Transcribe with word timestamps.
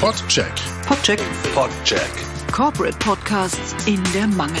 Podcheck. 0.00 0.52
Podcheck. 0.86 1.20
Podcheck. 1.54 2.10
Corporate 2.52 2.98
Podcasts 2.98 3.74
in 3.86 4.02
der 4.12 4.26
Mangel. 4.26 4.60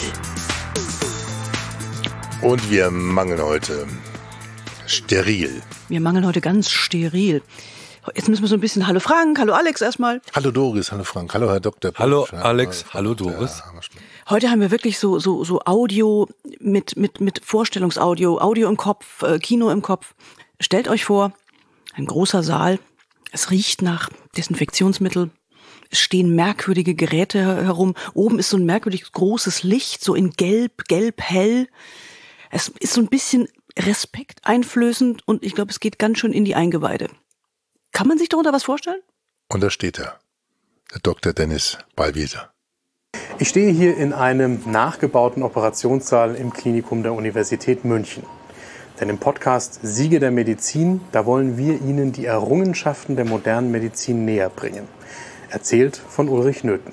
Und 2.40 2.70
wir 2.70 2.90
mangeln 2.90 3.42
heute 3.42 3.86
steril. 4.86 5.60
Wir 5.88 6.00
mangeln 6.00 6.24
heute 6.24 6.40
ganz 6.40 6.70
steril. 6.70 7.42
Jetzt 8.14 8.28
müssen 8.28 8.42
wir 8.42 8.48
so 8.48 8.54
ein 8.54 8.60
bisschen 8.60 8.86
Hallo 8.86 9.00
Frank, 9.00 9.38
Hallo 9.38 9.52
Alex 9.52 9.80
erstmal. 9.82 10.22
Hallo 10.34 10.50
Doris, 10.50 10.92
hallo 10.92 11.04
Frank, 11.04 11.34
hallo 11.34 11.50
Herr 11.50 11.60
Dr. 11.60 11.92
Hallo 11.96 12.22
Pusch. 12.22 12.32
Alex, 12.32 12.82
Frau 12.82 12.98
hallo. 12.98 13.14
Doris. 13.14 13.62
Heute 14.30 14.50
haben 14.50 14.60
wir 14.60 14.70
wirklich 14.70 14.98
so, 14.98 15.18
so, 15.18 15.44
so 15.44 15.60
Audio 15.66 16.28
mit, 16.60 16.96
mit, 16.96 17.20
mit 17.20 17.44
Vorstellungsaudio, 17.44 18.38
Audio 18.40 18.68
im 18.68 18.76
Kopf, 18.76 19.22
äh, 19.22 19.38
Kino 19.38 19.70
im 19.70 19.82
Kopf. 19.82 20.14
Stellt 20.60 20.88
euch 20.88 21.04
vor, 21.04 21.32
ein 21.94 22.06
großer 22.06 22.42
Saal. 22.42 22.78
Es 23.34 23.50
riecht 23.50 23.82
nach 23.82 24.10
Desinfektionsmittel. 24.36 25.30
Es 25.90 25.98
stehen 25.98 26.36
merkwürdige 26.36 26.94
Geräte 26.94 27.38
her- 27.40 27.64
herum. 27.64 27.94
Oben 28.14 28.38
ist 28.38 28.48
so 28.50 28.56
ein 28.56 28.64
merkwürdig 28.64 29.10
großes 29.10 29.64
Licht, 29.64 30.04
so 30.04 30.14
in 30.14 30.30
gelb, 30.30 30.84
gelb-hell. 30.86 31.66
Es 32.52 32.68
ist 32.68 32.92
so 32.92 33.00
ein 33.00 33.08
bisschen 33.08 33.48
respekteinflößend 33.76 35.26
und 35.26 35.42
ich 35.42 35.56
glaube, 35.56 35.72
es 35.72 35.80
geht 35.80 35.98
ganz 35.98 36.18
schön 36.18 36.32
in 36.32 36.44
die 36.44 36.54
Eingeweide. 36.54 37.08
Kann 37.90 38.06
man 38.06 38.18
sich 38.18 38.28
darunter 38.28 38.52
was 38.52 38.62
vorstellen? 38.62 39.00
Und 39.48 39.62
da 39.62 39.68
steht 39.70 39.98
er, 39.98 40.20
der 40.92 41.00
Dr. 41.02 41.32
Dennis 41.32 41.78
Ballwieser. 41.96 42.52
Ich 43.40 43.48
stehe 43.48 43.72
hier 43.72 43.96
in 43.96 44.12
einem 44.12 44.62
nachgebauten 44.70 45.42
Operationssaal 45.42 46.36
im 46.36 46.52
Klinikum 46.52 47.02
der 47.02 47.14
Universität 47.14 47.84
München. 47.84 48.22
Denn 49.00 49.08
im 49.08 49.18
Podcast 49.18 49.80
Siege 49.82 50.20
der 50.20 50.30
Medizin, 50.30 51.00
da 51.10 51.26
wollen 51.26 51.58
wir 51.58 51.80
Ihnen 51.80 52.12
die 52.12 52.26
Errungenschaften 52.26 53.16
der 53.16 53.24
modernen 53.24 53.72
Medizin 53.72 54.24
näher 54.24 54.50
bringen. 54.50 54.86
Erzählt 55.50 55.96
von 55.96 56.28
Ulrich 56.28 56.62
Nöthen. 56.62 56.92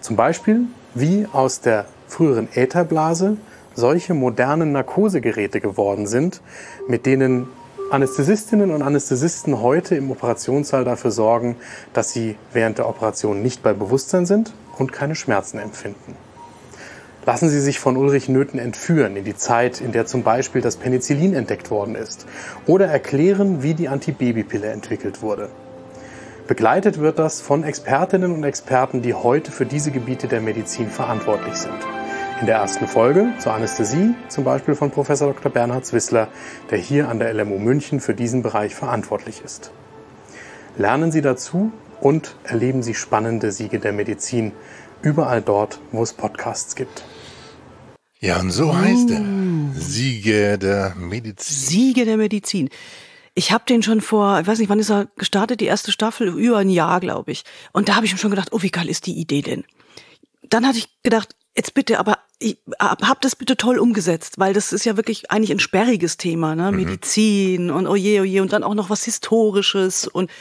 Zum 0.00 0.16
Beispiel, 0.16 0.62
wie 0.94 1.26
aus 1.32 1.60
der 1.60 1.86
früheren 2.08 2.48
Ätherblase 2.52 3.36
solche 3.74 4.14
modernen 4.14 4.72
Narkosegeräte 4.72 5.60
geworden 5.60 6.06
sind, 6.06 6.40
mit 6.88 7.06
denen 7.06 7.46
Anästhesistinnen 7.90 8.72
und 8.72 8.82
Anästhesisten 8.82 9.60
heute 9.60 9.94
im 9.94 10.10
Operationssaal 10.10 10.84
dafür 10.84 11.12
sorgen, 11.12 11.56
dass 11.92 12.12
sie 12.12 12.36
während 12.52 12.78
der 12.78 12.88
Operation 12.88 13.42
nicht 13.42 13.62
bei 13.62 13.72
Bewusstsein 13.72 14.26
sind 14.26 14.52
und 14.78 14.92
keine 14.92 15.14
Schmerzen 15.14 15.58
empfinden. 15.58 16.16
Lassen 17.26 17.48
Sie 17.48 17.58
sich 17.58 17.80
von 17.80 17.96
Ulrich 17.96 18.28
Nöthen 18.28 18.60
entführen 18.60 19.16
in 19.16 19.24
die 19.24 19.34
Zeit, 19.34 19.80
in 19.80 19.90
der 19.90 20.06
zum 20.06 20.22
Beispiel 20.22 20.62
das 20.62 20.76
Penicillin 20.76 21.34
entdeckt 21.34 21.72
worden 21.72 21.96
ist. 21.96 22.24
Oder 22.66 22.86
erklären, 22.86 23.64
wie 23.64 23.74
die 23.74 23.88
Antibabypille 23.88 24.68
entwickelt 24.68 25.22
wurde. 25.22 25.48
Begleitet 26.46 27.00
wird 27.00 27.18
das 27.18 27.40
von 27.40 27.64
Expertinnen 27.64 28.30
und 28.30 28.44
Experten, 28.44 29.02
die 29.02 29.12
heute 29.12 29.50
für 29.50 29.66
diese 29.66 29.90
Gebiete 29.90 30.28
der 30.28 30.40
Medizin 30.40 30.88
verantwortlich 30.88 31.56
sind. 31.56 31.74
In 32.40 32.46
der 32.46 32.58
ersten 32.58 32.86
Folge 32.86 33.26
zur 33.40 33.54
Anästhesie 33.54 34.14
zum 34.28 34.44
Beispiel 34.44 34.76
von 34.76 34.92
Professor 34.92 35.32
Dr. 35.32 35.50
Bernhard 35.50 35.84
Zwissler, 35.84 36.28
der 36.70 36.78
hier 36.78 37.08
an 37.08 37.18
der 37.18 37.34
LMU 37.34 37.58
München 37.58 37.98
für 37.98 38.14
diesen 38.14 38.44
Bereich 38.44 38.76
verantwortlich 38.76 39.42
ist. 39.44 39.72
Lernen 40.78 41.10
Sie 41.10 41.22
dazu 41.22 41.72
und 42.00 42.36
erleben 42.44 42.84
Sie 42.84 42.94
spannende 42.94 43.50
Siege 43.50 43.80
der 43.80 43.92
Medizin 43.92 44.52
überall 45.02 45.42
dort, 45.42 45.80
wo 45.90 46.04
es 46.04 46.12
Podcasts 46.12 46.76
gibt. 46.76 47.04
Ja, 48.26 48.40
und 48.40 48.50
so 48.50 48.76
heißt 48.76 49.08
er. 49.12 49.24
Siege 49.74 50.58
der 50.58 50.96
Medizin. 50.96 51.68
Siege 51.68 52.04
der 52.04 52.16
Medizin. 52.16 52.70
Ich 53.36 53.52
habe 53.52 53.62
den 53.68 53.84
schon 53.84 54.00
vor, 54.00 54.40
ich 54.40 54.48
weiß 54.48 54.58
nicht, 54.58 54.68
wann 54.68 54.80
ist 54.80 54.90
er 54.90 55.06
gestartet, 55.14 55.60
die 55.60 55.66
erste 55.66 55.92
Staffel, 55.92 56.26
über 56.36 56.56
ein 56.58 56.68
Jahr, 56.68 56.98
glaube 56.98 57.30
ich. 57.30 57.44
Und 57.72 57.88
da 57.88 57.94
habe 57.94 58.04
ich 58.04 58.10
mir 58.10 58.18
schon 58.18 58.32
gedacht, 58.32 58.48
oh, 58.50 58.62
wie 58.62 58.70
geil 58.72 58.88
ist 58.88 59.06
die 59.06 59.12
Idee 59.12 59.42
denn? 59.42 59.62
Dann 60.42 60.66
hatte 60.66 60.78
ich 60.78 60.88
gedacht, 61.04 61.36
jetzt 61.56 61.72
bitte, 61.74 62.00
aber 62.00 62.18
ich 62.40 62.58
hab 62.80 63.20
das 63.20 63.36
bitte 63.36 63.56
toll 63.56 63.78
umgesetzt, 63.78 64.40
weil 64.40 64.54
das 64.54 64.72
ist 64.72 64.84
ja 64.84 64.96
wirklich 64.96 65.30
eigentlich 65.30 65.52
ein 65.52 65.60
sperriges 65.60 66.16
Thema, 66.16 66.56
ne? 66.56 66.72
Medizin 66.72 67.70
und 67.70 67.86
oje, 67.86 68.22
oje 68.22 68.42
und 68.42 68.52
dann 68.52 68.64
auch 68.64 68.74
noch 68.74 68.90
was 68.90 69.04
Historisches 69.04 70.08
und 70.08 70.32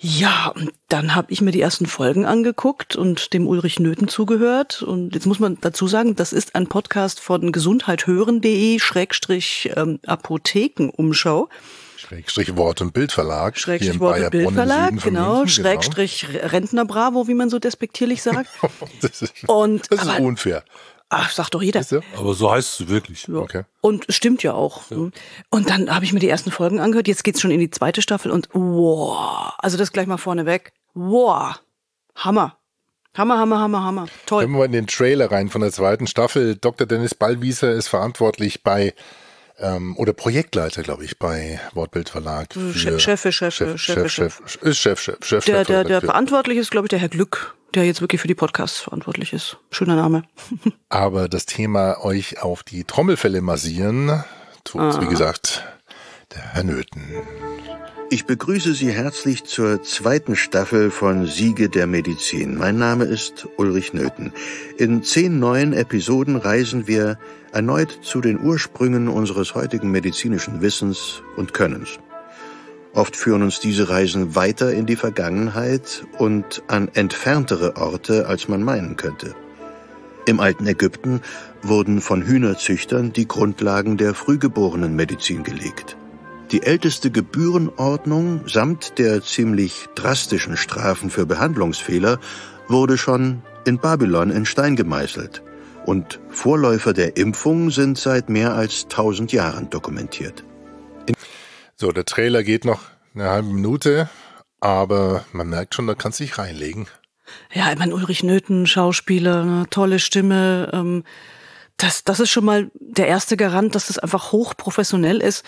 ja, 0.00 0.52
und 0.54 0.70
dann 0.88 1.14
habe 1.16 1.32
ich 1.32 1.40
mir 1.40 1.50
die 1.50 1.60
ersten 1.60 1.86
Folgen 1.86 2.24
angeguckt 2.24 2.94
und 2.94 3.32
dem 3.32 3.48
Ulrich 3.48 3.80
Nöthen 3.80 4.06
zugehört. 4.06 4.80
Und 4.82 5.14
jetzt 5.14 5.26
muss 5.26 5.40
man 5.40 5.58
dazu 5.60 5.88
sagen, 5.88 6.14
das 6.14 6.32
ist 6.32 6.54
ein 6.54 6.68
Podcast 6.68 7.18
von 7.18 7.50
gesundheithören.de 7.50 8.78
Schrägstrich 8.78 9.70
ähm, 9.74 9.98
Apothekenumschau. 10.06 11.48
Schrägstrich 11.96 12.56
Wort- 12.56 12.80
und 12.80 12.92
Bildverlag. 12.92 13.58
Schrägstrich 13.58 13.98
Wort- 13.98 14.20
und 14.20 14.30
Bildverlag, 14.30 15.02
genau. 15.02 15.38
München, 15.38 15.48
Schrägstrich 15.64 16.26
Rentner 16.32 16.84
Bravo, 16.84 17.26
wie 17.26 17.34
man 17.34 17.50
so 17.50 17.58
despektierlich 17.58 18.22
sagt. 18.22 18.50
Das 19.00 19.22
ist, 19.22 19.48
Und- 19.48 19.90
das 19.90 20.02
ist 20.02 20.08
aber- 20.08 20.20
unfair. 20.24 20.62
Ach, 21.10 21.30
sagt 21.30 21.54
doch 21.54 21.62
jeder. 21.62 21.82
Aber 22.16 22.34
so 22.34 22.50
heißt 22.50 22.80
es 22.80 22.88
wirklich. 22.88 23.26
Ja. 23.28 23.36
Okay. 23.36 23.62
Und 23.80 24.04
stimmt 24.10 24.42
ja 24.42 24.52
auch. 24.52 24.90
ne? 24.90 25.10
Und 25.48 25.70
dann 25.70 25.94
habe 25.94 26.04
ich 26.04 26.12
mir 26.12 26.20
die 26.20 26.28
ersten 26.28 26.50
Folgen 26.50 26.80
angehört. 26.80 27.08
Jetzt 27.08 27.24
geht's 27.24 27.40
schon 27.40 27.50
in 27.50 27.60
die 27.60 27.70
zweite 27.70 28.02
Staffel 28.02 28.30
und 28.30 28.48
wow. 28.52 29.52
Also 29.58 29.78
das 29.78 29.92
gleich 29.92 30.06
mal 30.06 30.18
vorneweg. 30.18 30.72
Wow. 30.94 31.60
Hammer. 32.14 32.56
Hammer, 33.16 33.38
Hammer, 33.38 33.58
Hammer, 33.60 33.82
Hammer. 33.84 34.06
Toll. 34.26 34.44
Wenn 34.44 34.50
wir 34.52 34.58
mal 34.58 34.64
in 34.66 34.72
den 34.72 34.86
Trailer 34.86 35.30
rein 35.30 35.48
von 35.48 35.62
der 35.62 35.72
zweiten 35.72 36.06
Staffel, 36.06 36.56
Dr. 36.56 36.86
Dennis 36.86 37.14
Ballwieser 37.14 37.72
ist 37.72 37.88
verantwortlich 37.88 38.62
bei 38.62 38.94
ähm, 39.58 39.96
oder 39.96 40.12
Projektleiter, 40.12 40.82
glaube 40.82 41.04
ich, 41.04 41.18
bei 41.18 41.58
Wortbild 41.72 42.10
Verlag. 42.10 42.52
für- 42.52 42.72
Chef, 42.74 43.00
Chef, 43.00 43.20
Chef, 43.22 43.34
Chef, 43.34 43.54
Chef, 43.54 43.80
Chef, 43.80 44.10
Chef, 44.12 44.40
ist 44.62 44.78
Chef, 44.78 45.00
Chef, 45.00 45.16
Chef, 45.24 45.44
Der, 45.46 45.56
Chef, 45.60 45.66
der, 45.66 45.84
der 45.84 46.00
für- 46.00 46.06
verantwortlich 46.08 46.58
ist, 46.58 46.70
glaube 46.70 46.84
ich, 46.86 46.90
der 46.90 46.98
Herr 47.00 47.08
Glück, 47.08 47.56
der 47.74 47.84
jetzt 47.84 48.00
wirklich 48.00 48.20
für 48.20 48.28
die 48.28 48.34
Podcasts 48.34 48.80
verantwortlich 48.80 49.32
ist. 49.32 49.58
Schöner 49.70 49.96
Name. 49.96 50.22
Aber 50.88 51.28
das 51.28 51.46
Thema 51.46 52.02
euch 52.04 52.42
auf 52.42 52.62
die 52.62 52.84
Trommelfälle 52.84 53.40
massieren, 53.40 54.24
tut, 54.64 54.80
Ah. 54.80 55.00
wie 55.00 55.06
gesagt, 55.06 55.64
der 56.34 56.42
Herr 56.54 56.64
Nöthen. 56.64 57.02
Ich 58.10 58.24
begrüße 58.24 58.72
Sie 58.72 58.90
herzlich 58.90 59.44
zur 59.44 59.82
zweiten 59.82 60.34
Staffel 60.34 60.90
von 60.90 61.26
Siege 61.26 61.68
der 61.68 61.86
Medizin. 61.86 62.56
Mein 62.56 62.78
Name 62.78 63.04
ist 63.04 63.46
Ulrich 63.58 63.92
Nöthen. 63.92 64.32
In 64.78 65.02
zehn 65.02 65.38
neuen 65.38 65.74
Episoden 65.74 66.36
reisen 66.36 66.86
wir 66.86 67.18
erneut 67.52 67.98
zu 68.02 68.22
den 68.22 68.40
Ursprüngen 68.40 69.08
unseres 69.08 69.54
heutigen 69.54 69.90
medizinischen 69.90 70.62
Wissens 70.62 71.20
und 71.36 71.52
Könnens. 71.52 71.98
Oft 72.98 73.14
führen 73.14 73.44
uns 73.44 73.60
diese 73.60 73.90
Reisen 73.90 74.34
weiter 74.34 74.72
in 74.72 74.84
die 74.84 74.96
Vergangenheit 74.96 76.04
und 76.18 76.64
an 76.66 76.88
entferntere 76.94 77.76
Orte, 77.76 78.26
als 78.26 78.48
man 78.48 78.64
meinen 78.64 78.96
könnte. 78.96 79.36
Im 80.26 80.40
alten 80.40 80.66
Ägypten 80.66 81.20
wurden 81.62 82.00
von 82.00 82.22
Hühnerzüchtern 82.22 83.12
die 83.12 83.28
Grundlagen 83.28 83.98
der 83.98 84.14
Frühgeborenenmedizin 84.14 85.44
gelegt. 85.44 85.96
Die 86.50 86.64
älteste 86.64 87.12
Gebührenordnung 87.12 88.48
samt 88.48 88.98
der 88.98 89.22
ziemlich 89.22 89.86
drastischen 89.94 90.56
Strafen 90.56 91.08
für 91.08 91.24
Behandlungsfehler 91.24 92.18
wurde 92.66 92.98
schon 92.98 93.42
in 93.64 93.78
Babylon 93.78 94.30
in 94.30 94.44
Stein 94.44 94.74
gemeißelt. 94.74 95.44
Und 95.86 96.18
Vorläufer 96.30 96.94
der 96.94 97.16
Impfung 97.16 97.70
sind 97.70 97.96
seit 97.96 98.28
mehr 98.28 98.54
als 98.54 98.88
tausend 98.88 99.30
Jahren 99.30 99.70
dokumentiert. 99.70 100.42
So, 101.80 101.92
der 101.92 102.04
Trailer 102.04 102.42
geht 102.42 102.64
noch 102.64 102.80
eine 103.14 103.30
halbe 103.30 103.48
Minute, 103.50 104.10
aber 104.58 105.24
man 105.32 105.48
merkt 105.48 105.76
schon, 105.76 105.86
da 105.86 105.94
kannst 105.94 106.18
du 106.18 106.24
dich 106.24 106.36
reinlegen. 106.36 106.88
Ja, 107.52 107.70
ich 107.70 107.78
meine, 107.78 107.94
Ulrich 107.94 108.24
Nöthen, 108.24 108.66
Schauspieler, 108.66 109.44
ne, 109.44 109.66
tolle 109.70 110.00
Stimme. 110.00 110.70
Ähm, 110.72 111.04
das, 111.76 112.02
das 112.02 112.18
ist 112.18 112.30
schon 112.30 112.44
mal 112.44 112.68
der 112.74 113.06
erste 113.06 113.36
Garant, 113.36 113.76
dass 113.76 113.86
das 113.86 113.98
einfach 113.98 114.32
hochprofessionell 114.32 115.20
ist. 115.20 115.44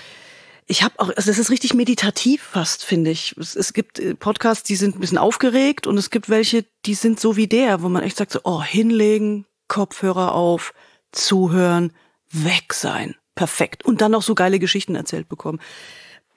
Ich 0.66 0.84
habe 0.84 0.94
auch, 1.00 1.08
also 1.08 1.28
das 1.28 1.38
ist 1.38 1.50
richtig 1.50 1.74
meditativ 1.74 2.42
fast, 2.42 2.84
finde 2.84 3.10
ich. 3.10 3.36
Es, 3.36 3.56
es 3.56 3.72
gibt 3.72 3.98
äh, 3.98 4.14
Podcasts, 4.14 4.62
die 4.62 4.76
sind 4.76 4.94
ein 4.94 5.00
bisschen 5.00 5.19
aufgeregt 5.19 5.88
und 5.88 5.99
es 5.99 6.10
gibt 6.10 6.28
welche, 6.28 6.64
die 6.87 6.94
sind 6.94 7.19
so 7.19 7.37
wie 7.37 7.49
der, 7.49 7.82
wo 7.82 7.88
man 7.88 8.05
echt 8.05 8.19
sagt 8.19 8.31
so, 8.31 8.40
oh, 8.44 8.62
hinlegen, 8.62 9.46
Kopfhörer 9.66 10.32
auf, 10.32 10.75
zuhören, 11.10 11.93
weg 12.31 12.72
sein. 12.72 13.16
Perfekt. 13.34 13.84
Und 13.84 14.00
dann 14.00 14.12
noch 14.12 14.22
so 14.22 14.37
geile 14.37 14.60
Geschichten 14.60 14.94
erzählt 14.94 15.28
bekommen. 15.28 15.58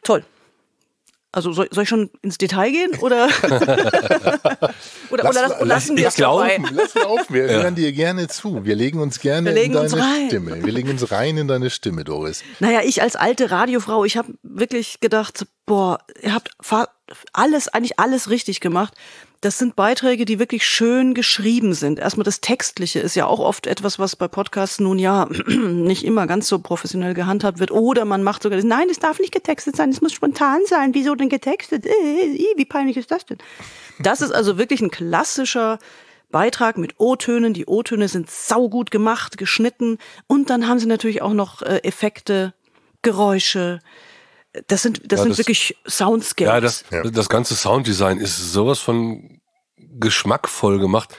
Toll. 0.03 0.23
Also 1.35 1.51
soll, 1.51 1.67
soll 1.71 1.81
ich 1.81 1.89
schon 1.89 2.11
ins 2.21 2.37
Detail 2.37 2.69
gehen 2.69 2.91
oder 2.99 3.27
oder, 5.09 5.25
oder 5.29 5.33
lass, 5.33 5.61
lassen 5.61 5.97
wir 5.97 6.07
es 6.07 6.15
dabei? 6.15 6.57
laufen, 6.57 6.75
lass 6.75 6.93
laufen. 6.93 7.33
Wir 7.33 7.43
hören 7.45 7.73
dir 7.73 7.91
gerne 7.91 8.27
zu. 8.27 8.65
Wir 8.65 8.75
legen 8.75 8.99
uns 8.99 9.19
gerne 9.19 9.51
legen 9.51 9.73
in 9.73 9.79
uns 9.79 9.93
deine 9.93 10.03
rein. 10.03 10.27
Stimme. 10.27 10.63
Wir 10.63 10.71
legen 10.71 10.91
uns 10.91 11.11
rein 11.11 11.37
in 11.37 11.47
deine 11.47 11.71
Stimme, 11.71 12.03
Doris. 12.03 12.43
Naja, 12.59 12.81
ich 12.85 13.01
als 13.01 13.15
alte 13.15 13.49
Radiofrau, 13.49 14.05
ich 14.05 14.15
habe 14.15 14.35
wirklich 14.43 14.99
gedacht, 14.99 15.47
boah, 15.65 15.97
ihr 16.21 16.35
habt 16.35 16.51
alles, 17.33 17.67
eigentlich 17.67 17.99
alles 17.99 18.29
richtig 18.29 18.59
gemacht. 18.59 18.93
Das 19.41 19.57
sind 19.57 19.75
Beiträge, 19.75 20.23
die 20.23 20.39
wirklich 20.39 20.65
schön 20.65 21.13
geschrieben 21.13 21.73
sind. 21.73 21.99
Erstmal 21.99 22.23
das 22.23 22.39
Textliche 22.39 22.99
ist 22.99 23.15
ja 23.15 23.25
auch 23.25 23.39
oft 23.39 23.67
etwas, 23.67 23.99
was 23.99 24.15
bei 24.15 24.29
Podcasts 24.29 24.79
nun 24.79 24.99
ja 24.99 25.27
nicht 25.47 26.05
immer 26.05 26.27
ganz 26.27 26.47
so 26.47 26.59
professionell 26.59 27.13
gehandhabt 27.13 27.59
wird. 27.59 27.71
Oder 27.71 28.05
man 28.05 28.23
macht 28.23 28.43
sogar, 28.43 28.61
nein, 28.63 28.87
es 28.89 28.99
darf 28.99 29.19
nicht 29.19 29.33
getextet 29.33 29.75
sein, 29.75 29.89
es 29.89 30.01
muss 30.01 30.13
spontan 30.13 30.61
sein. 30.65 30.93
Wieso 30.93 31.13
denn 31.15 31.27
getextet? 31.27 31.85
Äh, 31.85 31.89
wie 32.55 32.65
peinlich 32.65 32.95
ist 32.95 33.11
das 33.11 33.25
denn? 33.25 33.37
Das 33.99 34.21
ist 34.21 34.31
also 34.31 34.57
wirklich 34.57 34.81
ein 34.81 34.91
klassischer 34.91 35.77
Beitrag 36.31 36.77
mit 36.77 36.99
O-Tönen. 36.99 37.53
Die 37.53 37.65
O-Töne 37.65 38.07
sind 38.07 38.31
saugut 38.31 38.91
gemacht, 38.91 39.37
geschnitten. 39.37 39.97
Und 40.27 40.49
dann 40.49 40.67
haben 40.67 40.79
sie 40.79 40.87
natürlich 40.87 41.21
auch 41.21 41.33
noch 41.33 41.61
äh, 41.61 41.79
Effekte, 41.83 42.53
Geräusche, 43.01 43.81
das 44.67 44.83
sind, 44.83 45.11
das 45.11 45.19
ja, 45.19 45.23
sind 45.23 45.31
das, 45.31 45.37
wirklich 45.39 45.75
Soundscapes. 45.87 46.53
Ja 46.53 46.61
das, 46.61 46.85
ja. 46.91 47.03
das 47.03 47.29
ganze 47.29 47.55
Sounddesign 47.55 48.19
ist 48.19 48.53
sowas 48.53 48.79
von 48.79 49.41
geschmackvoll 49.77 50.79
gemacht. 50.79 51.15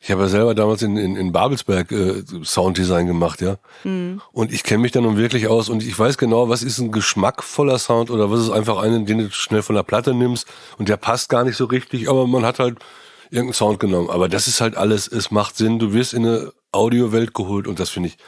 Ich 0.00 0.10
habe 0.10 0.22
ja 0.22 0.28
selber 0.28 0.54
damals 0.54 0.82
in, 0.82 0.98
in, 0.98 1.16
in 1.16 1.32
Babelsberg 1.32 1.90
äh, 1.90 2.22
Sounddesign 2.42 3.06
gemacht, 3.06 3.40
ja. 3.40 3.56
Mhm. 3.84 4.20
Und 4.32 4.52
ich 4.52 4.62
kenne 4.62 4.82
mich 4.82 4.92
da 4.92 5.00
nun 5.00 5.16
wirklich 5.16 5.48
aus 5.48 5.70
und 5.70 5.82
ich 5.82 5.98
weiß 5.98 6.18
genau, 6.18 6.50
was 6.50 6.62
ist 6.62 6.78
ein 6.78 6.92
geschmackvoller 6.92 7.78
Sound 7.78 8.10
oder 8.10 8.30
was 8.30 8.40
ist 8.40 8.50
einfach 8.50 8.76
einen, 8.82 9.06
den 9.06 9.18
du 9.18 9.30
schnell 9.30 9.62
von 9.62 9.76
der 9.76 9.82
Platte 9.82 10.12
nimmst 10.12 10.46
und 10.76 10.90
der 10.90 10.98
passt 10.98 11.30
gar 11.30 11.44
nicht 11.44 11.56
so 11.56 11.64
richtig, 11.64 12.10
aber 12.10 12.26
man 12.26 12.44
hat 12.44 12.58
halt 12.58 12.78
irgendeinen 13.30 13.54
Sound 13.54 13.80
genommen. 13.80 14.10
Aber 14.10 14.28
das 14.28 14.46
ist 14.46 14.60
halt 14.60 14.76
alles, 14.76 15.08
es 15.08 15.30
macht 15.30 15.56
Sinn, 15.56 15.78
du 15.78 15.94
wirst 15.94 16.12
in 16.12 16.26
eine 16.26 16.52
Audiowelt 16.70 17.32
geholt 17.32 17.66
und 17.66 17.80
das 17.80 17.88
finde 17.88 18.10
ich 18.10 18.18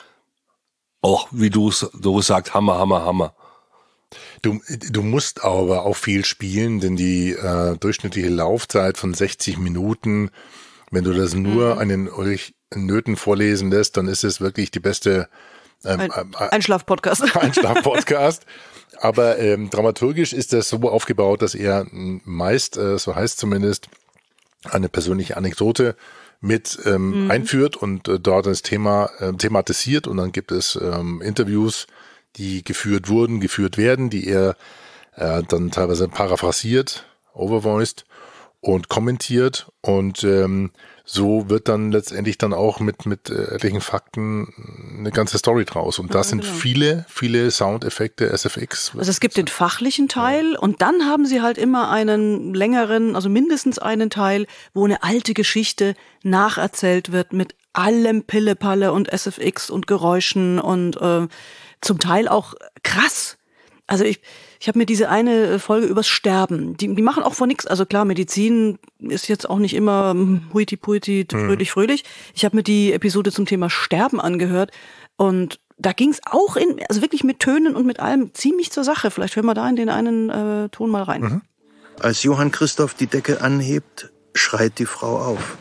auch, 1.03 1.29
wie 1.31 1.51
du 1.51 1.69
es 1.69 1.87
sagst, 2.21 2.55
Hammer, 2.55 2.79
Hammer, 2.79 3.05
Hammer. 3.05 3.35
Du, 4.43 4.61
du 4.69 5.03
musst 5.03 5.45
aber 5.45 5.85
auch 5.85 5.97
viel 5.97 6.25
spielen, 6.25 6.81
denn 6.81 6.97
die 6.97 7.33
äh, 7.33 7.77
durchschnittliche 7.77 8.29
Laufzeit 8.29 8.99
von 8.99 9.15
60 9.15 9.59
Minuten, 9.59 10.31
wenn 10.91 11.05
du 11.05 11.13
das 11.13 11.35
nur 11.35 11.75
mhm. 11.75 11.81
einen 11.81 12.09
Ulrich 12.09 12.55
Nöten 12.75 13.17
vorlesen 13.17 13.71
lässt, 13.71 13.97
dann 13.97 14.09
ist 14.09 14.25
es 14.25 14.41
wirklich 14.41 14.71
die 14.71 14.81
beste 14.81 15.29
ähm, 15.85 16.01
Ein, 16.01 16.11
äh, 16.11 16.45
äh 16.45 16.49
Einschlaf-Podcast. 16.51 17.37
Einschlaf-Podcast. 17.37 18.45
Aber 18.99 19.39
ähm, 19.39 19.71
dramaturgisch 19.71 20.33
ist 20.33 20.53
das 20.53 20.69
so 20.69 20.79
aufgebaut, 20.83 21.43
dass 21.43 21.55
er 21.55 21.87
meist, 21.91 22.77
äh, 22.77 22.99
so 22.99 23.15
heißt 23.15 23.39
zumindest, 23.39 23.89
eine 24.65 24.89
persönliche 24.89 25.37
Anekdote 25.37 25.97
mit 26.41 26.79
ähm, 26.85 27.25
mhm. 27.25 27.31
einführt 27.31 27.77
und 27.77 28.09
äh, 28.09 28.19
dort 28.19 28.47
das 28.47 28.63
Thema 28.63 29.11
äh, 29.19 29.33
thematisiert 29.33 30.07
und 30.07 30.17
dann 30.17 30.33
gibt 30.33 30.53
es 30.53 30.79
ähm, 30.81 31.21
Interviews 31.23 31.87
die 32.37 32.63
geführt 32.63 33.09
wurden, 33.09 33.41
geführt 33.41 33.79
werden, 33.79 34.11
die 34.11 34.27
er 34.27 34.57
äh, 35.15 35.43
dann 35.49 35.71
teilweise 35.71 36.09
paraphrasiert, 36.09 37.07
overvoiced 37.35 38.05
und 38.61 38.89
kommentiert 38.89 39.71
und 39.81 40.25
ähm, 40.25 40.73
so 41.05 41.49
wird 41.49 41.69
dann 41.69 41.93
letztendlich 41.93 42.37
dann 42.37 42.53
auch 42.53 42.81
mit 42.81 43.07
mit 43.07 43.31
äh, 43.31 43.55
etlichen 43.55 43.81
Fakten 43.81 44.97
eine 44.99 45.13
ganze 45.13 45.39
Story 45.39 45.65
draus 45.65 46.01
und 46.01 46.15
da 46.15 46.19
ja, 46.19 46.25
sind 46.25 46.43
genau. 46.43 46.53
viele 46.53 47.07
viele 47.09 47.51
Soundeffekte 47.53 48.37
SFX. 48.37 48.93
Also 48.99 49.11
es 49.11 49.21
gibt 49.21 49.37
den 49.37 49.47
fachlichen 49.47 50.09
Teil 50.09 50.55
ja. 50.55 50.59
und 50.59 50.83
dann 50.83 51.05
haben 51.05 51.27
sie 51.27 51.43
halt 51.43 51.59
immer 51.59 51.91
einen 51.91 52.55
längeren, 52.55 53.15
also 53.15 53.29
mindestens 53.29 53.79
einen 53.79 54.11
Teil, 54.11 54.47
wo 54.75 54.85
eine 54.85 55.03
alte 55.05 55.33
Geschichte 55.33 55.95
nacherzählt 56.25 57.13
wird 57.13 57.33
mit 57.33 57.55
allem 57.73 58.25
Pillepalle 58.25 58.93
und 58.93 59.09
SFX 59.13 59.71
und 59.71 59.87
Geräuschen 59.87 60.59
und 60.59 60.97
äh, 60.97 61.29
zum 61.81 61.99
Teil 61.99 62.29
auch 62.29 62.55
krass. 62.83 63.37
Also 63.87 64.05
ich, 64.05 64.21
ich 64.59 64.69
habe 64.69 64.79
mir 64.79 64.87
diese 64.87 65.09
eine 65.09 65.47
äh, 65.47 65.59
Folge 65.59 65.87
übers 65.87 66.09
Sterben, 66.09 66.77
die, 66.77 66.93
die 66.93 67.03
machen 67.03 67.23
auch 67.23 67.35
von 67.35 67.49
nichts. 67.49 67.67
Also 67.67 67.87
klar, 67.87 68.05
Medizin 68.05 68.79
ist 68.99 69.29
jetzt 69.29 69.49
auch 69.49 69.59
nicht 69.59 69.75
immer 69.75 70.15
huiti 70.53 70.77
puiti, 70.77 71.27
hm. 71.31 71.47
fröhlich, 71.47 71.71
fröhlich. 71.71 72.05
Ich 72.35 72.45
habe 72.45 72.57
mir 72.57 72.63
die 72.63 72.93
Episode 72.93 73.31
zum 73.31 73.47
Thema 73.47 73.71
Sterben 73.71 74.21
angehört 74.21 74.73
und 75.17 75.61
da 75.79 75.93
ging 75.93 76.11
es 76.11 76.21
auch 76.25 76.57
in, 76.57 76.81
also 76.89 77.03
wirklich 77.03 77.23
mit 77.23 77.39
Tönen 77.39 77.77
und 77.77 77.87
mit 77.87 78.01
allem 78.01 78.33
ziemlich 78.35 78.73
zur 78.73 78.83
Sache. 78.83 79.11
Vielleicht 79.11 79.37
hören 79.37 79.47
wir 79.47 79.55
da 79.55 79.69
in 79.69 79.77
den 79.77 79.89
einen 79.89 80.31
äh, 80.31 80.69
Ton 80.71 80.91
mal 80.91 81.03
rein. 81.03 81.21
Mhm. 81.21 81.43
Als 82.01 82.23
Johann 82.23 82.51
Christoph 82.51 82.95
die 82.95 83.07
Decke 83.07 83.41
anhebt, 83.41 84.11
schreit 84.35 84.79
die 84.79 84.87
Frau 84.87 85.19
auf. 85.19 85.57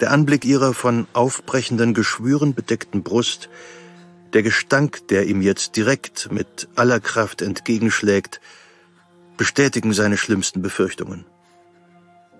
Der 0.00 0.12
Anblick 0.12 0.44
ihrer 0.44 0.74
von 0.74 1.06
aufbrechenden 1.12 1.94
Geschwüren 1.94 2.54
bedeckten 2.54 3.02
Brust 3.02 3.48
der 4.32 4.42
Gestank, 4.42 5.08
der 5.08 5.26
ihm 5.26 5.42
jetzt 5.42 5.76
direkt 5.76 6.30
mit 6.30 6.68
aller 6.76 7.00
Kraft 7.00 7.42
entgegenschlägt, 7.42 8.40
bestätigen 9.36 9.92
seine 9.92 10.16
schlimmsten 10.16 10.62
Befürchtungen. 10.62 11.24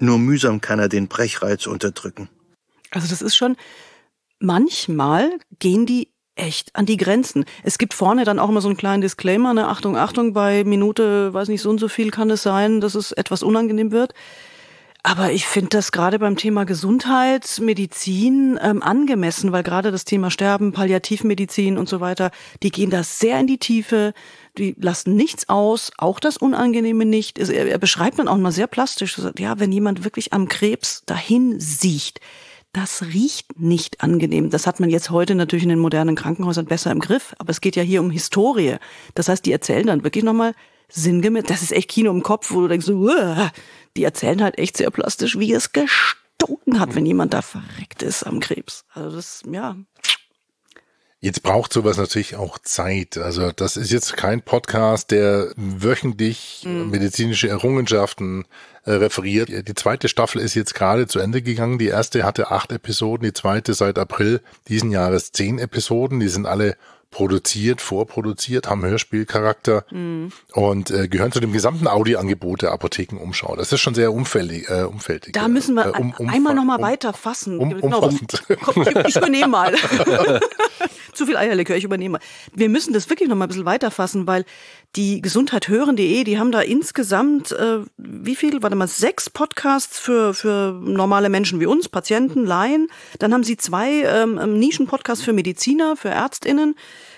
Nur 0.01 0.19
mühsam 0.19 0.61
kann 0.61 0.79
er 0.79 0.89
den 0.89 1.09
Brechreiz 1.09 1.67
unterdrücken. 1.67 2.29
Also 2.91 3.09
das 3.09 3.23
ist 3.23 3.37
schon, 3.37 3.57
manchmal 4.39 5.31
gehen 5.59 5.87
die 5.87 6.09
echt 6.39 6.75
an 6.77 6.87
die 6.87 6.97
Grenzen. 6.97 7.45
Es 7.65 7.79
gibt 7.79 7.95
vorne 7.95 8.25
dann 8.25 8.39
auch 8.39 8.49
immer 8.49 8.61
so 8.61 8.69
einen 8.69 8.77
kleinen 8.77 9.03
Disclaimer, 9.03 9.55
ne, 9.55 9.67
Achtung, 9.67 9.97
Achtung, 9.97 10.33
bei 10.33 10.65
Minute, 10.65 11.35
weiß 11.35 11.49
nicht, 11.49 11.63
so 11.63 11.71
und 11.71 11.79
so 11.79 11.89
viel 11.89 12.11
kann 12.11 12.31
es 12.31 12.43
sein, 12.43 12.81
dass 12.81 12.95
es 12.95 13.13
etwas 13.13 13.43
unangenehm 13.43 13.91
wird. 13.91 14.15
Aber 15.05 15.31
ich 15.31 15.47
finde 15.47 15.71
das 15.71 15.93
gerade 15.93 16.19
beim 16.19 16.37
Thema 16.37 16.65
Gesundheit, 16.65 17.61
Medizin 17.63 18.59
ähm, 18.61 18.83
angemessen, 18.83 19.53
weil 19.53 19.63
gerade 19.63 19.93
das 19.93 20.05
Thema 20.05 20.31
Sterben, 20.31 20.73
Palliativmedizin 20.73 21.79
und 21.79 21.89
so 21.89 22.01
weiter, 22.01 22.31
die 22.63 22.71
gehen 22.71 22.91
da 22.91 23.05
sehr 23.05 23.39
in 23.39 23.47
die 23.47 23.59
Tiefe, 23.59 24.13
die 24.59 24.75
lassen 24.79 25.15
nichts 25.15 25.49
aus, 25.49 25.93
auch 25.99 26.19
das 26.19 26.37
Unangenehme 26.37 27.05
nicht. 27.05 27.39
Er, 27.39 27.69
er 27.69 27.79
beschreibt 27.79 28.19
dann 28.19 28.29
auch 28.29 28.37
mal 28.37 28.51
sehr 28.51 28.67
plastisch, 28.67 29.21
ja, 29.39 29.61
wenn 29.61 29.71
jemand 29.71 30.05
wirklich 30.05 30.33
am 30.33 30.49
Krebs 30.49 31.05
dahin 31.07 31.61
sieht, 31.61 32.21
das 32.73 33.03
riecht 33.03 33.59
nicht 33.59 34.03
angenehm. 34.03 34.51
Das 34.51 34.67
hat 34.67 34.79
man 34.79 34.91
jetzt 34.91 35.11
heute 35.11 35.35
natürlich 35.35 35.63
in 35.63 35.71
den 35.71 35.79
modernen 35.79 36.17
Krankenhäusern 36.17 36.67
besser 36.67 36.91
im 36.91 37.01
Griff, 37.01 37.35
aber 37.39 37.51
es 37.51 37.61
geht 37.61 37.77
ja 37.77 37.83
hier 37.83 38.01
um 38.01 38.11
Historie. 38.11 38.77
Das 39.15 39.29
heißt, 39.29 39.47
die 39.47 39.53
erzählen 39.53 39.87
dann 39.87 40.05
wirklich 40.05 40.25
nochmal 40.25 40.55
sinngemäß, 40.89 41.45
das 41.45 41.63
ist 41.63 41.73
echt 41.73 41.91
Kino 41.91 42.11
im 42.11 42.23
Kopf, 42.23 42.51
wo 42.51 42.63
du 42.63 42.69
denkst, 42.69 42.87
so, 42.87 43.11
die 43.97 44.05
erzählen 44.05 44.43
halt 44.43 44.59
echt 44.59 44.77
sehr 44.77 44.91
plastisch, 44.91 45.39
wie 45.39 45.53
es 45.53 45.73
gestunken 45.73 46.81
hat, 46.81 46.95
wenn 46.95 47.07
jemand 47.07 47.35
da 47.35 47.43
verreckt 47.43 48.03
ist 48.03 48.25
am 48.25 48.41
Krebs. 48.41 48.85
Also 48.95 49.17
das, 49.17 49.43
ja. 49.51 49.77
Jetzt 51.21 51.43
braucht 51.43 51.73
sowas 51.73 51.97
natürlich 51.97 52.37
auch 52.37 52.59
Zeit. 52.59 53.19
Also 53.19 53.51
das 53.51 53.77
ist 53.77 53.91
jetzt 53.91 54.17
kein 54.17 54.41
Podcast, 54.41 55.11
der 55.11 55.53
wöchentlich 55.57 56.63
mhm. 56.65 56.91
medizinische 56.91 57.49
Errungenschaften 57.49 58.45
äh, 58.85 58.93
referiert. 58.93 59.49
Die 59.49 59.75
zweite 59.75 60.09
Staffel 60.09 60.41
ist 60.41 60.55
jetzt 60.55 60.77
gerade 60.77 61.09
zu 61.09 61.19
Ende 61.19 61.43
gegangen. 61.43 61.81
Die 61.81 61.89
erste 61.89 62.23
hatte 62.23 62.53
acht 62.53 62.71
Episoden, 62.71 63.25
die 63.25 63.33
zweite 63.33 63.75
seit 63.75 63.99
April 63.99 64.41
diesen 64.69 64.93
Jahres 64.93 65.33
zehn 65.33 65.59
Episoden. 65.59 66.21
Die 66.21 66.29
sind 66.29 66.47
alle 66.47 66.77
produziert, 67.11 67.81
vorproduziert, 67.81 68.69
haben 68.69 68.85
Hörspielcharakter 68.85 69.85
mhm. 69.91 70.31
und 70.53 70.91
äh, 70.91 71.09
gehören 71.09 71.33
zu 71.33 71.41
dem 71.41 71.53
gesamten 71.53 71.87
Audioangebot 71.87 72.63
der 72.63 72.73
Apothekenumschau. 72.73 73.57
Das 73.57 73.73
ist 73.73 73.81
schon 73.81 73.95
sehr 73.95 74.13
umfällig. 74.13 74.69
Äh, 74.69 74.83
umfältig 74.83 75.33
da 75.33 75.49
müssen 75.49 75.75
wir 75.75 75.87
äh, 75.87 75.99
um, 75.99 76.13
um, 76.19 76.29
einmal 76.29 76.55
nochmal 76.55 76.79
um, 76.79 76.83
weiter 76.83 77.13
fassen. 77.13 77.59
Um, 77.59 77.81
genau, 77.81 78.11
ich 79.07 79.17
übernehme 79.17 79.49
mal. 79.49 79.75
Zu 81.19 81.27
viel 81.27 81.37
Eierlikör, 81.37 81.75
ich 81.75 81.83
übernehme 81.83 82.13
mal. 82.13 82.21
Wir 82.55 82.69
müssen 82.69 82.93
das 82.93 83.11
wirklich 83.11 83.29
nochmal 83.29 83.47
ein 83.47 83.49
bisschen 83.49 83.65
weiter 83.65 83.91
fassen, 83.91 84.29
weil 84.29 84.45
die 84.95 85.21
Gesundheit 85.21 85.67
hören.de, 85.67 86.23
die 86.23 86.39
haben 86.39 86.53
da 86.53 86.61
insgesamt, 86.61 87.51
äh, 87.51 87.81
wie 87.97 88.37
viel, 88.37 88.63
warte 88.63 88.77
mal, 88.77 88.87
sechs 88.87 89.29
Podcasts 89.29 89.99
für, 89.99 90.33
für 90.33 90.81
normale 90.81 91.29
Menschen 91.29 91.59
wie 91.59 91.67
uns, 91.67 91.89
Patienten, 91.89 92.47
Laien. 92.47 92.87
Dann 93.19 93.35
haben 93.35 93.43
sie 93.43 93.57
zwei 93.57 94.05
ähm, 94.05 94.39
ähm 94.41 94.61
Nischen-Podcasts 94.61 95.25
für 95.25 95.33
Mediziner, 95.33 95.97
für 95.97 96.11
ÄrztInnen. 96.11 96.77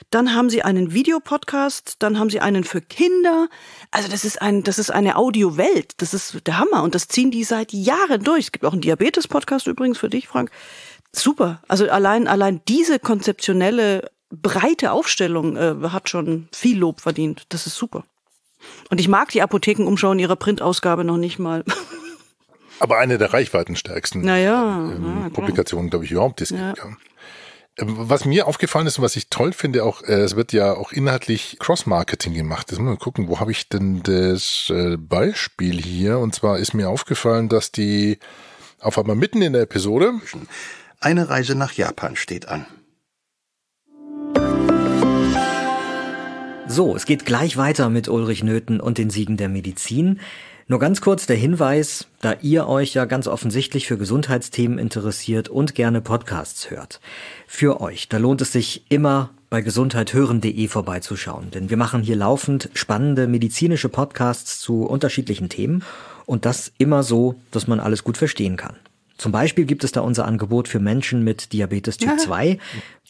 Dann 0.09 0.35
haben 0.35 0.49
sie 0.49 0.63
einen 0.63 0.95
Videopodcast, 0.95 1.97
dann 1.99 2.19
haben 2.19 2.31
sie 2.31 2.41
einen 2.41 2.65
für 2.65 2.81
Kinder. 2.81 3.49
Also 3.91 4.09
das 4.09 4.25
ist 4.25 4.41
ein, 4.41 4.63
das 4.63 4.79
ist 4.79 4.91
eine 4.91 5.17
Audiowelt. 5.17 5.93
Das 5.99 6.15
ist 6.15 6.47
der 6.47 6.59
Hammer 6.59 6.83
und 6.83 6.95
das 6.95 7.07
ziehen 7.07 7.31
die 7.31 7.45
seit 7.45 7.75
Jahren 7.75 8.25
durch. 8.25 8.47
Es 8.47 8.53
gibt 8.53 8.65
auch 8.65 8.73
einen 8.73 8.81
Diabetes-Podcast 8.81 9.67
übrigens 9.67 9.99
für 9.99 10.09
dich, 10.09 10.27
Frank. 10.27 10.51
Super. 11.13 11.63
Also 11.69 11.89
allein, 11.91 12.29
allein 12.29 12.61
diese 12.69 12.99
konzeptionelle 12.99 14.11
breite 14.31 14.93
Aufstellung 14.93 15.57
äh, 15.57 15.75
hat 15.89 16.09
schon 16.09 16.49
viel 16.53 16.79
Lob 16.79 17.01
verdient. 17.01 17.45
Das 17.49 17.67
ist 17.67 17.77
super. 17.77 18.05
Und 18.91 19.01
ich 19.01 19.09
mag 19.09 19.31
die 19.31 19.43
Apothekenumschau 19.43 20.13
in 20.13 20.19
ihrer 20.19 20.37
Printausgabe 20.37 21.05
noch 21.05 21.17
nicht 21.17 21.39
mal. 21.39 21.65
Aber 22.81 22.99
eine 22.99 23.19
der 23.19 23.33
reichweitenstärksten 23.33 24.23
naja, 24.23 24.91
ähm, 24.91 25.23
ja, 25.25 25.29
Publikationen, 25.31 25.91
glaube 25.91 26.07
ich, 26.07 26.13
überhaupt. 26.13 26.41
Das 26.41 26.51
ja. 26.51 26.75
ja. 26.75 26.85
Ähm, 27.79 27.95
was 27.99 28.25
mir 28.25 28.47
aufgefallen 28.47 28.87
ist 28.87 28.99
und 28.99 29.05
was 29.05 29.17
ich 29.17 29.29
toll 29.29 29.53
finde, 29.53 29.85
auch 29.85 30.03
äh, 30.03 30.21
es 30.21 30.35
wird 30.35 30.53
ja 30.53 30.75
auch 30.75 30.93
inhaltlich 30.93 31.57
Cross-Marketing 31.61 32.35
gemacht. 32.35 32.71
Jetzt 32.71 32.79
muss 32.79 32.89
man 32.89 32.99
gucken, 32.99 33.29
wo 33.29 33.39
habe 33.39 33.53
ich 33.53 33.69
denn 33.69 34.03
das 34.03 34.71
äh, 34.71 34.97
Beispiel 34.97 35.81
hier? 35.81 36.19
Und 36.19 36.35
zwar 36.35 36.59
ist 36.59 36.73
mir 36.73 36.89
aufgefallen, 36.89 37.49
dass 37.49 37.71
die 37.71 38.19
auf 38.81 38.99
einmal 38.99 39.17
mitten 39.17 39.43
in 39.43 39.53
der 39.53 39.63
Episode 39.63 40.15
eine 41.01 41.29
Reise 41.29 41.55
nach 41.55 41.73
Japan 41.73 42.17
steht 42.17 42.49
an. 42.49 42.67
So, 46.69 46.95
es 46.95 47.05
geht 47.05 47.27
gleich 47.27 47.57
weiter 47.57 47.91
mit 47.91 48.09
Ulrich 48.09 48.45
Nöthen 48.45 48.81
und 48.81 48.97
den 48.97 49.11
Siegen 49.11 49.37
der 49.37 49.49
Medizin. 49.49 50.21
Nur 50.69 50.79
ganz 50.79 51.01
kurz 51.01 51.27
der 51.27 51.37
Hinweis, 51.37 52.07
da 52.21 52.37
ihr 52.43 52.69
euch 52.69 52.95
ja 52.95 53.07
ganz 53.07 53.27
offensichtlich 53.27 53.89
für 53.89 53.99
Gesundheitsthemen 53.99 54.79
interessiert 54.79 55.49
und 55.49 55.75
gerne 55.75 56.01
Podcasts 56.01 56.71
hört. 56.71 57.01
Für 57.49 57.81
euch, 57.81 58.09
da 58.09 58.19
lohnt 58.19 58.41
es 58.41 58.53
sich 58.53 58.85
immer 58.89 59.31
bei 59.49 59.63
gesundheithören.de 59.63 60.69
vorbeizuschauen, 60.69 61.51
denn 61.51 61.71
wir 61.71 61.77
machen 61.77 62.03
hier 62.03 62.15
laufend 62.15 62.71
spannende 62.75 63.27
medizinische 63.27 63.89
Podcasts 63.89 64.61
zu 64.61 64.85
unterschiedlichen 64.85 65.49
Themen 65.49 65.83
und 66.25 66.45
das 66.45 66.71
immer 66.79 67.03
so, 67.03 67.35
dass 67.51 67.67
man 67.67 67.81
alles 67.81 68.05
gut 68.05 68.17
verstehen 68.17 68.57
kann. 68.57 68.77
Zum 69.21 69.33
Beispiel 69.33 69.67
gibt 69.67 69.85
es 69.85 69.93
da 69.93 70.01
unser 70.01 70.25
Angebot 70.25 70.67
für 70.67 70.81
Menschen 70.81 71.23
mit 71.23 71.53
Diabetes 71.53 71.99
Typ 71.99 72.19
2. 72.19 72.59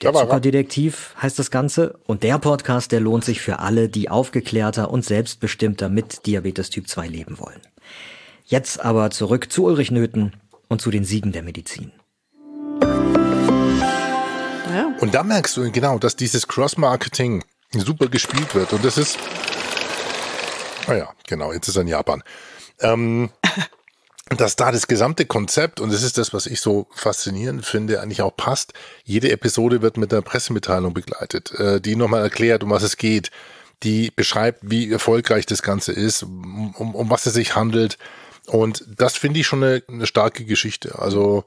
Der 0.03 0.13
Zuckerdetektiv 0.13 1.15
heißt 1.23 1.39
das 1.39 1.53
Ganze. 1.53 2.01
Und 2.05 2.25
der 2.25 2.41
Podcast, 2.41 2.91
der 2.91 2.99
lohnt 2.99 3.25
sich 3.25 3.41
für 3.41 3.61
alle, 3.61 3.89
die 3.89 4.09
aufgeklärter 4.09 4.91
und 4.91 5.05
selbstbestimmter 5.05 5.89
mit 5.89 6.27
Diabetes 6.27 6.71
Typ 6.71 6.89
2 6.89 7.07
leben 7.07 7.39
wollen. 7.39 7.61
Jetzt 8.45 8.85
aber 8.85 9.13
zurück 9.13 9.53
zu 9.53 9.67
Ulrich 9.67 9.93
Nöthen 9.93 10.33
und 10.67 10.81
zu 10.81 10.91
den 10.91 11.05
Siegen 11.05 11.31
der 11.31 11.45
Medizin. 11.45 11.93
Ja. 12.83 14.93
Und 14.99 15.15
da 15.15 15.23
merkst 15.23 15.57
du 15.57 15.71
genau, 15.71 16.01
dass 16.01 16.17
dieses 16.17 16.49
Cross-Marketing 16.49 17.45
super 17.73 18.09
gespielt 18.09 18.53
wird. 18.57 18.73
Und 18.73 18.85
das 18.85 18.99
ist, 18.99 19.17
naja, 20.89 21.05
ah 21.05 21.15
genau, 21.29 21.53
jetzt 21.53 21.69
ist 21.69 21.77
er 21.77 21.83
in 21.83 21.89
Japan. 21.89 22.25
Ähm, 22.81 23.31
dass 24.37 24.57
da 24.57 24.71
das 24.71 24.87
gesamte 24.87 25.27
Konzept, 25.27 25.81
und 25.81 25.93
das 25.93 26.03
ist 26.03 26.17
das, 26.17 26.33
was 26.33 26.47
ich 26.47 26.61
so 26.61 26.87
faszinierend 26.93 27.67
finde, 27.67 28.01
eigentlich 28.01 28.23
auch 28.23 28.37
passt. 28.37 28.73
Jede 29.05 29.31
Episode 29.33 29.83
wird 29.83 29.97
mit 29.97 30.13
einer 30.13 30.23
Pressemitteilung 30.23 30.95
begleitet, 30.95 31.53
äh, 31.59 31.81
die 31.81 31.97
nochmal 31.97 32.23
erklärt, 32.23 32.63
um 32.63 32.71
was 32.71 32.85
es 32.85 32.97
geht, 32.97 33.31
die 33.83 34.13
beschreibt, 34.15 34.61
wie 34.63 34.93
erfolgreich 34.93 35.47
das 35.47 35.63
Ganze 35.63 35.93
ist, 35.93 36.23
um, 36.23 36.75
um 36.77 37.11
was 37.11 37.27
es 37.27 37.35
sich 37.35 37.57
handelt. 37.57 37.99
Und 38.47 38.85
das 38.97 39.17
finde 39.17 39.41
ich 39.41 39.47
schon 39.47 39.65
eine, 39.65 39.83
eine 39.89 40.07
starke 40.07 40.45
Geschichte. 40.45 40.99
Also 40.99 41.45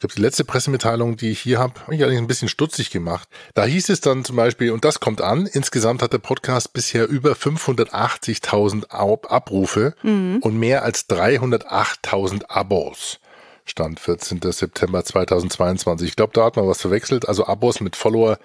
ich 0.00 0.02
glaube, 0.02 0.14
die 0.14 0.22
letzte 0.22 0.44
Pressemitteilung, 0.44 1.18
die 1.18 1.28
ich 1.28 1.40
hier 1.40 1.58
habe, 1.58 1.78
habe 1.82 1.94
ich 1.94 2.02
eigentlich 2.02 2.16
ein 2.16 2.26
bisschen 2.26 2.48
stutzig 2.48 2.88
gemacht. 2.88 3.28
Da 3.52 3.66
hieß 3.66 3.90
es 3.90 4.00
dann 4.00 4.24
zum 4.24 4.34
Beispiel, 4.34 4.70
und 4.70 4.82
das 4.86 4.98
kommt 4.98 5.20
an, 5.20 5.44
insgesamt 5.44 6.00
hat 6.00 6.14
der 6.14 6.18
Podcast 6.18 6.72
bisher 6.72 7.06
über 7.06 7.32
580.000 7.32 8.88
Abrufe 8.88 9.94
mhm. 10.02 10.38
und 10.40 10.58
mehr 10.58 10.84
als 10.84 11.06
308.000 11.10 12.46
Abos. 12.48 13.20
Stand 13.66 14.00
14. 14.00 14.40
September 14.40 15.04
2022. 15.04 16.08
Ich 16.08 16.16
glaube, 16.16 16.32
da 16.32 16.46
hat 16.46 16.56
man 16.56 16.66
was 16.66 16.80
verwechselt. 16.80 17.28
Also 17.28 17.46
Abos 17.46 17.82
mit 17.82 17.94
Follower 17.94 18.38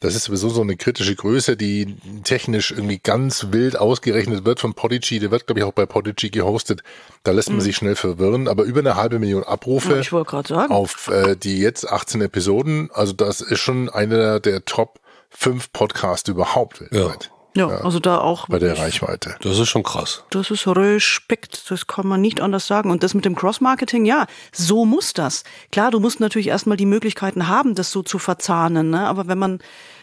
das 0.00 0.14
ist 0.14 0.24
sowieso 0.24 0.50
so 0.50 0.60
eine 0.60 0.76
kritische 0.76 1.14
Größe, 1.14 1.56
die 1.56 1.96
technisch 2.22 2.70
irgendwie 2.70 2.98
ganz 2.98 3.46
wild 3.50 3.78
ausgerechnet 3.78 4.44
wird 4.44 4.60
von 4.60 4.74
Podigy. 4.74 5.20
Der 5.20 5.30
wird, 5.30 5.46
glaube 5.46 5.60
ich, 5.60 5.64
auch 5.64 5.72
bei 5.72 5.86
Podigy 5.86 6.28
gehostet. 6.28 6.82
Da 7.22 7.32
lässt 7.32 7.48
man 7.48 7.58
mhm. 7.58 7.62
sich 7.62 7.76
schnell 7.76 7.96
verwirren. 7.96 8.46
Aber 8.46 8.64
über 8.64 8.80
eine 8.80 8.96
halbe 8.96 9.18
Million 9.18 9.42
Abrufe 9.42 9.94
ja, 9.94 10.66
auf 10.68 11.08
äh, 11.08 11.34
die 11.34 11.60
jetzt 11.60 11.90
18 11.90 12.20
Episoden. 12.20 12.90
Also 12.92 13.14
das 13.14 13.40
ist 13.40 13.60
schon 13.60 13.88
einer 13.88 14.38
der 14.38 14.66
Top 14.66 15.00
5 15.30 15.72
Podcasts 15.72 16.28
überhaupt 16.28 16.82
weltweit. 16.82 17.24
Ja. 17.24 17.35
Ja, 17.56 17.68
ja, 17.70 17.76
also 17.78 18.00
da 18.00 18.18
auch. 18.18 18.48
Bei 18.48 18.58
der 18.58 18.78
Reichweite. 18.78 19.36
Das 19.40 19.58
ist 19.58 19.68
schon 19.68 19.82
krass. 19.82 20.24
Das 20.30 20.50
ist 20.50 20.66
Respekt. 20.66 21.70
Das 21.70 21.86
kann 21.86 22.06
man 22.06 22.20
nicht 22.20 22.40
anders 22.40 22.66
sagen. 22.66 22.90
Und 22.90 23.02
das 23.02 23.14
mit 23.14 23.24
dem 23.24 23.34
Cross-Marketing, 23.34 24.04
ja, 24.04 24.26
so 24.52 24.84
muss 24.84 25.14
das. 25.14 25.42
Klar, 25.72 25.90
du 25.90 25.98
musst 25.98 26.20
natürlich 26.20 26.48
erstmal 26.48 26.76
die 26.76 26.86
Möglichkeiten 26.86 27.48
haben, 27.48 27.74
das 27.74 27.90
so 27.90 28.02
zu 28.02 28.18
verzahnen. 28.18 28.90
Ne? 28.90 29.06
Aber 29.06 29.26
wenn 29.26 29.38
man, 29.38 29.60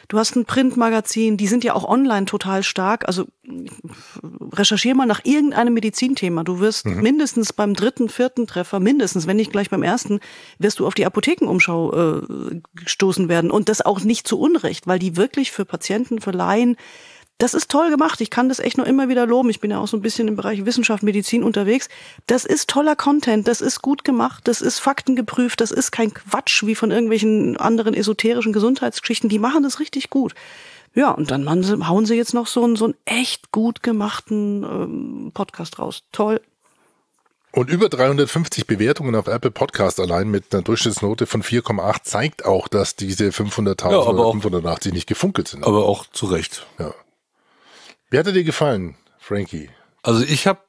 du 0.07 0.17
hast 0.17 0.35
ein 0.35 0.45
Printmagazin, 0.45 1.37
die 1.37 1.47
sind 1.47 1.63
ja 1.63 1.75
auch 1.75 1.87
online 1.87 2.25
total 2.25 2.63
stark. 2.63 3.07
Also 3.07 3.25
recherchier 4.51 4.95
mal 4.95 5.05
nach 5.05 5.21
irgendeinem 5.23 5.75
Medizinthema. 5.75 6.43
Du 6.43 6.59
wirst 6.59 6.87
mhm. 6.87 7.01
mindestens 7.01 7.53
beim 7.53 7.75
dritten, 7.75 8.09
vierten 8.09 8.47
Treffer, 8.47 8.79
mindestens, 8.79 9.27
wenn 9.27 9.37
nicht 9.37 9.51
gleich 9.51 9.69
beim 9.69 9.83
ersten, 9.83 10.21
wirst 10.57 10.79
du 10.79 10.87
auf 10.87 10.95
die 10.95 11.05
Apothekenumschau 11.05 11.93
äh, 11.93 12.61
gestoßen 12.73 13.29
werden. 13.29 13.51
Und 13.51 13.69
das 13.69 13.81
auch 13.81 13.99
nicht 13.99 14.27
zu 14.27 14.39
Unrecht, 14.39 14.87
weil 14.87 14.97
die 14.97 15.17
wirklich 15.17 15.51
für 15.51 15.65
Patienten, 15.65 16.19
für 16.19 16.31
Laien 16.31 16.77
das 17.43 17.53
ist 17.53 17.69
toll 17.69 17.89
gemacht. 17.89 18.21
Ich 18.21 18.29
kann 18.29 18.47
das 18.47 18.59
echt 18.59 18.77
nur 18.77 18.87
immer 18.87 19.09
wieder 19.09 19.25
loben. 19.25 19.49
Ich 19.49 19.59
bin 19.59 19.69
ja 19.69 19.77
auch 19.77 19.87
so 19.89 19.97
ein 19.97 20.01
bisschen 20.01 20.29
im 20.29 20.37
Bereich 20.37 20.63
Wissenschaft, 20.63 21.03
Medizin 21.03 21.43
unterwegs. 21.43 21.89
Das 22.25 22.45
ist 22.45 22.69
toller 22.69 22.95
Content. 22.95 23.49
Das 23.49 23.59
ist 23.59 23.81
gut 23.81 24.05
gemacht. 24.05 24.47
Das 24.47 24.61
ist 24.61 24.79
faktengeprüft. 24.79 25.59
Das 25.59 25.71
ist 25.71 25.91
kein 25.91 26.13
Quatsch 26.13 26.63
wie 26.65 26.73
von 26.73 26.89
irgendwelchen 26.89 27.57
anderen 27.57 27.95
esoterischen 27.95 28.53
Gesundheitsgeschichten. 28.53 29.27
Die 29.27 29.39
machen 29.39 29.61
das 29.61 29.81
richtig 29.81 30.09
gut. 30.09 30.35
Ja, 30.95 31.11
und 31.11 31.31
dann 31.31 31.49
hauen 31.49 32.05
sie 32.05 32.15
jetzt 32.15 32.33
noch 32.33 32.47
so 32.47 32.63
einen, 32.63 32.77
so 32.77 32.85
einen 32.85 32.95
echt 33.03 33.51
gut 33.51 33.83
gemachten 33.83 34.63
ähm, 34.63 35.31
Podcast 35.33 35.79
raus. 35.79 36.03
Toll. 36.13 36.39
Und 37.51 37.69
über 37.69 37.89
350 37.89 38.67
Bewertungen 38.67 39.15
auf 39.15 39.27
Apple 39.27 39.51
Podcast 39.51 39.99
allein 39.99 40.29
mit 40.29 40.53
einer 40.53 40.63
Durchschnittsnote 40.63 41.25
von 41.25 41.43
4,8 41.43 42.03
zeigt 42.03 42.45
auch, 42.45 42.69
dass 42.69 42.95
diese 42.95 43.25
500.000 43.25 43.91
ja, 43.91 43.97
oder 43.97 44.31
580 44.31 44.93
nicht 44.93 45.07
gefunkelt 45.07 45.49
sind. 45.49 45.65
Aber 45.65 45.83
auch 45.83 46.05
zu 46.09 46.27
Recht. 46.27 46.65
Ja. 46.79 46.93
Wie 48.13 48.19
hat 48.19 48.27
er 48.27 48.31
dir 48.31 48.43
gefallen, 48.43 48.93
Frankie? 49.17 49.71
Also 50.03 50.23
ich 50.23 50.45
habe 50.45 50.59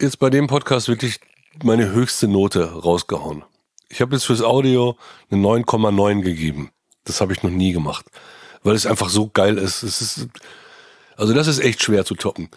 jetzt 0.00 0.20
bei 0.20 0.30
dem 0.30 0.46
Podcast 0.46 0.86
wirklich 0.86 1.18
meine 1.64 1.90
höchste 1.90 2.28
Note 2.28 2.64
rausgehauen. 2.64 3.42
Ich 3.88 4.00
habe 4.00 4.14
jetzt 4.14 4.22
fürs 4.22 4.40
Audio 4.40 4.96
eine 5.28 5.42
9,9 5.42 6.20
gegeben. 6.20 6.70
Das 7.02 7.20
habe 7.20 7.32
ich 7.32 7.42
noch 7.42 7.50
nie 7.50 7.72
gemacht, 7.72 8.06
weil 8.62 8.76
es 8.76 8.86
einfach 8.86 9.08
so 9.08 9.28
geil 9.28 9.58
ist. 9.58 9.82
Ist 9.82 10.28
also 11.16 11.34
das 11.34 11.48
ist 11.48 11.58
echt 11.58 11.82
schwer 11.82 12.04
zu 12.04 12.14
toppen. 12.14 12.50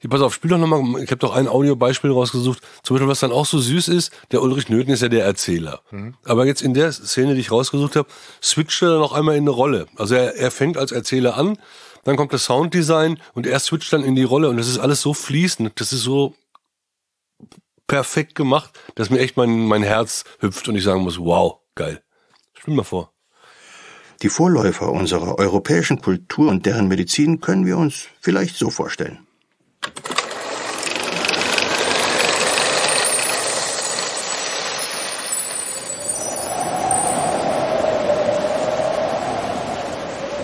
Hier, 0.00 0.10
pass 0.10 0.20
auf, 0.20 0.34
spiel 0.34 0.50
doch 0.50 0.58
nochmal, 0.58 1.00
ich 1.00 1.12
habe 1.12 1.18
doch 1.18 1.36
ein 1.36 1.46
Audiobeispiel 1.46 2.10
rausgesucht, 2.10 2.60
zum 2.82 2.96
Beispiel, 2.96 3.08
was 3.08 3.20
dann 3.20 3.30
auch 3.30 3.46
so 3.46 3.60
süß 3.60 3.86
ist, 3.86 4.10
der 4.32 4.42
Ulrich 4.42 4.68
Nöthen 4.68 4.92
ist 4.92 5.02
ja 5.02 5.08
der 5.08 5.24
Erzähler. 5.24 5.80
Mhm. 5.92 6.14
Aber 6.24 6.44
jetzt 6.44 6.60
in 6.60 6.74
der 6.74 6.90
Szene, 6.90 7.34
die 7.36 7.40
ich 7.40 7.52
rausgesucht 7.52 7.94
habe, 7.94 8.08
switcht 8.42 8.82
er 8.82 8.98
noch 8.98 9.12
einmal 9.12 9.36
in 9.36 9.44
eine 9.44 9.50
Rolle. 9.50 9.86
Also 9.94 10.16
er, 10.16 10.34
er 10.34 10.50
fängt 10.50 10.76
als 10.76 10.90
Erzähler 10.90 11.36
an 11.36 11.56
dann 12.04 12.16
kommt 12.16 12.32
das 12.32 12.44
Sounddesign 12.44 13.20
und 13.34 13.46
er 13.46 13.58
switcht 13.60 13.92
dann 13.92 14.02
in 14.02 14.16
die 14.16 14.24
Rolle 14.24 14.48
und 14.48 14.56
das 14.56 14.68
ist 14.68 14.78
alles 14.78 15.00
so 15.00 15.14
fließend, 15.14 15.80
das 15.80 15.92
ist 15.92 16.02
so 16.02 16.34
perfekt 17.86 18.34
gemacht, 18.34 18.78
dass 18.94 19.10
mir 19.10 19.18
echt 19.20 19.36
mein, 19.36 19.66
mein 19.66 19.82
Herz 19.82 20.24
hüpft 20.40 20.68
und 20.68 20.76
ich 20.76 20.84
sagen 20.84 21.02
muss, 21.02 21.18
wow, 21.18 21.60
geil. 21.74 22.02
Spiel 22.54 22.74
mal 22.74 22.84
vor. 22.84 23.12
Die 24.22 24.28
Vorläufer 24.28 24.90
unserer 24.90 25.38
europäischen 25.38 26.00
Kultur 26.00 26.48
und 26.48 26.64
deren 26.64 26.88
Medizin 26.88 27.40
können 27.40 27.66
wir 27.66 27.76
uns 27.76 28.06
vielleicht 28.20 28.56
so 28.56 28.70
vorstellen. 28.70 29.26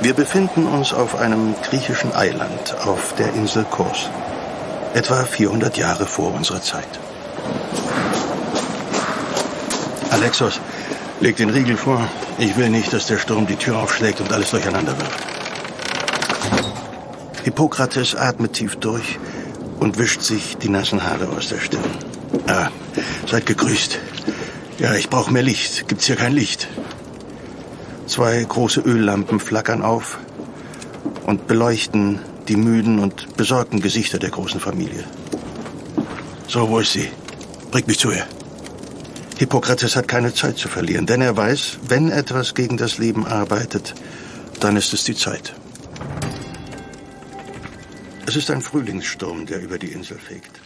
Wir 0.01 0.15
befinden 0.15 0.67
uns 0.67 0.93
auf 0.93 1.17
einem 1.17 1.57
griechischen 1.63 2.15
Eiland 2.15 2.77
auf 2.85 3.15
der 3.17 3.35
Insel 3.35 3.65
Kos. 3.65 4.09
Etwa 4.95 5.25
400 5.25 5.77
Jahre 5.77 6.07
vor 6.07 6.33
unserer 6.33 6.63
Zeit. 6.63 6.89
Alexos, 10.11 10.61
leg 11.21 11.37
den 11.37 11.51
Riegel 11.51 11.77
vor. 11.77 12.09
Ich 12.39 12.57
will 12.57 12.71
nicht, 12.71 12.93
dass 12.93 13.07
der 13.07 13.19
Sturm 13.19 13.49
die 13.49 13.57
Tür 13.57 13.79
aufschlägt 13.79 14.21
und 14.21 14.33
alles 14.33 14.51
durcheinander 14.51 14.97
wirft. 14.97 15.19
Hippokrates 17.43 18.15
atmet 18.15 18.53
tief 18.53 18.77
durch 18.77 19.19
und 19.81 19.99
wischt 19.99 20.23
sich 20.23 20.57
die 20.59 20.69
nassen 20.69 21.03
Haare 21.03 21.29
aus 21.37 21.49
der 21.49 21.59
Stirn. 21.59 21.91
Ah, 22.47 22.69
seid 23.27 23.47
gegrüßt. 23.47 23.99
Ja, 24.79 24.95
ich 24.95 25.11
brauche 25.11 25.33
mehr 25.33 25.43
Licht. 25.43 25.89
Gibt's 25.89 26.07
hier 26.07 26.17
kein 26.17 26.35
Licht? 26.35 26.69
Zwei 28.09 28.43
große 28.43 28.81
Öllampen 28.81 29.39
flackern 29.39 29.83
auf 29.83 30.19
und 31.27 31.47
beleuchten 31.47 32.21
die 32.49 32.57
müden 32.57 32.99
und 32.99 33.37
besorgten 33.37 33.81
Gesichter 33.81 34.19
der 34.19 34.31
großen 34.31 34.61
Familie. 34.61 35.05
So, 36.49 36.71
wo 36.71 36.79
ist 36.79 36.93
sie? 36.93 37.09
Bringt 37.71 37.87
mich 37.87 37.99
zu 37.99 38.11
ihr. 38.11 38.27
Hippokrates 39.37 39.95
hat 39.95 40.09
keine 40.09 40.33
Zeit 40.33 40.57
zu 40.57 40.69
verlieren, 40.69 41.05
denn 41.05 41.21
er 41.21 41.37
weiß, 41.37 41.81
wenn 41.87 42.11
etwas 42.11 42.55
gegen 42.55 42.79
das 42.79 42.97
Leben 42.97 43.27
arbeitet, 43.27 43.95
dann 44.59 44.77
ist 44.77 44.95
es 44.95 45.05
die 45.05 45.15
Zeit. 45.15 45.55
Es 48.27 48.37
ist 48.37 48.51
ein 48.51 48.63
Frühlingssturm, 48.63 49.45
der 49.45 49.61
über 49.61 49.79
die 49.79 49.93
Insel 49.93 50.19
fegt. 50.19 50.61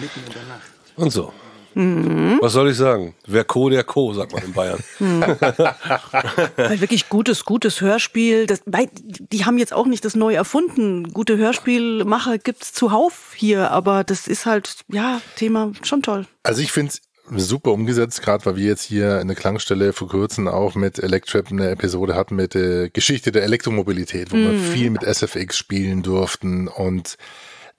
Mitten 0.00 0.20
in 0.26 0.32
der 0.32 0.44
Nacht. 0.44 0.70
Und 0.94 1.10
so. 1.10 1.32
Mhm. 1.74 2.38
Was 2.40 2.52
soll 2.52 2.70
ich 2.70 2.76
sagen? 2.76 3.14
Wer 3.26 3.44
Co, 3.44 3.68
der 3.68 3.84
Co, 3.84 4.12
sagt 4.12 4.32
man 4.32 4.42
in 4.44 4.52
Bayern. 4.52 4.78
Mhm. 4.98 5.20
Weil 6.56 6.80
wirklich 6.80 7.08
gutes, 7.08 7.44
gutes 7.44 7.80
Hörspiel. 7.80 8.46
Das, 8.46 8.62
die 8.66 9.44
haben 9.44 9.58
jetzt 9.58 9.72
auch 9.72 9.86
nicht 9.86 10.04
das 10.04 10.14
neu 10.14 10.34
erfunden. 10.34 11.12
Gute 11.12 11.36
Hörspielmacher 11.36 12.38
gibt's 12.38 12.72
zuhauf 12.72 13.32
hier, 13.34 13.70
aber 13.70 14.04
das 14.04 14.26
ist 14.28 14.46
halt, 14.46 14.78
ja, 14.88 15.20
Thema 15.36 15.72
schon 15.82 16.02
toll. 16.02 16.26
Also 16.42 16.62
ich 16.62 16.72
finde 16.72 16.92
es 16.92 17.02
super 17.36 17.72
umgesetzt, 17.72 18.22
gerade 18.22 18.44
weil 18.46 18.56
wir 18.56 18.66
jetzt 18.66 18.82
hier 18.82 19.18
eine 19.18 19.34
Klangstelle 19.34 19.92
vor 19.92 20.08
kurzem 20.08 20.48
auch 20.48 20.74
mit 20.74 20.98
Electrap 20.98 21.50
eine 21.50 21.70
Episode 21.70 22.14
hatten 22.14 22.36
mit 22.36 22.54
der 22.54 22.88
Geschichte 22.90 23.32
der 23.32 23.42
Elektromobilität, 23.44 24.32
wo 24.32 24.36
mhm. 24.36 24.52
wir 24.52 24.58
viel 24.58 24.90
mit 24.90 25.02
SFX 25.02 25.56
spielen 25.56 26.02
durften 26.02 26.68
und 26.68 27.16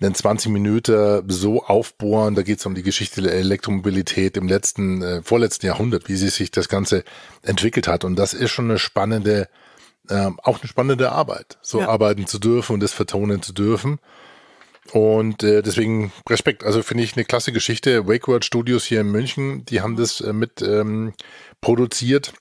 einen 0.01 0.15
20 0.15 0.51
Minuten 0.51 1.23
so 1.29 1.63
aufbohren. 1.65 2.35
Da 2.35 2.43
geht 2.43 2.59
es 2.59 2.65
um 2.65 2.75
die 2.75 2.83
Geschichte 2.83 3.21
der 3.21 3.33
Elektromobilität 3.33 4.37
im 4.37 4.47
letzten, 4.47 5.01
äh, 5.01 5.21
vorletzten 5.21 5.65
Jahrhundert, 5.65 6.07
wie 6.07 6.15
sie 6.15 6.29
sich 6.29 6.51
das 6.51 6.69
Ganze 6.69 7.03
entwickelt 7.41 7.87
hat. 7.87 8.03
Und 8.05 8.15
das 8.15 8.33
ist 8.33 8.51
schon 8.51 8.69
eine 8.69 8.79
spannende, 8.79 9.49
äh, 10.09 10.29
auch 10.43 10.59
eine 10.59 10.67
spannende 10.67 11.11
Arbeit, 11.11 11.57
so 11.61 11.81
Ja. 11.81 11.89
arbeiten 11.89 12.27
zu 12.27 12.39
dürfen 12.39 12.73
und 12.73 12.79
das 12.81 12.93
vertonen 12.93 13.41
zu 13.41 13.53
dürfen. 13.53 13.99
Und 14.91 15.43
äh, 15.43 15.61
deswegen 15.61 16.11
Respekt. 16.27 16.63
Also 16.63 16.81
finde 16.81 17.03
ich 17.03 17.15
eine 17.15 17.25
klasse 17.25 17.51
Geschichte. 17.51 18.07
Wakeword 18.07 18.43
Studios 18.43 18.85
hier 18.85 19.01
in 19.01 19.11
München, 19.11 19.65
die 19.65 19.81
haben 19.81 19.95
das 19.95 20.21
äh, 20.21 20.33
mit 20.33 20.61
ähm, 20.61 21.13
produziert. 21.61 22.33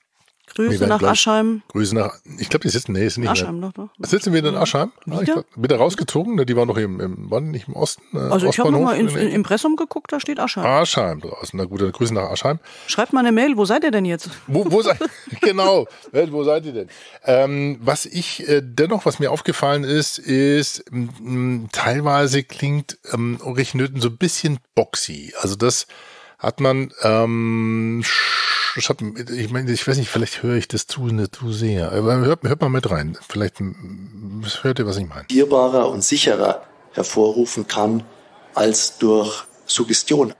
Grüße 0.55 0.87
nach 0.87 0.99
gleich- 0.99 1.11
Aschheim. 1.11 1.61
Grüße 1.69 1.95
nach, 1.95 2.13
ich 2.37 2.49
glaube, 2.49 2.63
die 2.63 2.69
sitzen, 2.69 2.93
nee, 2.93 3.07
sind 3.07 3.21
nicht 3.21 3.29
Aschheim 3.31 3.59
mehr. 3.59 3.71
doch, 3.75 3.89
doch. 3.99 4.07
Sitzen 4.07 4.33
wir 4.33 4.43
in 4.43 4.55
Aschheim? 4.55 4.91
Ah, 5.09 5.21
Wieder? 5.21 5.33
glaub, 5.33 5.45
wieder 5.55 5.77
rausgezogen? 5.77 6.35
Ne, 6.35 6.45
Die 6.45 6.55
waren 6.55 6.67
noch 6.67 6.77
im, 6.77 6.99
im 6.99 7.29
waren 7.31 7.51
nicht 7.51 7.67
im 7.67 7.75
Osten? 7.75 8.01
Äh, 8.13 8.19
Also 8.19 8.47
ich 8.47 8.59
habe 8.59 8.71
nochmal 8.71 8.97
ins 8.97 9.13
in, 9.15 9.29
Impressum 9.29 9.75
geguckt, 9.75 10.11
da 10.11 10.19
steht 10.19 10.39
Aschheim. 10.39 10.65
Aschheim 10.65 11.21
draußen. 11.21 11.57
Na 11.57 11.65
gut, 11.65 11.81
dann 11.81 11.91
Grüße 11.91 12.13
nach 12.13 12.29
Aschheim. 12.29 12.59
Schreibt 12.87 13.13
mal 13.13 13.19
eine 13.21 13.31
Mail, 13.31 13.57
wo 13.57 13.65
seid 13.65 13.83
ihr 13.83 13.91
denn 13.91 14.05
jetzt? 14.05 14.29
Wo, 14.47 14.69
wo 14.71 14.81
seid, 14.81 14.97
genau, 15.41 15.87
wo 16.11 16.43
seid 16.43 16.65
ihr 16.65 16.73
denn? 16.73 16.87
Ähm, 17.23 17.77
was 17.81 18.05
ich 18.05 18.47
äh, 18.47 18.61
dennoch, 18.63 19.05
was 19.05 19.19
mir 19.19 19.31
aufgefallen 19.31 19.83
ist, 19.83 20.17
ist, 20.19 20.79
m, 20.91 21.09
m, 21.19 21.69
teilweise 21.71 22.43
klingt 22.43 22.97
ähm, 23.13 23.39
Ulrich 23.43 23.73
Nöten 23.75 24.01
so 24.01 24.09
ein 24.09 24.17
bisschen 24.17 24.59
boxy. 24.75 25.33
Also 25.41 25.55
das 25.55 25.87
hat 26.37 26.59
man, 26.61 26.91
ähm, 27.03 28.01
sch- 28.03 28.58
ich, 28.79 28.89
hab, 28.89 29.01
ich 29.01 29.51
meine, 29.51 29.71
ich 29.71 29.87
weiß 29.87 29.97
nicht, 29.97 30.09
vielleicht 30.09 30.43
höre 30.43 30.55
ich 30.55 30.67
das 30.67 30.87
zu, 30.87 31.07
ne, 31.07 31.29
zu 31.29 31.51
sehr. 31.51 31.91
Aber 31.91 32.17
hört, 32.17 32.43
hört 32.43 32.61
mal 32.61 32.69
mit 32.69 32.89
rein. 32.89 33.17
Vielleicht 33.27 33.59
m, 33.59 34.43
hört 34.61 34.79
ihr, 34.79 34.85
was 34.85 34.97
ich 34.97 35.07
meine. 35.07 35.21
organisierbarer 35.21 35.89
und 35.89 36.03
sicherer 36.03 36.63
hervorrufen 36.93 37.67
kann 37.67 38.03
als 38.55 38.97
durch 38.97 39.43
Suggestion. 39.65 40.33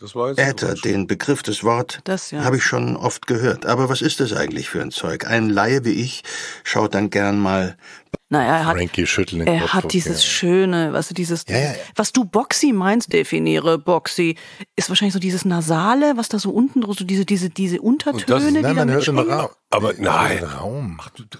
Das 0.00 0.14
war 0.14 0.28
jetzt 0.28 0.38
Äther, 0.38 0.74
den 0.74 1.08
Begriff, 1.08 1.42
das 1.42 1.64
Wort, 1.64 2.00
Das 2.04 2.30
ja. 2.30 2.44
habe 2.44 2.56
ich 2.56 2.62
schon 2.62 2.96
oft 2.96 3.26
gehört. 3.26 3.66
Aber 3.66 3.88
was 3.88 4.00
ist 4.00 4.20
das 4.20 4.32
eigentlich 4.32 4.68
für 4.68 4.80
ein 4.80 4.92
Zeug? 4.92 5.26
Ein 5.26 5.50
Laie 5.50 5.84
wie 5.84 5.92
ich 5.92 6.22
schaut 6.62 6.94
dann 6.94 7.10
gern 7.10 7.40
mal 7.40 7.76
Naja, 8.30 8.56
er 8.58 8.66
hat, 8.66 8.76
Frankie 8.76 9.06
schütteln 9.06 9.38
den 9.38 9.48
er 9.54 9.60
Kopf. 9.62 9.72
hat 9.72 9.92
dieses 9.94 10.18
okay. 10.18 10.28
schöne, 10.28 10.92
weißt 10.92 11.10
du, 11.10 11.14
dieses, 11.14 11.44
Ja, 11.48 11.56
ja, 11.56 11.62
ja. 11.70 11.74
was 11.96 12.12
du 12.12 12.24
Boxy 12.26 12.72
meinst, 12.72 13.10
definiere 13.12 13.78
Boxy, 13.78 14.36
ist 14.76 14.90
wahrscheinlich 14.90 15.14
so 15.14 15.18
dieses 15.18 15.46
Nasale, 15.46 16.16
was 16.16 16.28
da 16.28 16.38
so 16.38 16.50
unten, 16.50 16.82
so 16.82 17.04
diese, 17.04 17.24
diese, 17.24 17.48
diese 17.48 17.80
Untertöne, 17.80 18.24
das- 18.26 18.44
die 18.46 18.52
Nein, 18.52 18.62
da 18.62 18.74
man 18.74 18.90
hört 18.90 18.98
mitschwingen. 19.06 19.30
Raum. 19.32 19.48
Aber 19.70 19.92
nein. 19.96 20.44
Raum. 20.44 20.98
Du, 21.16 21.24
du, 21.24 21.38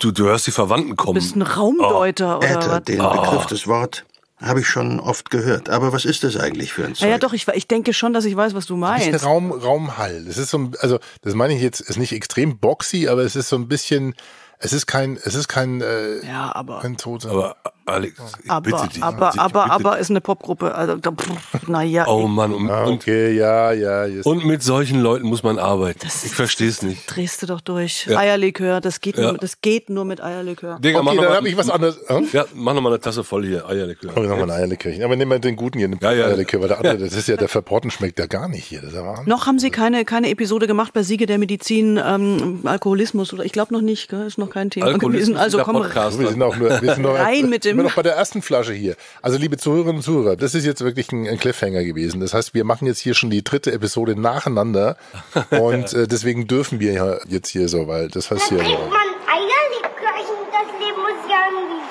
du, 0.00 0.10
du 0.12 0.24
hörst 0.24 0.46
die 0.46 0.50
Verwandten 0.50 0.90
Du 0.90 0.96
kommen. 0.96 1.14
bist 1.14 1.36
ein 1.36 1.42
Raumdeuter 1.42 2.38
oder 2.38 2.48
Äther, 2.50 2.70
was? 2.70 2.82
den 2.84 2.98
Begriff, 2.98 3.46
das 3.46 3.66
Wort, 3.66 4.06
habe 4.40 4.60
ich 4.60 4.66
schon 4.66 5.00
oft 5.00 5.30
gehört. 5.30 5.68
Aber 5.68 5.92
was 5.92 6.06
ist 6.06 6.24
das 6.24 6.36
eigentlich 6.38 6.72
für 6.72 6.86
ein 6.86 6.94
Zeug? 6.94 7.02
Ja, 7.06 7.08
ja, 7.14 7.18
doch, 7.18 7.34
ich, 7.34 7.46
ich 7.48 7.68
denke 7.68 7.92
schon, 7.92 8.14
dass 8.14 8.24
ich 8.24 8.34
weiß, 8.34 8.54
was 8.54 8.64
du 8.64 8.80
Das 8.80 8.98
ist 9.00 9.04
ein 9.06 9.10
meinst. 9.12 9.24
Raum, 9.26 9.52
Raumhall. 9.52 10.24
Das 10.24 10.38
ist 10.38 10.48
so, 10.50 10.56
ein- 10.58 10.72
also 10.80 10.98
das 11.20 11.34
meine 11.34 11.54
ich 11.54 11.60
jetzt, 11.62 11.80
ist 11.80 11.98
nicht 11.98 12.12
extrem 12.12 12.58
boxy, 12.58 13.08
aber 13.08 13.22
es 13.22 13.36
ist 13.36 13.48
so 13.50 13.56
ein 13.56 13.68
bisschen, 13.68 14.14
es 14.58 14.72
ist 14.72 14.86
kein, 14.86 15.16
es 15.22 15.34
ist 15.34 15.48
kein, 15.48 15.80
äh, 15.80 16.24
Ja, 16.26 16.54
aber, 16.54 16.80
kein 16.80 16.96
Toter. 16.96 17.30
Aber 17.30 17.56
Alex, 17.86 18.14
ich 18.42 18.50
aber, 18.50 18.70
bitte 18.70 18.88
dich. 18.94 19.02
aber, 19.02 19.30
ich 19.34 19.40
aber, 19.40 19.62
bitte 19.64 19.74
aber 19.74 19.98
ist 19.98 20.10
eine 20.10 20.20
Popgruppe. 20.20 20.74
Also, 20.74 20.96
da, 20.96 21.10
pff, 21.12 21.68
naja, 21.68 22.06
Oh 22.08 22.26
Mann, 22.26 22.52
und, 22.54 22.70
ah, 22.70 22.86
okay, 22.86 23.36
ja, 23.36 23.72
ja. 23.72 24.06
Jetzt. 24.06 24.24
und 24.26 24.44
mit 24.46 24.62
solchen 24.62 25.00
Leuten 25.00 25.26
muss 25.26 25.42
man 25.42 25.58
arbeiten. 25.58 25.98
Das- 26.02 26.24
ich 26.24 26.32
verstehe 26.34 26.68
es 26.68 26.82
nicht. 26.82 27.02
drehst 27.14 27.42
du 27.42 27.46
doch 27.46 27.60
durch. 27.60 28.06
Ja. 28.06 28.18
Eierlikör, 28.18 28.80
das 28.80 29.00
geht, 29.00 29.16
Ja. 29.18 29.24
nur, 29.32 29.38
das 29.38 29.60
geht 29.60 29.90
nur 29.90 30.04
mit 30.04 30.22
Eierlikör. 30.22 30.78
Digga, 30.80 31.00
okay, 31.00 31.06
dann 31.16 31.16
noch 31.16 31.34
habe 31.36 31.48
ich 31.48 31.56
was 31.56 31.68
anderes. 31.68 31.98
Hm? 32.06 32.26
Ja, 32.32 32.44
mach 32.54 32.72
noch 32.74 32.80
mal 32.80 32.88
eine 32.90 33.00
Tasse 33.00 33.22
voll 33.24 33.44
hier, 33.46 33.68
Eierlikör. 33.68 34.12
Oh, 34.16 34.20
nochmal 34.20 34.44
ein 34.44 34.50
Eierlikörchen. 34.52 35.02
Aber 35.02 35.16
nimm 35.16 35.28
mal 35.28 35.38
den 35.40 35.56
guten 35.56 35.78
hier, 35.78 35.88
den 35.88 35.98
Ja, 36.00 36.12
ja. 36.12 36.24
Eierlikör, 36.26 36.60
weil 36.62 36.68
der 36.68 36.78
andere, 36.78 36.98
das 36.98 37.12
ist 37.14 37.28
ja, 37.28 37.36
der 37.36 37.48
Verporten 37.48 37.90
schmeckt 37.90 38.18
ja 38.18 38.26
gar 38.26 38.48
nicht 38.48 38.64
hier. 38.64 38.80
Das 38.80 38.90
ist 38.90 38.96
ja 38.96 39.04
Wahnsinn. 39.04 39.24
Noch 39.28 39.46
haben 39.46 39.58
Sie 39.58 39.70
keine, 39.70 40.04
keine 40.06 40.30
Episode 40.30 40.66
gemacht 40.66 40.92
bei 40.94 41.02
Siege 41.02 41.26
der 41.26 41.38
Medizin, 41.38 42.00
ähm, 42.02 42.60
Alkoholismus 42.64 43.32
oder 43.34 43.44
ich 43.44 43.52
glaube 43.52 43.74
noch 43.74 43.82
nicht, 43.82 44.08
gell? 44.08 44.26
ist 44.26 44.38
noch 44.38 44.48
kein 44.50 44.70
Thema 44.70 44.86
Alkoholismus 44.86 45.26
gewesen. 45.26 45.36
Also 45.36 45.58
komm 45.62 45.76
Podcast. 45.76 46.18
Wir 46.18 46.28
sind 46.28 46.42
auch 46.42 46.56
nur, 46.56 46.70
wir 46.80 46.94
sind 46.94 47.02
noch, 47.02 47.14
Rein 47.18 47.50
mit 47.50 47.64
dem- 47.64 47.73
sind 47.74 47.82
wir 47.82 47.88
noch 47.88 47.96
bei 47.96 48.02
der 48.02 48.14
ersten 48.14 48.40
Flasche 48.40 48.72
hier. 48.72 48.94
Also 49.20 49.36
liebe 49.36 49.56
Zuhörerinnen 49.56 49.96
und 49.96 50.02
Zuhörer, 50.02 50.36
das 50.36 50.54
ist 50.54 50.64
jetzt 50.64 50.82
wirklich 50.82 51.10
ein, 51.10 51.26
ein 51.26 51.38
Cliffhanger 51.38 51.82
gewesen. 51.82 52.20
Das 52.20 52.32
heißt, 52.32 52.54
wir 52.54 52.64
machen 52.64 52.86
jetzt 52.86 53.00
hier 53.00 53.14
schon 53.14 53.30
die 53.30 53.42
dritte 53.42 53.72
Episode 53.72 54.18
nacheinander 54.18 54.96
und 55.50 55.92
äh, 55.92 56.06
deswegen 56.06 56.46
dürfen 56.46 56.78
wir 56.78 56.92
ja 56.92 57.18
jetzt 57.28 57.48
hier 57.48 57.68
so, 57.68 57.88
weil 57.88 58.08
das 58.08 58.30
heißt 58.30 58.50
Dann 58.50 58.58
hier 58.58 58.64
trinkt 58.64 58.82
so. 58.82 58.88
man 58.90 59.00
Eierlikörchen, 59.26 60.36
das 60.52 60.86
Leben 60.86 61.00
muss 61.00 61.28
ja 61.28 61.46
irgendwie 61.50 61.82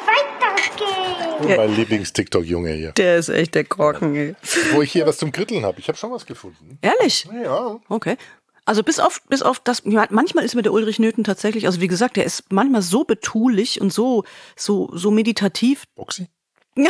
weitergehen. 1.43 1.57
Mein 1.57 1.75
Lieblings-TikTok-Junge 1.75 2.71
hier. 2.71 2.91
Der 2.93 3.17
ist 3.17 3.27
echt 3.29 3.55
der 3.55 3.65
Korken. 3.65 4.15
Ey. 4.15 4.35
Wo 4.71 4.81
ich 4.81 4.91
hier 4.91 5.05
was 5.05 5.17
zum 5.17 5.33
Kritteln 5.33 5.65
habe. 5.65 5.79
Ich 5.79 5.89
habe 5.89 5.97
schon 5.97 6.11
was 6.11 6.25
gefunden. 6.25 6.77
Ehrlich? 6.81 7.27
Ja. 7.43 7.79
Okay. 7.89 8.15
Also 8.65 8.83
bis 8.83 8.99
auf, 8.99 9.21
bis 9.27 9.41
auf 9.41 9.59
das, 9.59 9.83
manchmal 9.85 10.45
ist 10.45 10.55
mir 10.55 10.61
der 10.61 10.71
Ulrich 10.71 10.99
Nöten 10.99 11.23
tatsächlich, 11.23 11.65
also 11.65 11.81
wie 11.81 11.87
gesagt, 11.87 12.15
der 12.15 12.23
ist 12.23 12.51
manchmal 12.51 12.81
so 12.81 13.03
betulich 13.03 13.81
und 13.81 13.91
so, 13.91 14.23
so, 14.55 14.89
so 14.93 15.11
meditativ. 15.11 15.83
Boxy? 15.95 16.29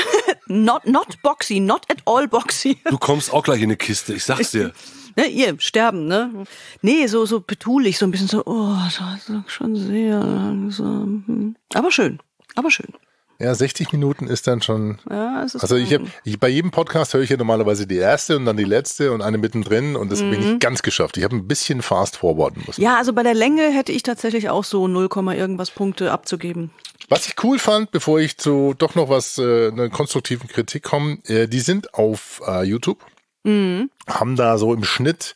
Not, 0.48 0.86
not 0.88 1.22
boxy, 1.24 1.60
not 1.60 1.90
at 1.90 1.98
all 2.06 2.28
boxy. 2.28 2.78
Du 2.90 2.98
kommst 2.98 3.34
auch 3.34 3.44
gleich 3.44 3.60
in 3.60 3.66
eine 3.66 3.78
Kiste, 3.78 4.14
ich 4.14 4.24
sag's 4.24 4.52
dir. 4.52 4.72
ne, 5.16 5.26
ihr, 5.28 5.60
sterben, 5.60 6.06
ne? 6.08 6.46
Nee, 6.82 7.08
so, 7.08 7.26
so 7.26 7.42
betulich, 7.42 7.98
so 7.98 8.06
ein 8.06 8.12
bisschen 8.12 8.28
so, 8.28 8.44
oh, 8.46 8.78
das 8.84 9.30
ist 9.30 9.52
schon 9.52 9.76
sehr 9.76 10.20
langsam. 10.20 11.24
Hm. 11.28 11.56
Aber 11.74 11.92
schön, 11.92 12.20
aber 12.56 12.72
schön. 12.72 12.94
Ja, 13.40 13.54
60 13.54 13.92
Minuten 13.92 14.28
ist 14.28 14.48
dann 14.48 14.62
schon. 14.62 15.00
Ja, 15.10 15.44
es 15.44 15.56
ist 15.56 15.62
Also 15.64 15.76
ich 15.76 15.94
habe 15.94 16.06
ich, 16.24 16.40
bei 16.40 16.50
jedem 16.50 16.72
Podcast 16.72 17.14
höre 17.14 17.22
ich 17.22 17.30
ja 17.30 17.38
normalerweise 17.38 17.88
die 17.88 17.98
erste 17.98 18.38
und 18.38 18.46
dann 18.46 18.58
die 18.58 18.64
letzte 18.64 19.12
und 19.12 19.22
eine 19.22 19.38
mittendrin 19.38 19.96
und 19.96 20.12
das 20.12 20.22
habe 20.22 20.34
ich 20.36 20.40
nicht 20.40 20.60
ganz 20.60 20.82
geschafft. 20.82 21.18
Ich 21.18 21.24
habe 21.24 21.36
ein 21.36 21.48
bisschen 21.48 21.82
fast 21.82 22.18
forwarden 22.18 22.64
müssen. 22.66 22.82
Mhm. 22.82 22.86
Ja, 22.86 22.98
also 22.98 23.14
bei 23.14 23.24
der 23.24 23.34
Länge 23.34 23.72
hätte 23.72 23.92
ich 23.92 24.04
tatsächlich 24.04 24.50
auch 24.50 24.64
so 24.64 24.88
0, 24.88 25.10
irgendwas 25.36 25.72
Punkte 25.72 26.12
abzugeben. 26.12 26.72
Was 27.10 27.28
ich 27.28 27.36
cool 27.44 27.60
fand, 27.60 27.92
bevor 27.92 28.20
ich 28.20 28.38
zu 28.38 28.74
doch 28.78 28.96
noch 28.96 29.10
was 29.10 29.38
äh, 29.38 29.68
einer 29.68 29.90
konstruktiven 29.90 30.48
Kritik 30.48 30.84
komme, 30.84 31.18
äh, 31.26 31.48
die 31.48 31.60
sind 31.60 31.94
auf 31.94 32.42
äh, 32.48 32.64
YouTube, 32.64 33.00
haben 33.46 34.36
da 34.38 34.58
so 34.58 34.74
im 34.74 34.86
Schnitt 34.86 35.36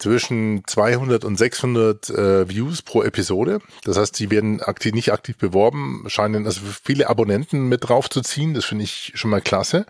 zwischen 0.00 0.62
200 0.66 1.24
und 1.24 1.36
600 1.36 2.10
äh, 2.10 2.48
Views 2.48 2.82
pro 2.82 3.02
Episode. 3.02 3.60
Das 3.84 3.96
heißt, 3.96 4.18
die 4.18 4.30
werden 4.30 4.60
aktiv, 4.62 4.92
nicht 4.92 5.12
aktiv 5.12 5.36
beworben, 5.36 6.04
scheinen 6.08 6.46
also 6.46 6.62
viele 6.82 7.08
Abonnenten 7.08 7.68
mit 7.68 7.88
draufzuziehen. 7.88 8.54
Das 8.54 8.64
finde 8.64 8.84
ich 8.84 9.12
schon 9.14 9.30
mal 9.30 9.40
klasse. 9.40 9.86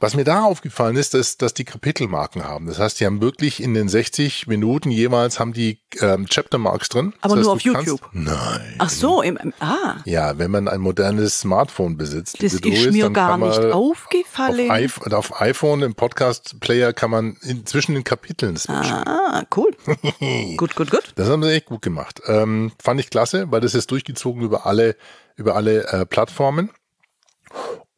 Was 0.00 0.14
mir 0.14 0.24
da 0.24 0.44
aufgefallen 0.44 0.96
ist, 0.96 1.12
dass, 1.14 1.36
dass 1.36 1.52
die 1.54 1.64
Kapitelmarken 1.64 2.42
haben. 2.44 2.66
Das 2.66 2.78
heißt, 2.78 2.98
die 3.00 3.06
haben 3.06 3.20
wirklich 3.20 3.62
in 3.62 3.74
den 3.74 3.88
60 3.88 4.46
Minuten 4.46 4.90
jeweils 4.90 5.38
haben 5.38 5.52
die 5.52 5.78
ähm, 6.00 6.26
Chaptermarks 6.26 6.88
drin. 6.88 7.12
Aber 7.20 7.36
das 7.36 7.40
heißt, 7.40 7.44
nur 7.46 7.52
auf 7.54 7.62
du 7.62 7.72
kannst- 7.74 7.86
YouTube? 7.88 8.08
Nein. 8.12 8.74
Ach 8.78 8.88
so, 8.88 9.20
im, 9.22 9.38
ah, 9.60 9.96
Ja, 10.06 10.38
wenn 10.38 10.50
man 10.50 10.68
ein 10.68 10.80
modernes 10.80 11.40
Smartphone 11.40 11.96
besitzt, 11.98 12.42
das 12.42 12.54
ist 12.54 12.64
mir 12.92 13.04
dann 13.04 13.14
gar 13.14 13.36
nicht 13.36 13.58
Auf, 13.58 13.74
aufgefallen. 13.74 14.70
iPhone, 14.70 15.12
auf 15.12 15.40
iPhone 15.40 15.82
im 15.82 15.94
Podcast-Player 15.94 16.92
kann 16.94 17.10
man 17.10 17.36
in, 17.42 17.66
zwischen 17.66 17.94
den 17.94 18.04
Kapiteln 18.04 18.56
switchen. 18.56 19.06
Ah, 19.06 19.44
cool. 19.56 19.70
gut, 20.56 20.74
gut, 20.76 20.90
gut. 20.90 21.12
Das 21.16 21.28
haben 21.28 21.42
sie 21.42 21.50
echt 21.52 21.66
gut 21.66 21.82
gemacht. 21.82 22.22
Ähm, 22.26 22.72
fand 22.82 23.00
ich 23.00 23.10
klasse, 23.10 23.50
weil 23.50 23.60
das 23.60 23.74
ist 23.74 23.90
durchgezogen 23.90 24.42
über 24.42 24.64
alle, 24.66 24.96
über 25.36 25.56
alle 25.56 25.86
äh, 25.88 26.06
Plattformen. 26.06 26.70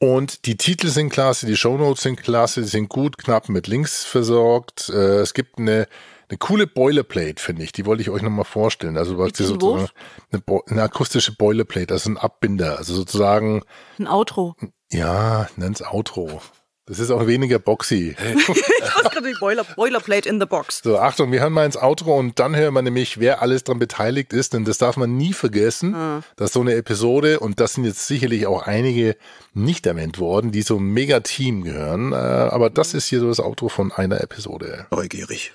Und 0.02 0.46
die 0.46 0.56
Titel 0.56 0.88
sind 0.88 1.10
klasse, 1.10 1.46
die 1.46 1.56
Shownotes 1.56 2.02
sind 2.02 2.20
klasse, 2.20 2.62
die 2.62 2.66
sind 2.66 2.88
gut, 2.88 3.18
knapp 3.18 3.48
mit 3.48 3.68
Links 3.68 4.02
versorgt. 4.02 4.88
Äh, 4.88 5.20
es 5.20 5.32
gibt 5.32 5.60
eine, 5.60 5.86
eine 6.28 6.38
coole 6.38 6.66
Boilerplate, 6.66 7.40
finde 7.40 7.62
ich. 7.62 7.70
Die 7.70 7.86
wollte 7.86 8.02
ich 8.02 8.10
euch 8.10 8.20
nochmal 8.20 8.44
vorstellen. 8.44 8.96
Also 8.96 9.16
was 9.16 9.30
die 9.34 9.44
sozusagen 9.44 9.88
eine, 10.32 10.42
eine 10.66 10.82
akustische 10.82 11.36
Boilerplate, 11.36 11.94
also 11.94 12.10
ein 12.10 12.16
Abbinder. 12.16 12.78
Also 12.78 12.94
sozusagen 12.94 13.62
Ein 13.96 14.08
Outro. 14.08 14.56
Ja, 14.90 15.48
nenn's 15.54 15.82
Outro. 15.82 16.42
Das 16.86 16.98
ist 16.98 17.10
auch 17.10 17.26
weniger 17.26 17.58
boxy. 17.58 18.16
Ich 18.24 19.04
weiß 19.04 19.10
gerade 19.10 19.28
die 19.28 19.38
Boiler, 19.38 19.64
Boilerplate 19.64 20.28
in 20.28 20.40
the 20.40 20.46
box. 20.46 20.80
So, 20.82 20.98
Achtung, 20.98 21.32
wir 21.32 21.40
hören 21.40 21.52
mal 21.52 21.64
ins 21.64 21.76
Outro 21.76 22.18
und 22.18 22.38
dann 22.38 22.54
hören 22.56 22.74
wir 22.74 22.82
nämlich, 22.82 23.20
wer 23.20 23.40
alles 23.40 23.64
dran 23.64 23.78
beteiligt 23.78 24.32
ist, 24.32 24.52
denn 24.52 24.64
das 24.64 24.78
darf 24.78 24.96
man 24.96 25.16
nie 25.16 25.32
vergessen, 25.32 26.22
dass 26.36 26.52
so 26.52 26.60
eine 26.60 26.74
Episode, 26.74 27.40
und 27.40 27.60
das 27.60 27.74
sind 27.74 27.84
jetzt 27.84 28.06
sicherlich 28.06 28.46
auch 28.46 28.62
einige 28.66 29.16
nicht 29.54 29.86
erwähnt 29.86 30.18
worden, 30.18 30.50
die 30.50 30.62
so 30.62 30.76
ein 30.76 30.84
Mega-Team 30.84 31.62
gehören, 31.62 32.12
äh, 32.12 32.16
aber 32.16 32.68
das 32.70 32.92
ist 32.94 33.06
hier 33.06 33.20
so 33.20 33.28
das 33.28 33.40
Outro 33.40 33.68
von 33.68 33.92
einer 33.92 34.20
Episode. 34.20 34.86
neugierig. 34.90 35.52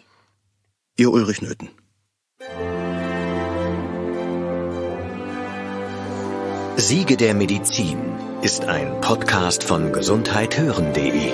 Ihr 0.95 1.11
Ulrich 1.11 1.41
Nöten. 1.41 1.69
Siege 6.79 7.17
der 7.17 7.33
Medizin 7.33 7.97
ist 8.43 8.65
ein 8.65 9.01
Podcast 9.01 9.63
von 9.63 9.91
gesundheithören.de 9.91 11.31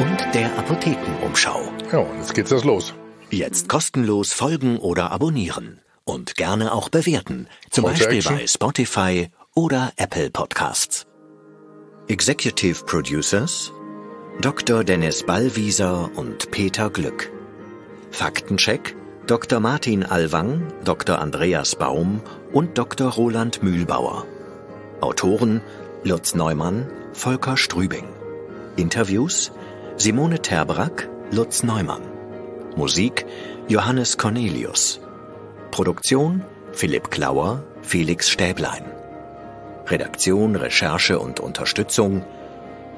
und 0.00 0.34
der 0.34 0.58
Apothekenumschau. 0.58 1.62
Ja, 1.92 1.98
und 1.98 2.18
jetzt 2.18 2.34
geht's 2.34 2.50
das 2.50 2.64
los. 2.64 2.94
Jetzt 3.30 3.68
kostenlos 3.68 4.32
folgen 4.32 4.78
oder 4.78 5.12
abonnieren 5.12 5.80
und 6.02 6.34
gerne 6.34 6.72
auch 6.72 6.88
bewerten, 6.88 7.46
zum 7.70 7.84
to 7.84 7.90
Beispiel 7.90 8.18
action. 8.18 8.36
bei 8.38 8.46
Spotify 8.48 9.28
oder 9.54 9.92
Apple 9.96 10.30
Podcasts. 10.30 11.06
Executive 12.08 12.84
Producers 12.86 13.72
Dr. 14.40 14.82
Dennis 14.82 15.22
Ballwieser 15.22 16.10
und 16.16 16.50
Peter 16.50 16.90
Glück. 16.90 17.30
Faktencheck 18.10 18.96
Dr. 19.26 19.58
Martin 19.58 20.04
Alwang, 20.04 20.70
Dr. 20.84 21.18
Andreas 21.18 21.76
Baum 21.76 22.20
und 22.52 22.76
Dr. 22.76 23.08
Roland 23.08 23.62
Mühlbauer. 23.62 24.26
Autoren 25.00 25.62
Lutz 26.02 26.34
Neumann, 26.34 26.86
Volker 27.14 27.56
Strübing. 27.56 28.04
Interviews 28.76 29.50
Simone 29.96 30.42
Terbrack, 30.42 31.08
Lutz 31.30 31.62
Neumann. 31.62 32.02
Musik 32.76 33.24
Johannes 33.66 34.18
Cornelius. 34.18 35.00
Produktion 35.70 36.42
Philipp 36.72 37.10
Klauer, 37.10 37.62
Felix 37.80 38.28
Stäblein. 38.28 38.84
Redaktion, 39.86 40.54
Recherche 40.54 41.18
und 41.18 41.40
Unterstützung 41.40 42.26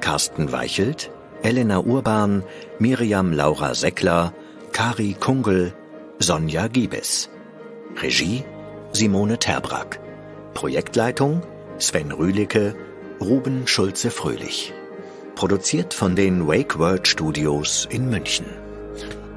Carsten 0.01 0.51
Weichelt, 0.51 1.09
Elena 1.41 1.79
Urban, 1.79 2.43
Miriam 2.79 3.31
Laura 3.31 3.73
Seckler, 3.73 4.33
Kari 4.73 5.15
Kungel, 5.17 5.71
Sonja 6.19 6.67
Giebes. 6.67 7.29
Regie 8.01 8.43
Simone 8.91 9.37
Terbrack. 9.37 9.99
Projektleitung 10.53 11.41
Sven 11.77 12.11
Rühlicke, 12.11 12.75
Ruben 13.21 13.67
Schulze-Fröhlich. 13.67 14.73
Produziert 15.35 15.93
von 15.93 16.15
den 16.15 16.47
Wake 16.47 16.79
World 16.79 17.07
Studios 17.07 17.87
in 17.91 18.09
München. 18.09 18.45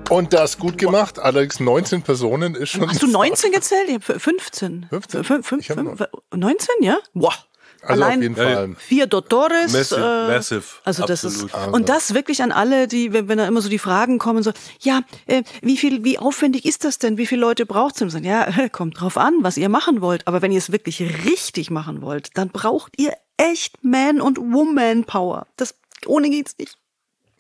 Und 0.09 0.33
das 0.33 0.59
gut 0.59 0.79
gemacht. 0.79 1.19
Allerdings 1.19 1.61
19 1.61 2.03
Personen 2.03 2.55
ist 2.55 2.71
schon. 2.71 2.89
Hast 2.89 3.03
du 3.03 3.07
19 3.11 3.53
gezählt? 3.53 3.89
Ich 3.89 3.95
hab 4.09 4.21
15. 4.21 4.87
15? 4.91 5.23
Fün- 5.23 5.43
fün- 5.43 5.59
Ich 5.61 5.71
hab 5.71 5.79
fün- 5.79 6.09
19, 6.35 6.69
ja? 6.81 6.99
Boah. 7.15 7.35
Also 7.83 8.03
Allein 8.05 8.77
vier 8.77 9.07
Dottores. 9.07 9.73
Massive, 9.73 10.01
äh, 10.01 10.29
massive. 10.35 10.63
Also 10.85 11.07
das 11.07 11.25
absolut. 11.25 11.53
ist 11.55 11.69
und 11.73 11.89
das 11.89 12.15
wirklich 12.15 12.43
an 12.43 12.53
alle, 12.53 12.89
die 12.89 13.13
wenn, 13.13 13.29
wenn 13.29 13.39
da 13.39 13.47
immer 13.49 13.63
so 13.63 13.69
die 13.69 13.79
Fragen 13.79 14.19
kommen 14.19 14.43
so, 14.43 14.53
ja, 14.81 15.01
äh, 15.27 15.43
wie 15.63 15.77
viel, 15.79 16.05
wie 16.05 16.19
aufwendig 16.19 16.67
ist 16.67 16.85
das 16.85 16.99
denn? 16.99 17.17
Wie 17.17 17.27
viele 17.27 17.41
Leute 17.41 17.65
braucht's? 17.65 18.01
Sagen, 18.01 18.25
ja, 18.25 18.69
kommt 18.69 19.01
drauf 19.01 19.17
an, 19.17 19.39
was 19.41 19.57
ihr 19.57 19.69
machen 19.69 20.01
wollt. 20.01 20.27
Aber 20.27 20.43
wenn 20.43 20.53
ihr 20.53 20.59
es 20.59 20.73
wirklich 20.73 21.01
richtig 21.25 21.71
machen 21.71 22.03
wollt, 22.03 22.37
dann 22.37 22.51
braucht 22.51 22.99
ihr 22.99 23.15
echt 23.37 23.83
Man 23.83 24.21
und 24.21 24.39
Woman 24.39 25.05
Power. 25.05 25.47
Das 25.57 25.75
ohne 26.07 26.29
geht's 26.29 26.57
nicht. 26.59 26.77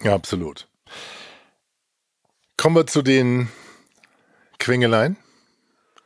Ja, 0.02 0.14
absolut. 0.14 0.68
Kommen 2.56 2.76
wir 2.76 2.86
zu 2.86 3.02
den 3.02 3.48
Quengeleien. 4.58 5.16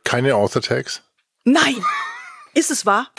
Keine 0.03 0.35
Author-Tags. 0.35 1.01
Nein, 1.43 1.83
ist 2.53 2.71
es 2.71 2.85
wahr? 2.85 3.11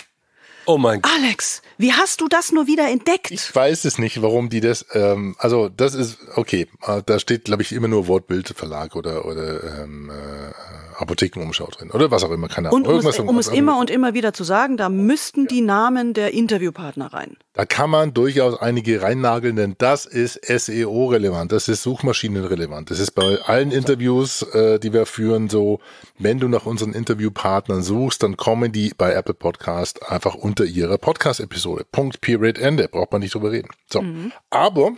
Oh 0.66 0.78
mein 0.78 1.00
Gott. 1.00 1.12
Alex, 1.14 1.62
wie 1.78 1.92
hast 1.92 2.20
du 2.20 2.28
das 2.28 2.52
nur 2.52 2.66
wieder 2.66 2.88
entdeckt? 2.88 3.30
Ich 3.30 3.54
weiß 3.54 3.84
es 3.84 3.98
nicht, 3.98 4.20
warum 4.20 4.48
die 4.48 4.60
das, 4.60 4.84
ähm, 4.92 5.36
also 5.38 5.68
das 5.68 5.94
ist, 5.94 6.18
okay, 6.34 6.66
äh, 6.82 7.02
da 7.06 7.18
steht, 7.18 7.44
glaube 7.44 7.62
ich, 7.62 7.72
immer 7.72 7.88
nur 7.88 8.08
Wortbildverlag 8.08 8.96
oder, 8.96 9.24
oder 9.24 9.82
ähm, 9.82 10.10
äh, 10.10 11.00
Apothekenumschau 11.00 11.66
drin 11.66 11.90
oder 11.90 12.10
was 12.10 12.24
auch 12.24 12.30
immer, 12.30 12.48
keine 12.48 12.68
Ahnung. 12.68 12.82
Und 12.82 12.88
um 12.88 12.98
es, 12.98 13.04
Irgendwas 13.18 13.28
um 13.28 13.38
es 13.38 13.48
immer 13.48 13.78
und 13.78 13.90
immer 13.90 14.14
wieder 14.14 14.32
zu 14.32 14.44
sagen, 14.44 14.76
da 14.76 14.88
müssten 14.88 15.46
die 15.46 15.60
Namen 15.60 16.14
der 16.14 16.34
Interviewpartner 16.34 17.12
rein. 17.12 17.36
Da 17.56 17.64
kann 17.64 17.88
man 17.88 18.12
durchaus 18.12 18.60
einige 18.60 19.00
reinnageln, 19.00 19.56
denn 19.56 19.76
das 19.78 20.04
ist 20.04 20.44
SEO-relevant, 20.44 21.52
das 21.52 21.68
ist 21.68 21.82
Suchmaschinenrelevant. 21.84 22.90
Das 22.90 22.98
ist 22.98 23.12
bei 23.12 23.40
allen 23.40 23.70
Interviews, 23.70 24.42
äh, 24.42 24.78
die 24.78 24.92
wir 24.92 25.06
führen, 25.06 25.48
so, 25.48 25.80
wenn 26.18 26.38
du 26.38 26.48
nach 26.48 26.66
unseren 26.66 26.92
Interviewpartnern 26.92 27.82
suchst, 27.82 28.22
dann 28.22 28.36
kommen 28.36 28.72
die 28.72 28.92
bei 28.98 29.14
Apple 29.14 29.32
Podcast 29.32 30.06
einfach 30.06 30.34
unter 30.34 30.66
ihrer 30.66 30.98
Podcast-Episode. 30.98 31.86
Punkt, 31.90 32.20
Period, 32.20 32.58
Ende. 32.58 32.88
Braucht 32.88 33.12
man 33.12 33.22
nicht 33.22 33.34
drüber 33.34 33.52
reden. 33.52 33.70
So. 33.90 34.04
Aber, 34.50 34.92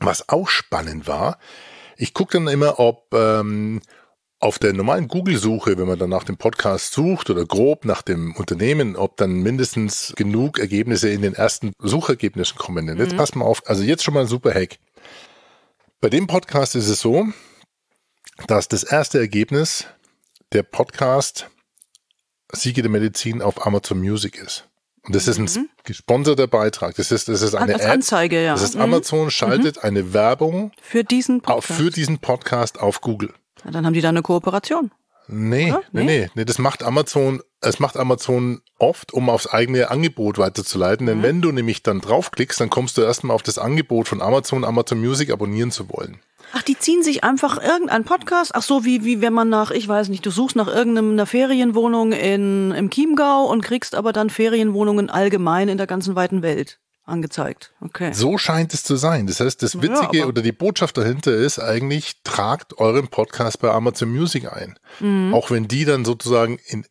was 0.00 0.30
auch 0.30 0.48
spannend 0.48 1.06
war, 1.06 1.38
ich 1.98 2.14
gucke 2.14 2.38
dann 2.38 2.48
immer, 2.48 2.80
ob 2.80 3.12
ähm, 3.12 3.82
auf 4.44 4.58
der 4.58 4.74
normalen 4.74 5.08
Google-Suche, 5.08 5.78
wenn 5.78 5.88
man 5.88 5.98
dann 5.98 6.10
nach 6.10 6.24
dem 6.24 6.36
Podcast 6.36 6.92
sucht 6.92 7.30
oder 7.30 7.46
grob 7.46 7.86
nach 7.86 8.02
dem 8.02 8.36
Unternehmen, 8.36 8.94
ob 8.94 9.16
dann 9.16 9.36
mindestens 9.42 10.12
genug 10.16 10.58
Ergebnisse 10.58 11.08
in 11.08 11.22
den 11.22 11.32
ersten 11.32 11.72
Suchergebnissen 11.78 12.58
kommen. 12.58 12.86
Denn 12.86 12.98
jetzt 12.98 13.16
passt 13.16 13.36
mal 13.36 13.46
auf, 13.46 13.62
also 13.66 13.82
jetzt 13.82 14.04
schon 14.04 14.12
mal 14.12 14.20
ein 14.20 14.26
super 14.26 14.52
Hack. 14.52 14.76
Bei 16.02 16.10
dem 16.10 16.26
Podcast 16.26 16.76
ist 16.76 16.88
es 16.90 17.00
so, 17.00 17.26
dass 18.46 18.68
das 18.68 18.82
erste 18.82 19.18
Ergebnis 19.18 19.86
der 20.52 20.62
Podcast 20.62 21.48
Siege 22.52 22.82
der 22.82 22.90
Medizin 22.90 23.40
auf 23.40 23.66
Amazon 23.66 23.98
Music 23.98 24.36
ist. 24.36 24.68
Und 25.04 25.14
das 25.14 25.26
ist 25.26 25.38
ein 25.38 25.70
gesponserter 25.84 26.48
Beitrag. 26.48 26.96
Das 26.96 27.10
ist, 27.10 27.28
das 27.28 27.40
ist 27.40 27.54
eine 27.54 27.74
Als 27.74 27.82
Ad. 27.82 27.92
Anzeige, 27.92 28.44
ja. 28.44 28.52
Das 28.52 28.62
ist 28.62 28.74
Mhm. 28.74 28.82
Amazon 28.82 29.30
schaltet 29.30 29.84
eine 29.84 30.12
Werbung 30.12 30.72
Für 30.82 31.02
diesen 31.02 31.42
auf, 31.46 31.64
für 31.64 31.90
diesen 31.90 32.18
Podcast 32.18 32.78
auf 32.78 33.00
Google. 33.00 33.32
Na, 33.64 33.70
dann 33.70 33.86
haben 33.86 33.94
die 33.94 34.00
da 34.00 34.10
eine 34.10 34.22
Kooperation. 34.22 34.90
Nee, 35.26 35.68
Ja, 35.68 35.80
nee, 35.92 36.04
nee? 36.04 36.30
nee, 36.34 36.44
das 36.44 36.58
macht 36.58 36.82
Amazon, 36.82 37.40
es 37.62 37.78
macht 37.80 37.96
Amazon 37.96 38.60
oft, 38.78 39.14
um 39.14 39.30
aufs 39.30 39.46
eigene 39.46 39.90
Angebot 39.90 40.36
weiterzuleiten. 40.36 41.06
Mhm. 41.06 41.08
Denn 41.10 41.22
wenn 41.22 41.42
du 41.42 41.50
nämlich 41.50 41.82
dann 41.82 42.00
draufklickst, 42.00 42.60
dann 42.60 42.68
kommst 42.68 42.98
du 42.98 43.02
erstmal 43.02 43.34
auf 43.34 43.42
das 43.42 43.58
Angebot 43.58 44.06
von 44.08 44.20
Amazon, 44.20 44.64
Amazon 44.64 45.00
Music 45.00 45.30
abonnieren 45.30 45.70
zu 45.70 45.88
wollen. 45.88 46.18
Ach, 46.52 46.62
die 46.62 46.78
ziehen 46.78 47.02
sich 47.02 47.24
einfach 47.24 47.60
irgendeinen 47.60 48.04
Podcast. 48.04 48.54
Ach 48.54 48.62
so, 48.62 48.84
wie, 48.84 49.04
wie 49.04 49.22
wenn 49.22 49.32
man 49.32 49.48
nach, 49.48 49.70
ich 49.70 49.88
weiß 49.88 50.08
nicht, 50.08 50.24
du 50.26 50.30
suchst 50.30 50.56
nach 50.56 50.68
irgendeiner 50.68 51.26
Ferienwohnung 51.26 52.12
in, 52.12 52.70
im 52.72 52.90
Chiemgau 52.90 53.46
und 53.46 53.62
kriegst 53.62 53.94
aber 53.94 54.12
dann 54.12 54.28
Ferienwohnungen 54.30 55.08
allgemein 55.10 55.68
in 55.68 55.78
der 55.78 55.86
ganzen 55.86 56.14
weiten 56.14 56.42
Welt 56.42 56.78
angezeigt. 57.04 57.72
Okay. 57.80 58.12
So 58.12 58.38
scheint 58.38 58.72
es 58.74 58.82
zu 58.82 58.96
sein. 58.96 59.26
Das 59.26 59.40
heißt, 59.40 59.62
das 59.62 59.74
Ja, 59.74 59.82
Witzige 59.82 60.22
aber- 60.22 60.28
oder 60.28 60.42
die 60.42 60.52
Botschaft 60.52 60.96
dahinter 60.96 61.32
ist 61.32 61.58
eigentlich, 61.58 62.22
tragt 62.24 62.78
euren 62.78 63.08
Podcast 63.08 63.60
bei 63.60 63.70
Amazon 63.70 64.10
Music 64.10 64.50
ein. 64.52 64.78
Mhm. 65.00 65.34
Auch 65.34 65.50
wenn 65.50 65.68
die 65.68 65.84
dann 65.84 66.04
sozusagen 66.04 66.58
in 66.66 66.84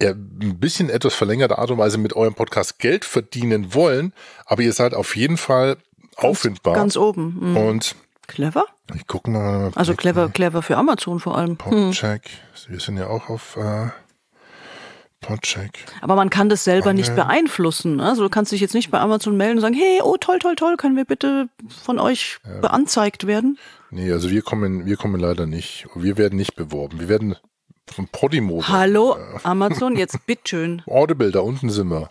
ja, 0.00 0.10
ein 0.10 0.58
bisschen 0.60 0.90
etwas 0.90 1.14
verlängerter 1.14 1.58
Art 1.58 1.70
und 1.70 1.78
Weise 1.78 1.96
mit 1.96 2.14
eurem 2.14 2.34
Podcast 2.34 2.78
Geld 2.78 3.06
verdienen 3.06 3.72
wollen, 3.72 4.12
aber 4.44 4.60
ihr 4.60 4.74
seid 4.74 4.92
auf 4.92 5.16
jeden 5.16 5.38
Fall 5.38 5.78
auffindbar. 6.16 6.74
Ganz 6.74 6.98
oben. 6.98 7.38
Mhm. 7.40 7.56
Und 7.56 7.96
Clever? 8.26 8.66
ich 8.94 9.06
gucke 9.06 9.30
mal. 9.30 9.70
Also 9.74 9.94
clever, 9.94 10.28
clever 10.28 10.60
für 10.60 10.76
Amazon 10.76 11.18
vor 11.20 11.38
allem. 11.38 11.50
Hm. 11.50 11.56
Podcheck. 11.56 12.28
Wir 12.68 12.78
sind 12.80 12.98
ja 12.98 13.06
auch 13.06 13.28
auf 13.30 13.56
äh, 13.56 13.88
Podcheck. 15.26 15.84
Aber 16.00 16.14
man 16.14 16.30
kann 16.30 16.48
das 16.48 16.64
selber 16.64 16.92
nicht 16.92 17.10
Okay. 17.10 17.16
beeinflussen. 17.22 18.00
Also 18.00 18.22
du 18.22 18.28
kannst 18.28 18.52
dich 18.52 18.60
jetzt 18.60 18.74
nicht 18.74 18.90
bei 18.90 19.00
Amazon 19.00 19.36
melden 19.36 19.56
und 19.58 19.62
sagen, 19.62 19.74
hey, 19.74 20.00
oh 20.02 20.16
toll, 20.18 20.38
toll, 20.38 20.54
toll, 20.56 20.76
können 20.76 20.96
wir 20.96 21.04
bitte 21.04 21.48
von 21.82 21.98
euch 21.98 22.38
beanzeigt 22.60 23.26
werden? 23.26 23.58
Nee, 23.90 24.12
also 24.12 24.30
wir 24.30 24.42
kommen, 24.42 24.86
wir 24.86 24.96
kommen 24.96 25.20
leider 25.20 25.46
nicht. 25.46 25.86
Wir 25.94 26.16
werden 26.16 26.36
nicht 26.36 26.54
beworben. 26.56 27.00
Wir 27.00 27.08
werden 27.08 27.36
von 27.90 28.08
Podimo. 28.08 28.64
Hallo, 28.68 29.16
Amazon, 29.42 29.96
jetzt 29.96 30.18
bitteschön. 30.26 30.82
Audible, 30.86 31.30
da 31.32 31.40
unten 31.40 31.70
sind 31.70 31.88
wir. 31.88 32.08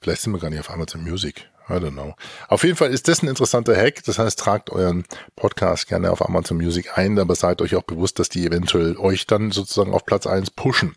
Vielleicht 0.00 0.22
sind 0.22 0.32
wir 0.32 0.38
gar 0.40 0.50
nicht 0.50 0.60
auf 0.60 0.70
Amazon 0.70 1.02
Music. 1.02 1.48
I 1.68 1.74
don't 1.74 1.92
know. 1.92 2.14
Auf 2.48 2.64
jeden 2.64 2.76
Fall 2.76 2.90
ist 2.90 3.08
das 3.08 3.22
ein 3.22 3.28
interessanter 3.28 3.76
Hack. 3.76 4.02
Das 4.04 4.18
heißt, 4.18 4.38
tragt 4.38 4.70
euren 4.70 5.04
Podcast 5.36 5.88
gerne 5.88 6.10
auf 6.10 6.26
Amazon 6.26 6.56
Music 6.56 6.96
ein, 6.96 7.18
aber 7.18 7.34
seid 7.34 7.60
euch 7.60 7.76
auch 7.76 7.82
bewusst, 7.82 8.18
dass 8.18 8.28
die 8.28 8.46
eventuell 8.46 8.96
euch 8.96 9.26
dann 9.26 9.50
sozusagen 9.50 9.92
auf 9.92 10.06
Platz 10.06 10.26
eins 10.26 10.50
pushen. 10.50 10.94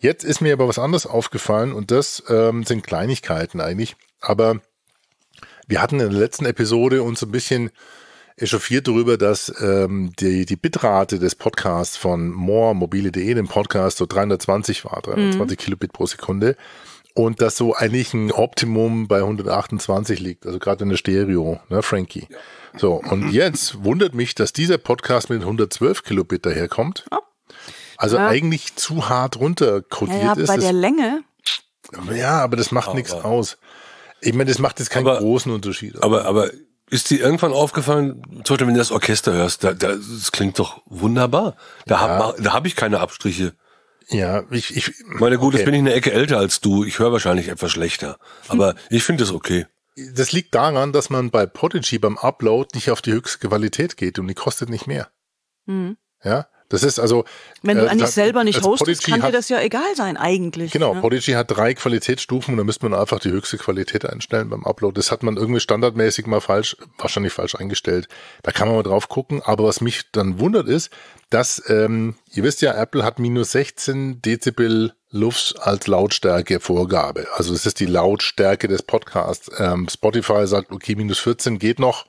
Jetzt 0.00 0.24
ist 0.24 0.40
mir 0.40 0.52
aber 0.52 0.68
was 0.68 0.78
anderes 0.78 1.06
aufgefallen 1.06 1.72
und 1.72 1.90
das 1.90 2.22
ähm, 2.28 2.64
sind 2.64 2.82
Kleinigkeiten 2.82 3.60
eigentlich. 3.60 3.96
Aber 4.20 4.60
wir 5.66 5.80
hatten 5.80 6.00
in 6.00 6.10
der 6.10 6.18
letzten 6.18 6.44
Episode 6.44 7.02
uns 7.02 7.22
ein 7.22 7.30
bisschen 7.30 7.70
echauffiert 8.36 8.88
darüber, 8.88 9.16
dass 9.16 9.52
ähm, 9.60 10.12
die, 10.18 10.46
die 10.46 10.56
Bitrate 10.56 11.18
des 11.18 11.34
Podcasts 11.34 11.96
von 11.96 12.30
More 12.30 12.74
mobile.de, 12.74 13.34
dem 13.34 13.48
Podcast, 13.48 13.98
so 13.98 14.06
320 14.06 14.84
war, 14.84 15.00
320 15.02 15.58
Kilobit 15.58 15.92
pro 15.92 16.06
Sekunde. 16.06 16.56
Und 17.14 17.42
dass 17.42 17.56
so 17.56 17.74
eigentlich 17.74 18.14
ein 18.14 18.32
Optimum 18.32 19.06
bei 19.06 19.18
128 19.18 20.18
liegt, 20.20 20.46
also 20.46 20.58
gerade 20.58 20.84
in 20.84 20.90
der 20.90 20.96
Stereo, 20.96 21.60
ne, 21.68 21.82
Frankie. 21.82 22.26
So, 22.78 22.94
und 22.94 23.32
jetzt 23.32 23.84
wundert 23.84 24.14
mich, 24.14 24.34
dass 24.34 24.52
dieser 24.54 24.78
Podcast 24.78 25.28
mit 25.28 25.42
112 25.42 26.04
Kilobit 26.04 26.46
daherkommt. 26.46 27.04
Also 27.98 28.16
Ja. 28.16 28.28
eigentlich 28.28 28.76
zu 28.76 29.08
hart 29.10 29.38
runterkodiert 29.38 30.22
Ja, 30.22 30.32
ist. 30.32 30.46
bei 30.48 30.56
Das- 30.56 30.64
der 30.64 30.72
Länge. 30.72 31.22
ja, 32.14 32.40
aber 32.42 32.56
das 32.56 32.72
macht 32.72 32.94
nichts 32.94 33.12
aus. 33.12 33.58
Ich 34.22 34.32
meine, 34.32 34.48
das 34.50 34.58
macht 34.58 34.78
jetzt 34.78 34.88
keinen 34.90 35.06
Aber- 35.06 35.18
großen 35.18 35.52
Unterschied. 35.52 36.02
Aber, 36.02 36.24
aber 36.24 36.50
ist 36.88 37.10
dir 37.10 37.20
irgendwann 37.20 37.52
aufgefallen, 37.52 38.22
zum 38.44 38.54
Beispiel, 38.54 38.66
wenn 38.68 38.74
du 38.74 38.80
das 38.80 38.92
Orchester 38.92 39.32
hörst, 39.34 39.64
da, 39.64 39.74
da, 39.74 39.88
das 39.96 40.32
klingt 40.32 40.58
doch 40.58 40.80
wunderbar. 40.86 41.56
Da 41.86 42.00
hab, 42.00 42.36
da 42.42 42.52
hab 42.54 42.66
ich 42.66 42.74
keine 42.76 43.00
Abstriche. 43.00 43.52
Ja, 44.08 44.44
ich, 44.50 44.76
ich 44.76 44.92
Meine 45.06 45.38
gut, 45.38 45.48
okay. 45.48 45.58
jetzt 45.58 45.64
bin 45.64 45.74
ich 45.74 45.80
eine 45.80 45.94
Ecke 45.94 46.12
älter 46.12 46.38
als 46.38 46.60
du. 46.60 46.84
Ich 46.84 46.98
höre 46.98 47.12
wahrscheinlich 47.12 47.48
etwas 47.48 47.72
schlechter. 47.72 48.18
Aber 48.48 48.74
ich 48.90 49.04
finde 49.04 49.24
das 49.24 49.32
okay. 49.32 49.66
Das 50.14 50.32
liegt 50.32 50.54
daran, 50.54 50.92
dass 50.92 51.10
man 51.10 51.30
bei 51.30 51.46
Prodigy 51.46 51.98
beim 51.98 52.16
Upload 52.16 52.70
nicht 52.74 52.90
auf 52.90 53.02
die 53.02 53.12
höchste 53.12 53.46
Qualität 53.46 53.96
geht 53.96 54.18
und 54.18 54.26
die 54.28 54.34
kostet 54.34 54.70
nicht 54.70 54.86
mehr. 54.86 55.10
Mhm. 55.66 55.96
Ja, 56.24 56.48
Das 56.72 56.82
ist 56.82 56.98
also. 56.98 57.24
Wenn 57.62 57.78
du 57.78 57.84
äh, 57.84 57.88
eigentlich 57.88 58.02
da- 58.02 58.12
selber 58.12 58.44
nicht 58.44 58.62
hostest, 58.62 59.04
kann 59.04 59.20
dir 59.20 59.26
hat- 59.28 59.34
das 59.34 59.48
ja 59.48 59.60
egal 59.60 59.94
sein, 59.94 60.16
eigentlich. 60.16 60.72
Genau, 60.72 60.94
ne? 60.94 61.00
Podigy 61.00 61.32
hat 61.32 61.50
drei 61.50 61.74
Qualitätsstufen 61.74 62.54
und 62.54 62.58
da 62.58 62.64
müsste 62.64 62.88
man 62.88 62.98
einfach 62.98 63.20
die 63.20 63.30
höchste 63.30 63.58
Qualität 63.58 64.04
einstellen 64.04 64.48
beim 64.48 64.64
Upload. 64.64 64.94
Das 64.98 65.12
hat 65.12 65.22
man 65.22 65.36
irgendwie 65.36 65.60
standardmäßig 65.60 66.26
mal 66.26 66.40
falsch, 66.40 66.76
wahrscheinlich 66.98 67.32
falsch 67.32 67.54
eingestellt. 67.54 68.08
Da 68.42 68.50
kann 68.52 68.66
man 68.68 68.76
mal 68.78 68.82
drauf 68.82 69.08
gucken. 69.08 69.42
Aber 69.44 69.64
was 69.64 69.80
mich 69.80 70.10
dann 70.12 70.40
wundert 70.40 70.66
ist, 70.66 70.90
dass, 71.30 71.62
ähm, 71.68 72.16
ihr 72.32 72.42
wisst 72.42 72.62
ja, 72.62 72.74
Apple 72.74 73.04
hat 73.04 73.18
minus 73.18 73.52
16 73.52 74.20
Dezibel 74.22 74.92
Lufts 75.10 75.54
als 75.56 75.86
Lautstärke 75.88 76.58
Vorgabe. 76.58 77.26
Also 77.34 77.52
das 77.52 77.66
ist 77.66 77.80
die 77.80 77.86
Lautstärke 77.86 78.66
des 78.66 78.82
Podcasts. 78.82 79.50
Ähm, 79.58 79.86
Spotify 79.90 80.46
sagt, 80.46 80.72
okay, 80.72 80.94
minus 80.94 81.18
14 81.18 81.58
geht 81.58 81.78
noch 81.78 82.06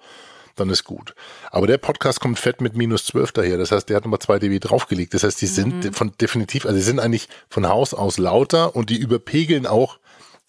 dann 0.56 0.70
ist 0.70 0.84
gut. 0.84 1.16
Aber 1.52 1.68
der 1.68 1.78
Podcast 1.78 2.20
kommt 2.20 2.40
fett 2.40 2.62
mit 2.62 2.76
minus 2.76 3.06
12 3.06 3.32
daher. 3.32 3.58
Das 3.58 3.72
heißt, 3.72 3.90
der 3.90 3.98
hat 3.98 4.04
nochmal 4.04 4.20
2 4.20 4.40
dB 4.40 4.60
draufgelegt. 4.60 5.14
Das 5.14 5.24
heißt, 5.24 5.42
die 5.42 5.48
sind 5.48 5.96
von 5.96 6.14
definitiv, 6.20 6.66
also 6.66 6.78
die 6.78 6.84
sind 6.84 7.00
eigentlich 7.00 7.30
von 7.50 7.68
Haus 7.68 7.94
aus 7.94 8.18
lauter 8.18 8.76
und 8.76 8.90
die 8.90 8.98
überpegeln 8.98 9.66
auch 9.66 9.98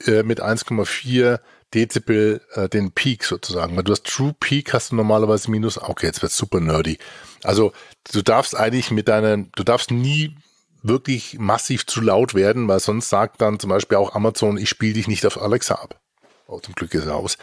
äh, 0.06 0.22
mit 0.22 0.42
1,4 0.42 1.40
Dezibel 1.72 2.40
äh, 2.54 2.68
den 2.68 2.92
Peak 2.92 3.24
sozusagen. 3.24 3.76
Weil 3.76 3.84
du 3.84 3.92
hast 3.92 4.06
True 4.06 4.34
Peak 4.38 4.72
hast 4.72 4.92
du 4.92 4.96
normalerweise 4.96 5.50
minus, 5.50 5.78
okay, 5.78 6.06
jetzt 6.06 6.22
wird's 6.22 6.36
super 6.36 6.60
nerdy. 6.60 6.98
Also 7.42 7.72
du 8.12 8.22
darfst 8.22 8.56
eigentlich 8.56 8.90
mit 8.90 9.08
deinen, 9.08 9.50
du 9.56 9.64
darfst 9.64 9.90
nie 9.90 10.36
wirklich 10.82 11.38
massiv 11.38 11.86
zu 11.86 12.00
laut 12.00 12.34
werden, 12.34 12.68
weil 12.68 12.78
sonst 12.78 13.08
sagt 13.08 13.40
dann 13.40 13.58
zum 13.58 13.70
Beispiel 13.70 13.96
auch 13.96 14.14
Amazon, 14.14 14.58
ich 14.58 14.68
spiele 14.68 14.94
dich 14.94 15.08
nicht 15.08 15.24
auf 15.26 15.40
Alexa 15.40 15.76
ab. 15.76 15.98
Oh, 16.46 16.60
zum 16.60 16.74
Glück 16.74 16.92
ist 16.94 17.06
er 17.06 17.16
aus. 17.16 17.38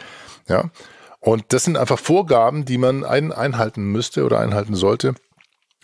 Ja. 0.48 0.70
Und 1.22 1.44
das 1.48 1.64
sind 1.64 1.76
einfach 1.76 1.98
Vorgaben, 1.98 2.64
die 2.64 2.78
man 2.78 3.04
ein, 3.04 3.32
einhalten 3.32 3.84
müsste 3.84 4.24
oder 4.24 4.40
einhalten 4.40 4.74
sollte. 4.74 5.14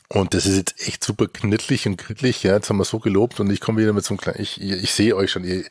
Und 0.08 0.34
das 0.34 0.46
ist 0.46 0.56
jetzt 0.56 0.86
echt 0.88 1.04
super 1.04 1.26
knittlig 1.28 1.86
und 1.86 1.96
krittlich. 1.96 2.42
Ja, 2.42 2.54
jetzt 2.54 2.68
haben 2.68 2.78
wir 2.78 2.84
so 2.84 2.98
gelobt 2.98 3.38
und 3.40 3.50
ich 3.50 3.60
komme 3.60 3.80
wieder 3.80 3.92
mit 3.92 4.04
so 4.04 4.14
einem 4.14 4.18
kleinen, 4.20 4.40
ich, 4.40 4.60
ich, 4.60 4.72
ich 4.72 4.92
sehe 4.92 5.14
euch 5.14 5.30
schon, 5.30 5.44
ihr, 5.44 5.64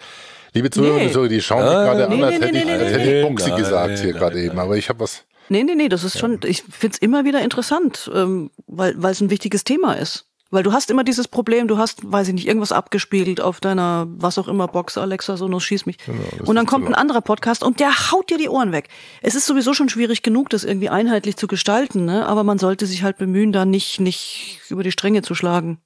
liebe 0.54 0.70
Zuhörer 0.70 0.98
Nee. 1.00 1.12
Zuhörer, 1.12 1.28
die 1.30 1.42
schauen 1.42 1.66
mich 1.66 1.74
Ah, 1.74 1.84
gerade 1.84 2.08
nee, 2.16 2.24
an, 2.24 2.24
als 2.24 2.40
nee, 2.40 2.46
hätte 2.48 2.58
ich, 2.58 2.70
als 2.70 2.92
hätte 2.94 3.14
ich 3.18 3.28
Boxy 3.28 3.50
Nein, 3.50 3.60
gesagt 3.60 4.00
hier 4.00 4.14
gerade 4.14 4.42
eben. 4.42 4.58
Aber 4.58 4.78
ich 4.78 4.90
habe 4.90 5.02
was, 5.02 5.24
Nee, 5.50 5.64
nee, 5.64 5.76
nee, 5.76 5.90
das 5.90 6.04
ist 6.04 6.20
schon, 6.20 6.40
ich 6.46 6.64
find's 6.70 6.98
immer 6.98 7.26
wieder 7.26 7.42
interessant, 7.42 8.10
ähm, 8.14 8.52
weil 8.68 8.94
weil 8.98 9.12
es 9.12 9.22
ein 9.22 9.30
wichtiges 9.30 9.64
Thema 9.64 9.94
ist. 9.94 10.27
Weil 10.50 10.64
du 10.64 10.72
hast 10.72 10.90
immer 10.90 11.04
dieses 11.04 11.28
Problem, 11.28 11.68
du 11.68 11.78
hast, 11.78 12.10
weiß 12.10 12.30
ich 12.30 12.34
nicht, 12.34 12.48
irgendwas 12.48 12.72
abgespiegelt 12.72 13.42
auf 13.42 13.60
deiner, 13.60 14.08
was 14.10 14.38
auch 14.38 14.48
immer, 14.48 14.68
Box, 14.68 14.98
Alexa, 14.98 15.38
Sonos, 15.38 15.64
schieß 15.64 15.86
mich. 15.86 15.98
und 16.46 16.56
dann 16.56 16.66
kommt 16.66 16.86
zu 16.86 16.92
ein 16.92 16.96
anderer 16.96 17.22
Podcast 17.22 17.64
und 17.64 17.80
der 17.80 18.12
haut 18.12 18.30
dir 18.30 18.38
die 18.38 18.50
Ohren 18.50 18.72
weg. 18.72 18.90
Es 19.22 19.36
ist 19.36 19.46
sowieso 19.46 19.74
schon 19.74 19.90
schwierig 19.90 20.24
genug, 20.24 20.50
das 20.50 20.64
irgendwie 20.64 20.90
einheitlich 20.90 21.36
zu 21.38 21.48
gestalten, 21.48 22.06
ne? 22.06 22.26
aber 22.26 22.44
man 22.44 22.60
sollte 22.60 22.86
sich 22.86 23.04
halt 23.04 23.18
bemühen, 23.18 23.52
da 23.52 23.66
nicht, 23.66 24.00
nicht 24.00 24.62
über 24.70 24.84
die 24.84 24.92
Stränge 24.92 25.22
zu 25.22 25.36
schlagen. 25.36 25.80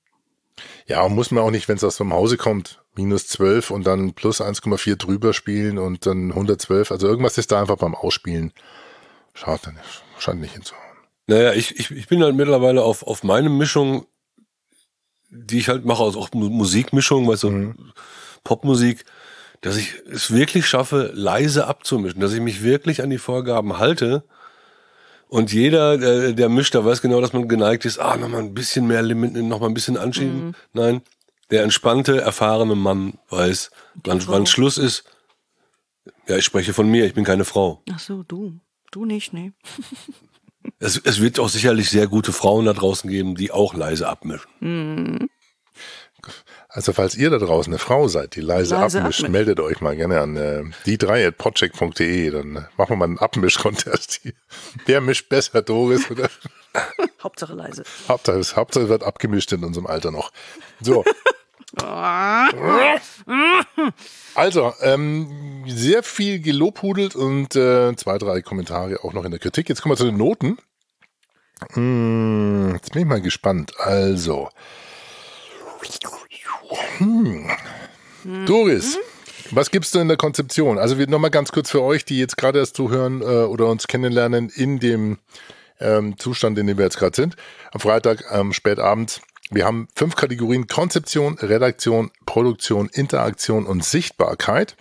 ja, 0.85 1.01
und 1.01 1.15
muss 1.15 1.31
man 1.31 1.43
auch 1.43 1.51
nicht, 1.51 1.67
wenn 1.67 1.77
es 1.77 1.83
aus 1.83 1.97
dem 1.97 2.13
Hause 2.13 2.37
kommt, 2.37 2.83
minus 2.95 3.27
12 3.27 3.71
und 3.71 3.87
dann 3.87 4.13
plus 4.13 4.41
1,4 4.41 4.95
drüber 4.95 5.33
spielen 5.33 5.77
und 5.77 6.05
dann 6.05 6.31
112. 6.31 6.91
Also 6.91 7.07
irgendwas 7.07 7.37
ist 7.37 7.51
da 7.51 7.61
einfach 7.61 7.77
beim 7.77 7.95
Ausspielen. 7.95 8.53
Schaut 9.33 9.65
dann, 9.65 9.79
scheint 10.19 10.41
nicht 10.41 10.53
hinzuhauen. 10.53 10.81
Naja, 11.27 11.53
ich, 11.53 11.79
ich, 11.79 11.91
ich 11.91 12.07
bin 12.07 12.21
halt 12.23 12.35
mittlerweile 12.35 12.83
auf, 12.83 13.03
auf 13.03 13.23
meine 13.23 13.49
Mischung, 13.49 14.05
die 15.31 15.59
ich 15.59 15.69
halt 15.69 15.85
mache, 15.85 16.03
also 16.03 16.19
auch 16.19 16.31
Mu- 16.33 16.49
Musikmischung, 16.49 17.27
weißt 17.27 17.43
du, 17.43 17.73
Popmusik, 18.43 19.05
dass 19.61 19.77
ich 19.77 19.93
es 20.11 20.31
wirklich 20.31 20.67
schaffe, 20.67 21.11
leise 21.13 21.67
abzumischen, 21.67 22.19
dass 22.19 22.33
ich 22.33 22.41
mich 22.41 22.63
wirklich 22.63 23.01
an 23.01 23.09
die 23.09 23.17
Vorgaben 23.17 23.77
halte. 23.79 24.23
Und 25.27 25.53
jeder, 25.53 25.97
der, 25.97 26.33
der 26.33 26.49
mischt, 26.49 26.73
der 26.73 26.83
weiß 26.83 27.01
genau, 27.01 27.21
dass 27.21 27.31
man 27.31 27.47
geneigt 27.47 27.85
ist, 27.85 27.99
ah, 27.99 28.17
nochmal 28.17 28.41
ein 28.41 28.53
bisschen 28.53 28.85
mehr 28.87 29.01
Limit, 29.01 29.33
nochmal 29.35 29.69
ein 29.69 29.73
bisschen 29.73 29.95
anschieben. 29.97 30.55
Nein, 30.73 31.01
der 31.51 31.63
entspannte, 31.63 32.19
erfahrene 32.19 32.75
Mann 32.75 33.13
weiß, 33.29 33.71
wann, 34.03 34.27
wann 34.27 34.45
Schluss 34.45 34.77
ist. 34.77 35.05
Ja, 36.27 36.35
ich 36.37 36.43
spreche 36.45 36.73
von 36.73 36.89
mir, 36.89 37.05
ich 37.05 37.13
bin 37.13 37.23
keine 37.23 37.45
Frau. 37.45 37.81
Ach 37.93 37.99
so, 37.99 38.23
du. 38.23 38.59
Du 38.91 39.05
nicht, 39.05 39.31
nee. 39.31 39.53
Es, 40.79 40.97
es 41.03 41.21
wird 41.21 41.39
auch 41.39 41.49
sicherlich 41.49 41.89
sehr 41.89 42.07
gute 42.07 42.33
Frauen 42.33 42.65
da 42.65 42.73
draußen 42.73 43.09
geben, 43.09 43.35
die 43.35 43.51
auch 43.51 43.73
leise 43.73 44.07
abmischen. 44.07 45.29
Also 46.69 46.93
falls 46.93 47.15
ihr 47.15 47.29
da 47.29 47.37
draußen 47.37 47.73
eine 47.73 47.79
Frau 47.79 48.07
seid, 48.07 48.35
die 48.35 48.41
leise, 48.41 48.75
Leise 48.75 48.99
abmischt, 48.99 49.21
abmischt. 49.21 49.29
meldet 49.29 49.59
euch 49.59 49.81
mal 49.81 49.95
gerne 49.95 50.21
an 50.21 50.37
äh, 50.37 50.63
die3.podcheck.de, 50.85 52.31
dann 52.31 52.55
äh, 52.55 52.61
machen 52.77 52.89
wir 52.91 52.95
mal 52.95 53.05
einen 53.05 53.17
Abmisch-Contest. 53.17 54.21
Wer 54.85 55.01
mischt 55.01 55.27
besser, 55.29 55.61
Doris? 55.61 56.09
Oder? 56.09 56.29
Hauptsache 57.23 57.53
leise. 57.53 57.83
Hauptsache, 58.07 58.55
Hauptsache 58.55 58.87
wird 58.87 59.03
abgemischt 59.03 59.51
in 59.51 59.63
unserem 59.63 59.87
Alter 59.87 60.11
noch. 60.11 60.31
So. 60.79 61.03
Also, 64.35 64.73
ähm, 64.81 65.63
sehr 65.67 66.03
viel 66.03 66.39
gelobhudelt 66.41 67.15
und 67.15 67.55
äh, 67.55 67.95
zwei, 67.95 68.17
drei 68.17 68.41
Kommentare 68.41 69.03
auch 69.03 69.13
noch 69.13 69.25
in 69.25 69.31
der 69.31 69.39
Kritik. 69.39 69.69
Jetzt 69.69 69.81
kommen 69.81 69.93
wir 69.93 69.97
zu 69.97 70.05
den 70.05 70.17
Noten. 70.17 70.57
Hm, 71.73 72.73
jetzt 72.73 72.91
bin 72.91 73.03
ich 73.03 73.07
mal 73.07 73.21
gespannt. 73.21 73.73
Also. 73.79 74.49
Hm. 76.97 77.49
Doris, 78.45 78.97
was 79.51 79.71
gibst 79.71 79.95
du 79.95 79.99
in 79.99 80.07
der 80.07 80.17
Konzeption? 80.17 80.77
Also 80.77 80.97
wir 80.97 81.07
nochmal 81.07 81.31
ganz 81.31 81.51
kurz 81.51 81.69
für 81.69 81.81
euch, 81.81 82.05
die 82.05 82.19
jetzt 82.19 82.37
gerade 82.37 82.59
erst 82.59 82.75
zuhören 82.75 83.21
äh, 83.21 83.25
oder 83.25 83.67
uns 83.67 83.87
kennenlernen 83.87 84.49
in 84.49 84.79
dem 84.79 85.17
ähm, 85.79 86.17
Zustand, 86.17 86.57
in 86.57 86.67
dem 86.67 86.77
wir 86.77 86.85
jetzt 86.85 86.97
gerade 86.97 87.15
sind. 87.15 87.35
Am 87.71 87.79
Freitag, 87.79 88.23
ähm, 88.31 88.53
spät 88.53 88.79
abends. 88.79 89.21
Wir 89.53 89.65
haben 89.65 89.89
fünf 89.95 90.15
Kategorien 90.15 90.67
Konzeption, 90.67 91.37
Redaktion, 91.37 92.09
Produktion, 92.25 92.89
Interaktion 92.93 93.65
und 93.65 93.83
Sichtbarkeit. 93.83 94.77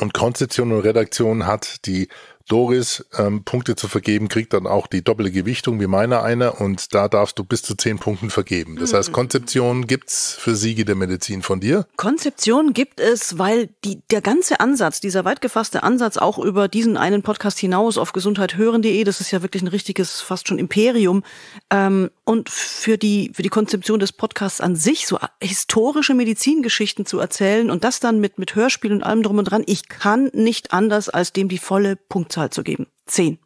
Und 0.00 0.14
Konzeption 0.14 0.72
und 0.72 0.80
Redaktion 0.80 1.46
hat 1.46 1.84
die 1.84 2.08
Doris 2.52 3.06
ähm, 3.16 3.44
Punkte 3.44 3.76
zu 3.76 3.88
vergeben, 3.88 4.28
kriegt 4.28 4.52
dann 4.52 4.66
auch 4.66 4.86
die 4.86 5.02
doppelte 5.02 5.32
Gewichtung 5.32 5.80
wie 5.80 5.86
meiner 5.86 6.22
einer 6.22 6.60
und 6.60 6.92
da 6.92 7.08
darfst 7.08 7.38
du 7.38 7.44
bis 7.44 7.62
zu 7.62 7.74
zehn 7.74 7.98
Punkten 7.98 8.28
vergeben. 8.28 8.76
Das 8.76 8.92
heißt, 8.92 9.10
Konzeption 9.10 9.86
gibt's 9.86 10.36
für 10.38 10.54
Siege 10.54 10.84
der 10.84 10.94
Medizin 10.94 11.40
von 11.40 11.60
dir. 11.60 11.86
Konzeption 11.96 12.74
gibt 12.74 13.00
es, 13.00 13.38
weil 13.38 13.70
die, 13.86 14.02
der 14.10 14.20
ganze 14.20 14.60
Ansatz, 14.60 15.00
dieser 15.00 15.24
weit 15.24 15.40
gefasste 15.40 15.82
Ansatz 15.82 16.18
auch 16.18 16.38
über 16.38 16.68
diesen 16.68 16.98
einen 16.98 17.22
Podcast 17.22 17.58
hinaus 17.58 17.96
auf 17.96 18.12
gesundheithören.de, 18.12 19.02
das 19.04 19.22
ist 19.22 19.30
ja 19.30 19.40
wirklich 19.40 19.62
ein 19.62 19.68
richtiges, 19.68 20.20
fast 20.20 20.48
schon 20.48 20.58
Imperium. 20.58 21.22
Ähm, 21.70 22.10
und 22.24 22.50
für 22.50 22.98
die, 22.98 23.32
für 23.34 23.42
die 23.42 23.48
Konzeption 23.48 23.98
des 23.98 24.12
Podcasts 24.12 24.60
an 24.60 24.76
sich, 24.76 25.06
so 25.06 25.18
historische 25.40 26.12
Medizingeschichten 26.12 27.06
zu 27.06 27.18
erzählen 27.18 27.70
und 27.70 27.82
das 27.82 27.98
dann 27.98 28.20
mit, 28.20 28.38
mit 28.38 28.54
Hörspielen 28.54 28.98
und 28.98 29.04
allem 29.04 29.22
drum 29.22 29.38
und 29.38 29.44
dran, 29.46 29.64
ich 29.64 29.88
kann 29.88 30.30
nicht 30.34 30.74
anders, 30.74 31.08
als 31.08 31.32
dem 31.32 31.48
die 31.48 31.56
volle 31.56 31.96
Punktzahl 31.96 32.41
zu 32.50 32.62
geben. 32.62 32.86
Zehn. 33.06 33.38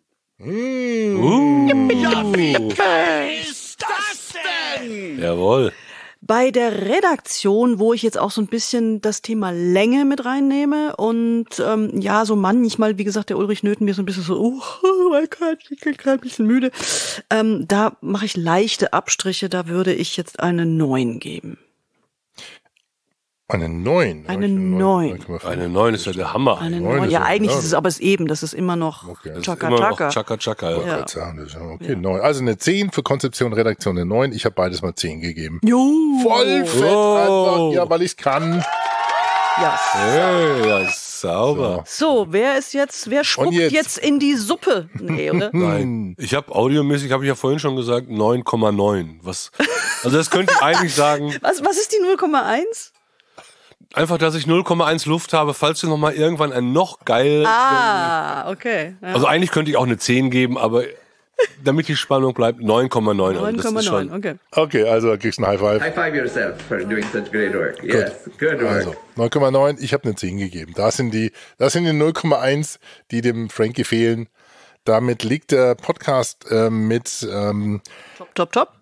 Jawohl. 5.18 5.72
Bei 6.20 6.50
der 6.50 6.86
Redaktion, 6.86 7.78
wo 7.78 7.92
ich 7.92 8.02
jetzt 8.02 8.18
auch 8.18 8.30
so 8.32 8.40
ein 8.40 8.48
bisschen 8.48 9.00
das 9.00 9.22
Thema 9.22 9.50
Länge 9.50 10.04
mit 10.04 10.24
reinnehme 10.24 10.96
und 10.96 11.46
ähm, 11.60 12.00
ja, 12.00 12.24
so 12.24 12.34
manchmal, 12.34 12.98
wie 12.98 13.04
gesagt, 13.04 13.30
der 13.30 13.38
Ulrich 13.38 13.62
Nöten 13.62 13.84
mir 13.84 13.94
so 13.94 14.02
ein 14.02 14.06
bisschen 14.06 14.24
so, 14.24 14.40
oh, 14.40 14.60
oh 14.82 15.10
mein 15.10 15.28
Gott, 15.30 15.58
ich 15.70 15.80
bin 15.80 15.96
gerade 15.96 16.18
ein 16.18 16.20
bisschen 16.20 16.46
müde. 16.46 16.72
Ähm, 17.30 17.68
da 17.68 17.96
mache 18.00 18.24
ich 18.24 18.36
leichte 18.36 18.92
Abstriche, 18.92 19.48
da 19.48 19.68
würde 19.68 19.94
ich 19.94 20.16
jetzt 20.16 20.40
eine 20.40 20.66
9 20.66 21.20
geben. 21.20 21.58
Eine 23.48 23.68
neun. 23.68 24.24
Eine 24.26 24.48
neun. 24.48 25.20
Eine 25.44 25.68
9 25.68 25.94
ist 25.94 26.06
ja 26.06 26.12
der 26.12 26.32
Hammer. 26.32 26.60
Eine 26.60 26.80
Neun 26.80 26.96
9. 26.96 27.04
ist 27.06 27.12
Ja, 27.12 27.20
ja- 27.20 27.26
eigentlich 27.26 27.52
ist 27.56 27.62
es 27.64 27.74
aber 27.74 27.88
es 27.88 28.00
eben, 28.00 28.26
das 28.26 28.42
ist 28.42 28.54
immer 28.54 28.74
noch 28.74 29.06
Okay. 29.08 29.28
Das 29.28 29.38
ist 29.38 29.44
Chaka 29.44 29.68
immer 29.68 29.78
noch 29.78 29.90
Chaka. 29.90 30.08
Chaka 30.08 30.36
Chaka. 30.36 30.70
Ja. 30.72 30.96
Ist 30.96 31.14
ja 31.14 31.32
Okay, 31.74 31.94
neun. 31.94 32.20
Also 32.20 32.40
eine 32.40 32.58
10 32.58 32.90
für 32.90 33.04
Konzeption, 33.04 33.52
Redaktion 33.52 33.96
eine 33.96 34.04
9. 34.04 34.32
Ich 34.32 34.44
habe 34.46 34.54
beides 34.56 34.82
mal 34.82 34.96
10 34.96 35.20
gegeben. 35.20 35.60
Jo. 35.62 35.78
Voll 36.24 36.64
fett 36.66 36.82
Oh. 36.92 37.14
einfach. 37.14 37.72
Ja, 37.76 37.88
weil 37.88 38.02
ich 38.02 38.16
kann. 38.16 38.64
Ja. 39.58 39.78
Hey, 39.92 40.68
ja, 40.68 40.90
sauber. 40.92 41.84
So, 41.86 42.26
wer 42.30 42.58
ist 42.58 42.74
jetzt, 42.74 43.08
wer 43.08 43.22
spuckt 43.22 43.52
jetzt? 43.54 43.72
jetzt? 43.72 43.98
in 43.98 44.18
die 44.18 44.34
Suppe? 44.34 44.88
Nee, 45.00 45.30
oder? 45.30 45.50
Nein. 45.54 46.14
Ich 46.18 46.34
habe 46.34 46.52
audiomäßig, 46.52 47.12
habe 47.12 47.22
ich 47.24 47.28
ja 47.28 47.36
vorhin 47.36 47.60
schon 47.60 47.76
gesagt, 47.76 48.08
9,9. 48.10 49.20
Was? 49.22 49.52
Also 50.02 50.16
das 50.16 50.30
könnte 50.30 50.52
ich 50.54 50.62
eigentlich 50.62 50.94
sagen, 50.94 51.32
Was, 51.42 51.64
was 51.64 51.78
ist 51.78 51.92
die 51.92 52.04
0,1? 52.04 52.90
Einfach, 53.94 54.18
dass 54.18 54.34
ich 54.34 54.44
0,1 54.44 55.08
Luft 55.08 55.32
habe, 55.32 55.54
falls 55.54 55.80
du 55.80 55.88
noch 55.88 55.96
mal 55.96 56.12
irgendwann 56.14 56.52
ein 56.52 56.72
noch 56.72 57.04
geil. 57.04 57.44
Ah, 57.46 58.50
okay. 58.50 58.96
Ja. 59.00 59.08
Also 59.14 59.26
eigentlich 59.26 59.50
könnte 59.50 59.70
ich 59.70 59.76
auch 59.76 59.84
eine 59.84 59.98
10 59.98 60.30
geben, 60.30 60.58
aber 60.58 60.84
damit 61.62 61.86
die 61.88 61.96
Spannung 61.96 62.32
bleibt, 62.32 62.60
9,9. 62.60 63.38
Also 63.38 63.52
das 63.56 63.64
ist 63.66 63.72
9,9, 63.72 63.82
schon- 63.84 64.12
okay. 64.14 64.34
Okay, 64.52 64.88
also 64.88 65.08
da 65.10 65.16
kriegst 65.18 65.38
du 65.38 65.42
ein 65.42 65.48
High 65.48 65.60
Five. 65.60 65.82
High 65.82 65.94
five 65.94 66.14
yourself 66.14 66.54
for 66.66 66.78
doing 66.78 67.04
such 67.12 67.30
great 67.30 67.52
work. 67.54 67.82
Yes, 67.82 68.12
good 68.38 68.60
work. 68.60 68.70
Also 68.70 68.94
9,9, 69.16 69.78
ich 69.80 69.92
habe 69.92 70.04
eine 70.04 70.14
10 70.14 70.38
gegeben. 70.38 70.72
Da 70.74 70.90
sind 70.90 71.12
die, 71.12 71.32
das 71.58 71.74
sind 71.74 71.84
die 71.84 71.90
0,1, 71.90 72.78
die 73.10 73.20
dem 73.20 73.50
Frankie 73.50 73.84
fehlen. 73.84 74.28
Damit 74.84 75.24
liegt 75.24 75.50
der 75.50 75.74
Podcast 75.74 76.46
ähm, 76.50 76.86
mit 76.88 77.26
ähm, 77.30 77.82
Top, 78.16 78.34
top, 78.34 78.52
top. 78.52 78.72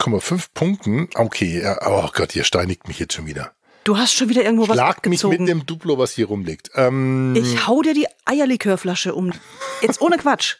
8,5 0.00 0.46
Punkten. 0.52 1.08
Okay, 1.14 1.64
oh 1.86 2.08
Gott, 2.12 2.34
ihr 2.34 2.42
steinigt 2.44 2.88
mich 2.88 2.98
jetzt 2.98 3.14
schon 3.14 3.26
wieder. 3.26 3.52
Du 3.84 3.98
hast 3.98 4.14
schon 4.14 4.28
wieder 4.30 4.42
irgendwo 4.42 4.66
was 4.68 4.76
Schlag 4.76 4.96
mich 5.06 5.20
abgezogen. 5.24 5.44
mit 5.44 5.48
dem 5.48 5.66
Duplo, 5.66 5.98
was 5.98 6.12
hier 6.12 6.26
rumliegt. 6.26 6.70
Ähm, 6.74 7.34
ich 7.36 7.66
hau 7.66 7.82
dir 7.82 7.92
die 7.94 8.06
Eierlikörflasche 8.24 9.14
um. 9.14 9.32
Jetzt 9.82 10.00
ohne 10.00 10.16
Quatsch. 10.16 10.56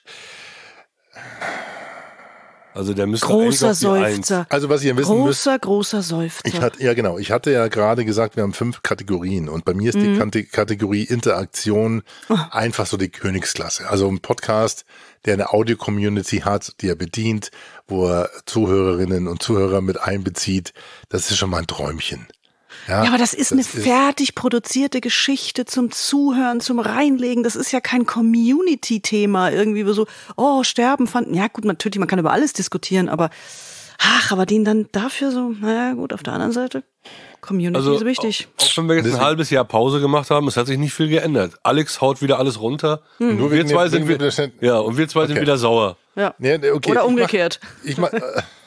Also 2.75 2.93
der 2.93 3.07
müsste 3.07 3.27
Großer 3.29 3.69
eigentlich 3.69 3.89
Eins. 4.05 4.27
Seufzer. 4.29 4.47
also 4.51 4.69
was 4.69 4.83
ihr 4.83 4.97
wissen 4.97 5.15
müsst, 5.25 5.45
Großer, 5.45 5.59
großer 5.61 6.03
Seufzer. 6.03 6.41
ich 6.45 6.61
hatte, 6.61 6.83
ja 6.83 6.93
genau, 6.95 7.19
ich 7.19 7.31
hatte 7.31 7.53
ja 7.53 7.69
gerade 7.69 8.05
gesagt, 8.05 8.35
wir 8.35 8.43
haben 8.43 8.53
fünf 8.53 8.83
Kategorien 8.83 9.49
und 9.49 9.65
bei 9.65 9.75
mir 9.75 9.91
ist 9.91 9.95
Mhm. 9.97 10.31
die 10.33 10.45
Kategorie 10.45 11.05
Interaktion 11.05 12.03
Oh. 12.29 12.37
einfach 12.51 12.87
so 12.87 12.97
die 12.97 13.11
Königsklasse. 13.11 13.89
Also 13.89 14.09
ein 14.09 14.19
Podcast, 14.19 14.85
der 15.25 15.35
eine 15.35 15.53
Audio-Community 15.53 16.39
hat, 16.41 16.73
die 16.81 16.89
er 16.89 16.97
bedient, 16.97 17.53
wo 17.87 18.09
er 18.09 18.29
Zuhörerinnen 18.45 19.29
und 19.29 19.41
Zuhörer 19.41 19.81
mit 19.81 20.01
einbezieht, 20.01 20.75
das 21.11 21.31
ist 21.31 21.37
schon 21.37 21.51
mal 21.51 21.59
ein 21.59 21.69
Träumchen. 21.69 22.27
Ja, 22.89 23.03
aber 23.05 23.19
das 23.19 23.35
ist 23.35 23.53
eine 23.53 23.65
fertig 23.65 24.35
produzierte 24.35 25.01
Geschichte 25.01 25.65
zum 25.65 25.91
Zuhören, 25.91 26.61
zum 26.61 26.79
Reinlegen. 26.79 27.43
Das 27.43 27.57
ist 27.57 27.73
ja 27.73 27.81
kein 27.81 28.07
Community-Thema 28.07 29.51
irgendwie, 29.51 29.87
wo 29.87 29.93
so, 29.93 30.07
oh, 30.37 30.63
Sterben 30.63 31.07
fanden. 31.07 31.35
Ja, 31.35 31.49
gut, 31.49 31.65
natürlich, 31.65 31.99
man 31.99 32.09
kann 32.09 32.19
über 32.19 32.33
alles 32.33 32.53
diskutieren, 32.53 33.09
aber 33.09 33.31
ach, 33.99 34.33
aber 34.33 34.47
den 34.47 34.65
dann 34.65 34.87
dafür 34.93 35.31
so, 35.31 35.51
naja, 35.61 35.95
gut, 35.95 36.13
auf 36.13 36.23
der 36.23 36.35
anderen 36.35 36.53
Seite, 36.53 36.83
Community 37.41 37.77
Also 37.77 37.95
ist 37.97 38.05
wichtig. 38.05 38.49
auch 38.61 38.77
wenn 38.77 38.89
wir 38.89 38.97
jetzt 38.97 39.15
ein 39.15 39.21
halbes 39.21 39.51
Jahr 39.51 39.65
Pause 39.65 40.01
gemacht 40.01 40.31
haben, 40.31 40.49
es 40.49 40.57
hat 40.57 40.67
sich 40.67 40.79
nicht 40.79 40.95
viel 40.95 41.09
geändert. 41.09 41.53
Alex 41.63 42.01
haut 42.01 42.23
wieder 42.23 42.39
alles 42.39 42.61
runter. 42.61 43.03
Hm. 43.19 43.37
Nur 43.37 43.51
wir 43.53 43.67
zwei 43.67 43.89
sind 43.89 44.09
wir, 44.09 44.19
ja, 44.61 44.79
und 44.79 44.97
wir 44.97 45.09
zwei 45.09 45.27
sind 45.27 45.37
Okay. 45.37 45.43
wieder 45.43 45.59
sauer. 45.59 45.97
Ja. 46.17 46.35
Nee, 46.39 46.55
okay, 46.71 46.91
Oder 46.91 47.03
ich 47.03 47.07
umgekehrt. 47.07 47.61
Mach, 47.63 47.85
ich 47.91 47.99
mach, 47.99 48.13
äh, 48.13 48.21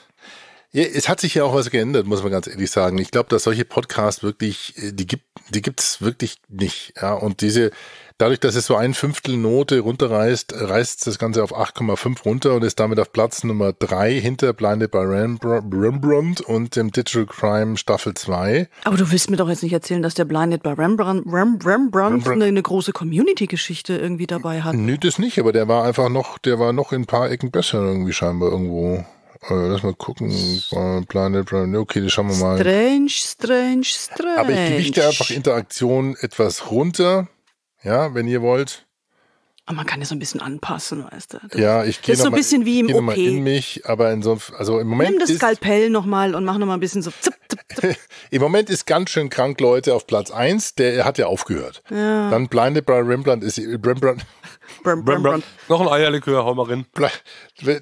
ja, 0.78 0.84
es 0.84 1.10
hat 1.10 1.20
sich 1.20 1.34
ja 1.34 1.44
auch 1.44 1.56
was 1.56 1.72
geändert, 1.72 2.06
muss 2.06 2.22
man 2.22 2.32
ganz 2.32 2.46
ehrlich 2.46 2.70
sagen. 2.70 3.00
Ich 3.00 3.10
glaube, 3.10 3.30
dass 3.30 3.44
solche 3.44 3.66
Podcasts 3.66 4.22
wirklich, 4.22 4.78
äh, 4.78 4.92
die 4.92 5.08
gibt, 5.08 5.24
die 5.50 5.64
gibt's 5.64 6.04
wirklich 6.04 6.38
nicht. 6.50 6.94
Ja, 7.02 7.14
und 7.14 7.42
diese, 7.42 7.72
dadurch, 8.20 8.40
dass 8.40 8.54
es 8.54 8.68
so 8.68 8.76
ein 8.76 8.94
Fünftel 8.94 9.38
Note 9.38 9.80
runterreißt, 9.80 10.54
reißt 10.56 11.08
das 11.08 11.18
Ganze 11.18 11.44
auf 11.44 11.52
8,5 11.56 12.22
runter 12.24 12.54
und 12.54 12.64
ist 12.64 12.80
damit 12.80 13.00
auf 13.00 13.12
Platz 13.12 13.44
Nummer 13.44 13.74
drei 13.74 14.20
hinter 14.20 14.54
Blinded 14.54 14.92
by 14.92 15.00
Rembrandt 15.00 15.74
Rembrandt 15.74 16.42
und 16.42 16.76
dem 16.76 16.92
Digital 16.92 17.26
Crime 17.26 17.76
Staffel 17.78 18.14
2. 18.14 18.70
Aber 18.84 18.98
du 18.98 19.12
willst 19.12 19.32
mir 19.32 19.38
doch 19.38 19.50
jetzt 19.50 19.64
nicht 19.64 19.74
erzählen, 19.74 20.04
dass 20.04 20.14
der 20.14 20.26
Blinded 20.26 20.62
bei 20.62 20.74
Rembrandt, 20.74 21.26
Rem, 21.26 21.58
Rembrandt 21.58 22.28
eine, 22.28 22.46
eine 22.46 22.62
große 22.62 22.92
Community-Geschichte 22.92 23.98
irgendwie 23.98 24.28
dabei 24.28 24.62
hat. 24.62 24.76
Nö, 24.76 24.96
das 25.00 25.18
nicht, 25.18 25.40
aber 25.40 25.54
der 25.54 25.68
war 25.68 25.86
einfach 25.86 26.10
noch, 26.10 26.38
der 26.38 26.60
war 26.60 26.72
noch 26.72 26.92
in 26.92 27.02
ein 27.02 27.06
paar 27.08 27.32
Ecken 27.32 27.50
besser 27.50 27.80
irgendwie 27.80 28.14
scheinbar 28.14 28.52
irgendwo. 28.52 29.04
Äh, 29.50 29.54
lass 29.54 29.84
mal 29.84 29.94
gucken. 29.94 30.30
Äh, 30.32 31.02
Planet, 31.06 31.52
okay, 31.76 32.02
das 32.02 32.12
schauen 32.12 32.30
wir 32.30 32.36
mal. 32.38 32.58
Strange, 32.60 33.10
strange, 33.10 33.84
strange. 33.86 34.40
Aber 34.40 34.50
ich 34.52 34.70
gewichte 34.72 35.06
einfach 35.08 35.30
Interaktion 35.30 36.16
etwas 36.20 36.70
runter. 36.72 37.28
Ja, 37.84 38.14
wenn 38.14 38.28
ihr 38.28 38.42
wollt. 38.42 38.84
Aber 39.66 39.76
man 39.78 39.86
kann 39.86 40.00
ja 40.00 40.06
so 40.06 40.16
ein 40.16 40.20
bisschen 40.20 40.42
anpassen, 40.42 41.04
weißt 41.12 41.34
du. 41.34 41.40
Das, 41.50 41.60
Ja, 41.60 41.84
ich 41.84 42.02
gehe 42.02 42.16
so 42.16 42.26
ein 42.26 42.32
mal- 42.32 42.38
bisschen 42.38 42.64
wie 42.66 42.80
im 42.80 43.06
mal 43.06 43.12
OP. 43.14 43.18
in 43.18 43.44
mich, 43.44 43.82
aber 43.86 44.12
in 44.14 44.22
so, 44.22 44.38
also 44.58 44.80
im 44.80 44.88
Moment 44.88 45.12
Nimm 45.12 45.20
das 45.20 45.30
ist, 45.30 45.40
Skalpell 45.40 45.90
nochmal 45.90 46.36
und 46.36 46.46
mach 46.46 46.58
nochmal 46.58 46.78
ein 46.78 46.80
bisschen 46.80 47.02
so 47.02 47.12
zipp, 47.12 47.36
zipp, 47.50 47.60
zipp. 47.76 47.98
im 48.32 48.42
Moment 48.42 48.70
ist 48.70 48.88
ganz 48.88 49.10
schön 49.10 49.30
krank, 49.30 49.60
Leute, 49.60 49.94
auf 49.94 50.08
Platz 50.08 50.32
eins. 50.32 50.74
Der 50.76 51.04
hat 51.04 51.18
ja 51.18 51.28
aufgehört. 51.28 51.84
Dann 51.90 52.48
Blinded 52.48 52.86
by 52.86 52.94
Rembrandt 52.94 53.44
ist 53.44 53.60
Rembrandt, 53.60 54.26
Brem, 54.84 55.04
brem, 55.04 55.24
brem. 55.24 55.44
Noch 55.70 55.82
ein 55.82 55.88
Eierlikör, 55.88 56.46
hau 56.46 56.54
mal 56.56 56.68
rein. 56.68 56.86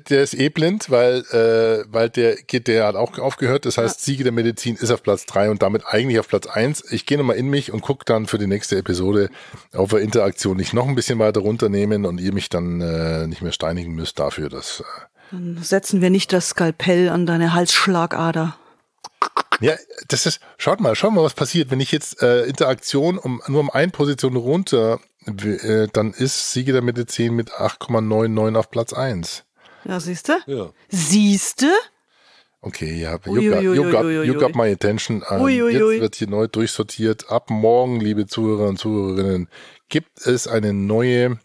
der 0.09 0.23
ist 0.23 0.33
eh 0.33 0.49
blind, 0.49 0.89
weil, 0.89 1.19
äh, 1.31 1.85
weil 1.91 2.09
der 2.09 2.35
geht, 2.35 2.67
der 2.67 2.87
hat 2.87 2.95
auch 2.95 3.17
aufgehört. 3.17 3.65
Das 3.65 3.77
heißt, 3.77 4.01
Siege 4.01 4.23
der 4.23 4.31
Medizin 4.31 4.75
ist 4.75 4.91
auf 4.91 5.03
Platz 5.03 5.25
drei 5.25 5.49
und 5.49 5.61
damit 5.61 5.83
eigentlich 5.87 6.19
auf 6.19 6.27
Platz 6.27 6.47
eins. 6.47 6.83
Ich 6.91 7.05
gehe 7.05 7.17
nochmal 7.17 7.37
in 7.37 7.47
mich 7.47 7.71
und 7.71 7.81
gucke 7.81 8.05
dann 8.05 8.27
für 8.27 8.37
die 8.37 8.47
nächste 8.47 8.77
Episode, 8.77 9.29
ob 9.73 9.91
wir 9.91 9.99
Interaktion 9.99 10.57
nicht 10.57 10.73
noch 10.73 10.87
ein 10.87 10.95
bisschen 10.95 11.19
weiter 11.19 11.41
runternehmen 11.41 12.05
und 12.05 12.19
ihr 12.19 12.33
mich 12.33 12.49
dann 12.49 12.81
äh, 12.81 13.27
nicht 13.27 13.41
mehr 13.41 13.51
steinigen 13.51 13.93
müsst 13.93 14.19
dafür, 14.19 14.49
dass 14.49 14.79
äh, 14.79 14.83
Dann 15.31 15.59
setzen 15.61 16.01
wir 16.01 16.09
nicht 16.09 16.33
das 16.33 16.49
Skalpell 16.49 17.09
an 17.09 17.25
deine 17.25 17.53
Halsschlagader. 17.53 18.57
Ja, 19.61 19.73
das 20.07 20.25
ist, 20.25 20.39
schaut 20.57 20.79
mal, 20.79 20.95
schaut 20.95 21.13
mal, 21.13 21.23
was 21.23 21.33
passiert, 21.33 21.71
wenn 21.71 21.79
ich 21.79 21.91
jetzt 21.91 22.21
äh, 22.21 22.43
Interaktion 22.45 23.17
um 23.17 23.41
nur 23.47 23.61
um 23.61 23.69
eine 23.69 23.91
Position 23.91 24.35
runter, 24.35 24.99
äh, 25.25 25.87
dann 25.93 26.13
ist 26.13 26.51
Siege 26.51 26.73
der 26.73 26.81
Medizin 26.81 27.33
mit 27.35 27.51
8,99 27.51 28.57
auf 28.57 28.69
Platz 28.69 28.93
1. 28.93 29.43
Ja, 29.85 29.99
siehst 29.99 30.29
du? 30.29 30.33
Ja. 30.47 30.69
Siehste? 30.89 31.67
Okay, 32.61 32.95
ja, 32.99 33.19
you, 33.25 33.51
got, 33.51 33.61
you, 33.61 33.91
got, 33.91 34.03
you 34.25 34.33
got 34.33 34.55
my 34.55 34.71
attention. 34.71 35.23
Ähm, 35.29 35.41
Ui, 35.41 35.61
ui, 35.61 35.71
jetzt 35.71 36.01
wird 36.01 36.15
hier 36.15 36.27
neu 36.27 36.47
durchsortiert. 36.47 37.29
Ab 37.29 37.51
morgen, 37.51 37.99
liebe 37.99 38.25
Zuhörer 38.25 38.67
und 38.67 38.79
Zuhörerinnen, 38.79 39.47
gibt 39.87 40.25
es 40.25 40.47
eine 40.47 40.73
neue, 40.73 41.37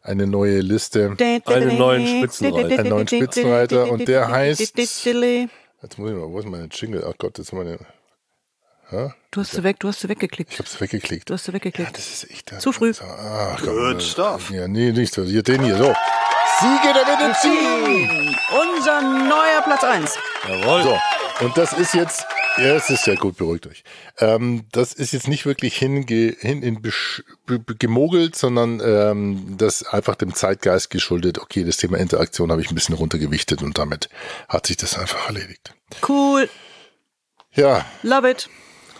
eine 0.00 0.26
neue 0.26 0.60
Liste. 0.60 1.14
Einen 1.44 1.76
neuen 1.76 2.06
Spitzenreiter. 2.06 2.78
Einen 2.78 2.88
neuen 2.88 3.06
Spitzenreiter 3.08 3.90
und 3.90 4.08
der 4.08 4.28
heißt- 4.30 4.56
Du 4.56 4.64
Jetzt 5.82 5.98
muss 5.98 6.10
ich 6.10 6.16
mal, 6.16 6.28
wo 6.30 6.38
ist 6.38 6.46
meine 6.46 6.68
Jingle? 6.70 7.04
Ach 7.08 7.14
Gott, 7.18 7.38
jetzt 7.38 7.52
meine, 7.52 7.78
hast 9.40 9.52
sie 9.52 9.62
weg, 9.64 9.78
du 9.80 9.88
hast 9.88 10.00
sie 10.00 10.08
weggeklickt. 10.08 10.52
ich 10.52 10.58
hab's 10.58 10.80
weggeklickt. 10.80 11.28
Du 11.28 11.34
hast 11.34 11.44
sie 11.44 11.50
Ja, 11.50 11.54
weggeklickt. 11.54 11.96
das 11.96 12.22
ist 12.22 12.30
echt. 12.30 12.60
Zu 12.60 12.72
früh. 12.72 12.92
Ach, 13.00 13.60
Good 13.62 14.02
stuff. 14.02 14.50
Ja, 14.50 14.68
nee, 14.68 14.92
nicht 14.92 15.12
so. 15.12 15.24
Hier, 15.24 15.42
den 15.42 15.62
hier, 15.64 15.76
so. 15.76 15.92
Siege 16.60 16.94
der 16.94 17.04
Medizin! 17.18 18.36
Unser 18.74 19.02
neuer 19.02 19.60
Platz 19.62 19.84
1. 19.84 20.18
Jawohl. 20.48 20.82
So, 20.84 20.98
und 21.44 21.56
das 21.58 21.72
ist 21.74 21.92
jetzt, 21.92 22.24
ja, 22.56 22.74
es 22.76 22.88
ist 22.88 23.04
sehr 23.04 23.16
gut, 23.16 23.36
beruhigt 23.36 23.66
euch. 23.66 23.84
Ähm, 24.18 24.64
das 24.72 24.94
ist 24.94 25.12
jetzt 25.12 25.28
nicht 25.28 25.44
wirklich 25.44 25.76
hinge, 25.76 26.06
hin 26.06 26.62
in 26.62 26.80
besch, 26.80 27.22
gemogelt, 27.78 28.36
sondern 28.36 28.80
ähm, 28.82 29.56
das 29.58 29.82
einfach 29.86 30.14
dem 30.14 30.34
Zeitgeist 30.34 30.88
geschuldet. 30.90 31.38
Okay, 31.38 31.62
das 31.64 31.76
Thema 31.76 31.98
Interaktion 31.98 32.50
habe 32.50 32.62
ich 32.62 32.70
ein 32.70 32.74
bisschen 32.74 32.94
runtergewichtet 32.94 33.62
und 33.62 33.76
damit 33.76 34.08
hat 34.48 34.66
sich 34.66 34.78
das 34.78 34.98
einfach 34.98 35.26
erledigt. 35.26 35.74
Cool. 36.08 36.48
Ja, 37.52 37.84
Love 38.02 38.30
it. 38.30 38.48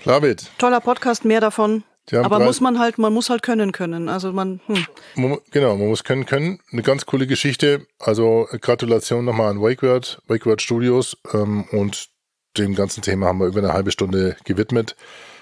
love 0.05 0.29
it. 0.29 0.51
Toller 0.59 0.81
Podcast, 0.81 1.25
mehr 1.25 1.41
davon. 1.41 1.85
Aber 2.13 2.39
muss 2.41 2.61
man 2.61 2.79
halt, 2.79 2.99
man 2.99 3.13
muss 3.13 3.31
halt 3.31 3.43
können 3.43 3.73
können. 3.73 4.09
Also 4.09 4.33
man, 4.33 4.61
hm. 4.67 5.39
Genau, 5.51 5.77
man 5.77 5.89
muss 5.89 6.05
können 6.05 6.25
können. 6.25 6.61
Eine 6.71 6.83
ganz 6.83 7.07
coole 7.07 7.27
Geschichte. 7.27 7.87
Also 7.99 8.49
äh, 8.51 8.59
Gratulation 8.59 9.25
nochmal 9.25 9.51
an 9.51 9.61
WakeWord, 9.61 10.23
WakeWord 10.29 10.63
Studios 10.63 11.17
ähm, 11.35 11.65
und 11.73 12.09
dem 12.57 12.75
ganzen 12.75 13.03
Thema 13.03 13.27
haben 13.27 13.41
wir 13.41 13.47
über 13.47 13.59
eine 13.59 13.73
halbe 13.73 13.91
Stunde 13.91 14.37
gewidmet. 14.45 14.95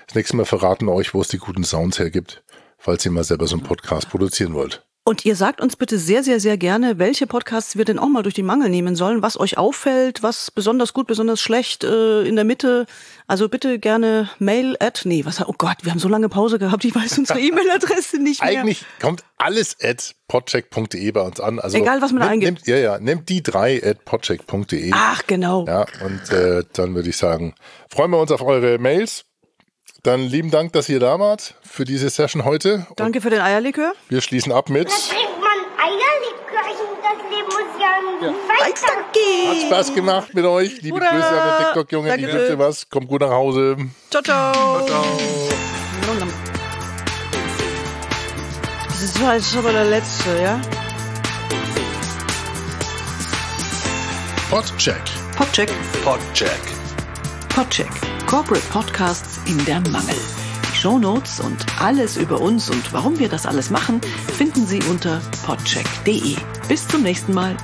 Das 0.06 0.14
nächste 0.14 0.36
Mal 0.36 0.46
verraten 0.46 0.86
wir 0.86 0.92
euch, 0.92 1.14
wo 1.14 1.20
es 1.20 1.28
die 1.28 1.38
guten 1.38 1.64
Sounds 1.64 1.98
hergibt, 1.98 2.42
falls 2.78 3.04
ihr 3.04 3.12
mal 3.12 3.24
selber 3.24 3.46
so 3.46 3.56
einen 3.56 3.64
Podcast 3.64 4.08
produzieren 4.10 4.54
wollt. 4.54 4.84
Und 5.06 5.26
ihr 5.26 5.36
sagt 5.36 5.60
uns 5.60 5.76
bitte 5.76 5.98
sehr, 5.98 6.24
sehr, 6.24 6.40
sehr 6.40 6.56
gerne, 6.56 6.98
welche 6.98 7.26
Podcasts 7.26 7.76
wir 7.76 7.84
denn 7.84 7.98
auch 7.98 8.08
mal 8.08 8.22
durch 8.22 8.34
die 8.34 8.42
Mangel 8.42 8.70
nehmen 8.70 8.96
sollen, 8.96 9.20
was 9.20 9.38
euch 9.38 9.58
auffällt, 9.58 10.22
was 10.22 10.50
besonders 10.50 10.94
gut, 10.94 11.06
besonders 11.06 11.42
schlecht, 11.42 11.84
äh, 11.84 12.22
in 12.22 12.36
der 12.36 12.46
Mitte. 12.46 12.86
Also 13.26 13.50
bitte 13.50 13.78
gerne 13.78 14.30
Mail 14.38 14.78
at, 14.80 15.02
nee, 15.04 15.26
was, 15.26 15.46
oh 15.46 15.54
Gott, 15.58 15.76
wir 15.82 15.92
haben 15.92 15.98
so 15.98 16.08
lange 16.08 16.30
Pause 16.30 16.58
gehabt, 16.58 16.86
ich 16.86 16.94
weiß 16.94 17.18
unsere 17.18 17.38
E-Mail-Adresse 17.48 18.16
nicht 18.16 18.42
mehr. 18.42 18.62
Eigentlich 18.62 18.86
kommt 18.98 19.24
alles 19.36 19.76
at 19.82 20.14
podcheck.de 20.26 21.10
bei 21.10 21.20
uns 21.20 21.38
an. 21.38 21.58
Also 21.58 21.76
Egal, 21.76 22.00
was 22.00 22.12
man 22.12 22.22
da 22.22 22.28
eingibt. 22.28 22.66
Nehmt, 22.66 22.66
ja, 22.66 22.76
ja, 22.78 22.98
nehmt 22.98 23.28
die 23.28 23.42
drei 23.42 23.84
at 23.84 24.06
podcheck.de. 24.06 24.90
Ach, 24.94 25.22
genau. 25.26 25.66
Ja, 25.66 25.84
und 26.02 26.30
äh, 26.30 26.64
dann 26.72 26.94
würde 26.94 27.10
ich 27.10 27.18
sagen, 27.18 27.54
freuen 27.90 28.10
wir 28.10 28.20
uns 28.22 28.32
auf 28.32 28.40
eure 28.40 28.78
Mails. 28.78 29.26
Dann 30.04 30.20
lieben 30.20 30.50
Dank, 30.50 30.74
dass 30.74 30.90
ihr 30.90 31.00
da 31.00 31.18
wart 31.18 31.54
für 31.62 31.86
diese 31.86 32.10
Session 32.10 32.44
heute. 32.44 32.86
Und 32.90 33.00
Danke 33.00 33.22
für 33.22 33.30
den 33.30 33.40
Eierlikör. 33.40 33.94
wir 34.10 34.20
schließen 34.20 34.52
ab 34.52 34.68
mit. 34.68 34.86
Da 34.88 34.92
trinkt 34.92 35.40
man 35.40 35.58
Eierlikörchen. 35.82 36.86
Das 37.02 37.30
Leben 37.30 37.46
muss 37.46 37.80
ja 37.80 37.94
Hat 38.28 38.60
weitergehen. 38.60 39.66
Spaß 39.66 39.94
gemacht 39.94 40.34
mit 40.34 40.44
euch. 40.44 40.82
Liebe 40.82 40.98
Hurra! 41.00 41.08
Grüße 41.08 41.26
an 41.26 41.48
den 41.48 41.64
TikTok-Jungen. 41.64 42.20
Wünsche 42.20 42.48
dir 42.48 42.58
was. 42.58 42.86
Kommt 42.90 43.08
gut 43.08 43.22
nach 43.22 43.30
Hause. 43.30 43.76
Ciao, 44.10 44.22
ciao. 44.22 44.86
Das 48.86 49.02
ist 49.02 49.14
so, 49.16 49.24
als 49.24 49.46
ist 49.46 49.56
aber 49.56 49.72
der 49.72 49.86
letzte, 49.86 50.38
ja? 50.42 50.60
Podcheck. 54.50 55.00
Podcheck. 55.34 55.70
Podcheck. 56.04 56.73
Podcheck. 57.54 57.88
Corporate 58.26 58.66
Podcasts 58.72 59.38
in 59.48 59.64
der 59.64 59.78
Mangel. 59.92 60.16
Die 60.68 60.76
Shownotes 60.76 61.38
und 61.38 61.64
alles 61.80 62.16
über 62.16 62.40
uns 62.40 62.68
und 62.68 62.92
warum 62.92 63.20
wir 63.20 63.28
das 63.28 63.46
alles 63.46 63.70
machen, 63.70 64.00
finden 64.36 64.66
Sie 64.66 64.82
unter 64.90 65.22
podcheck.de. 65.46 66.34
Bis 66.68 66.88
zum 66.88 67.04
nächsten 67.04 67.32
Mal. 67.32 67.56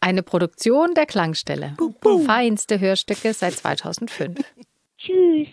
Eine 0.00 0.22
Produktion 0.22 0.94
der 0.94 1.04
Klangstelle. 1.04 1.76
Feinste 2.24 2.80
Hörstücke 2.80 3.34
seit 3.34 3.52
2005. 3.52 4.40
Tschüss. 4.96 5.48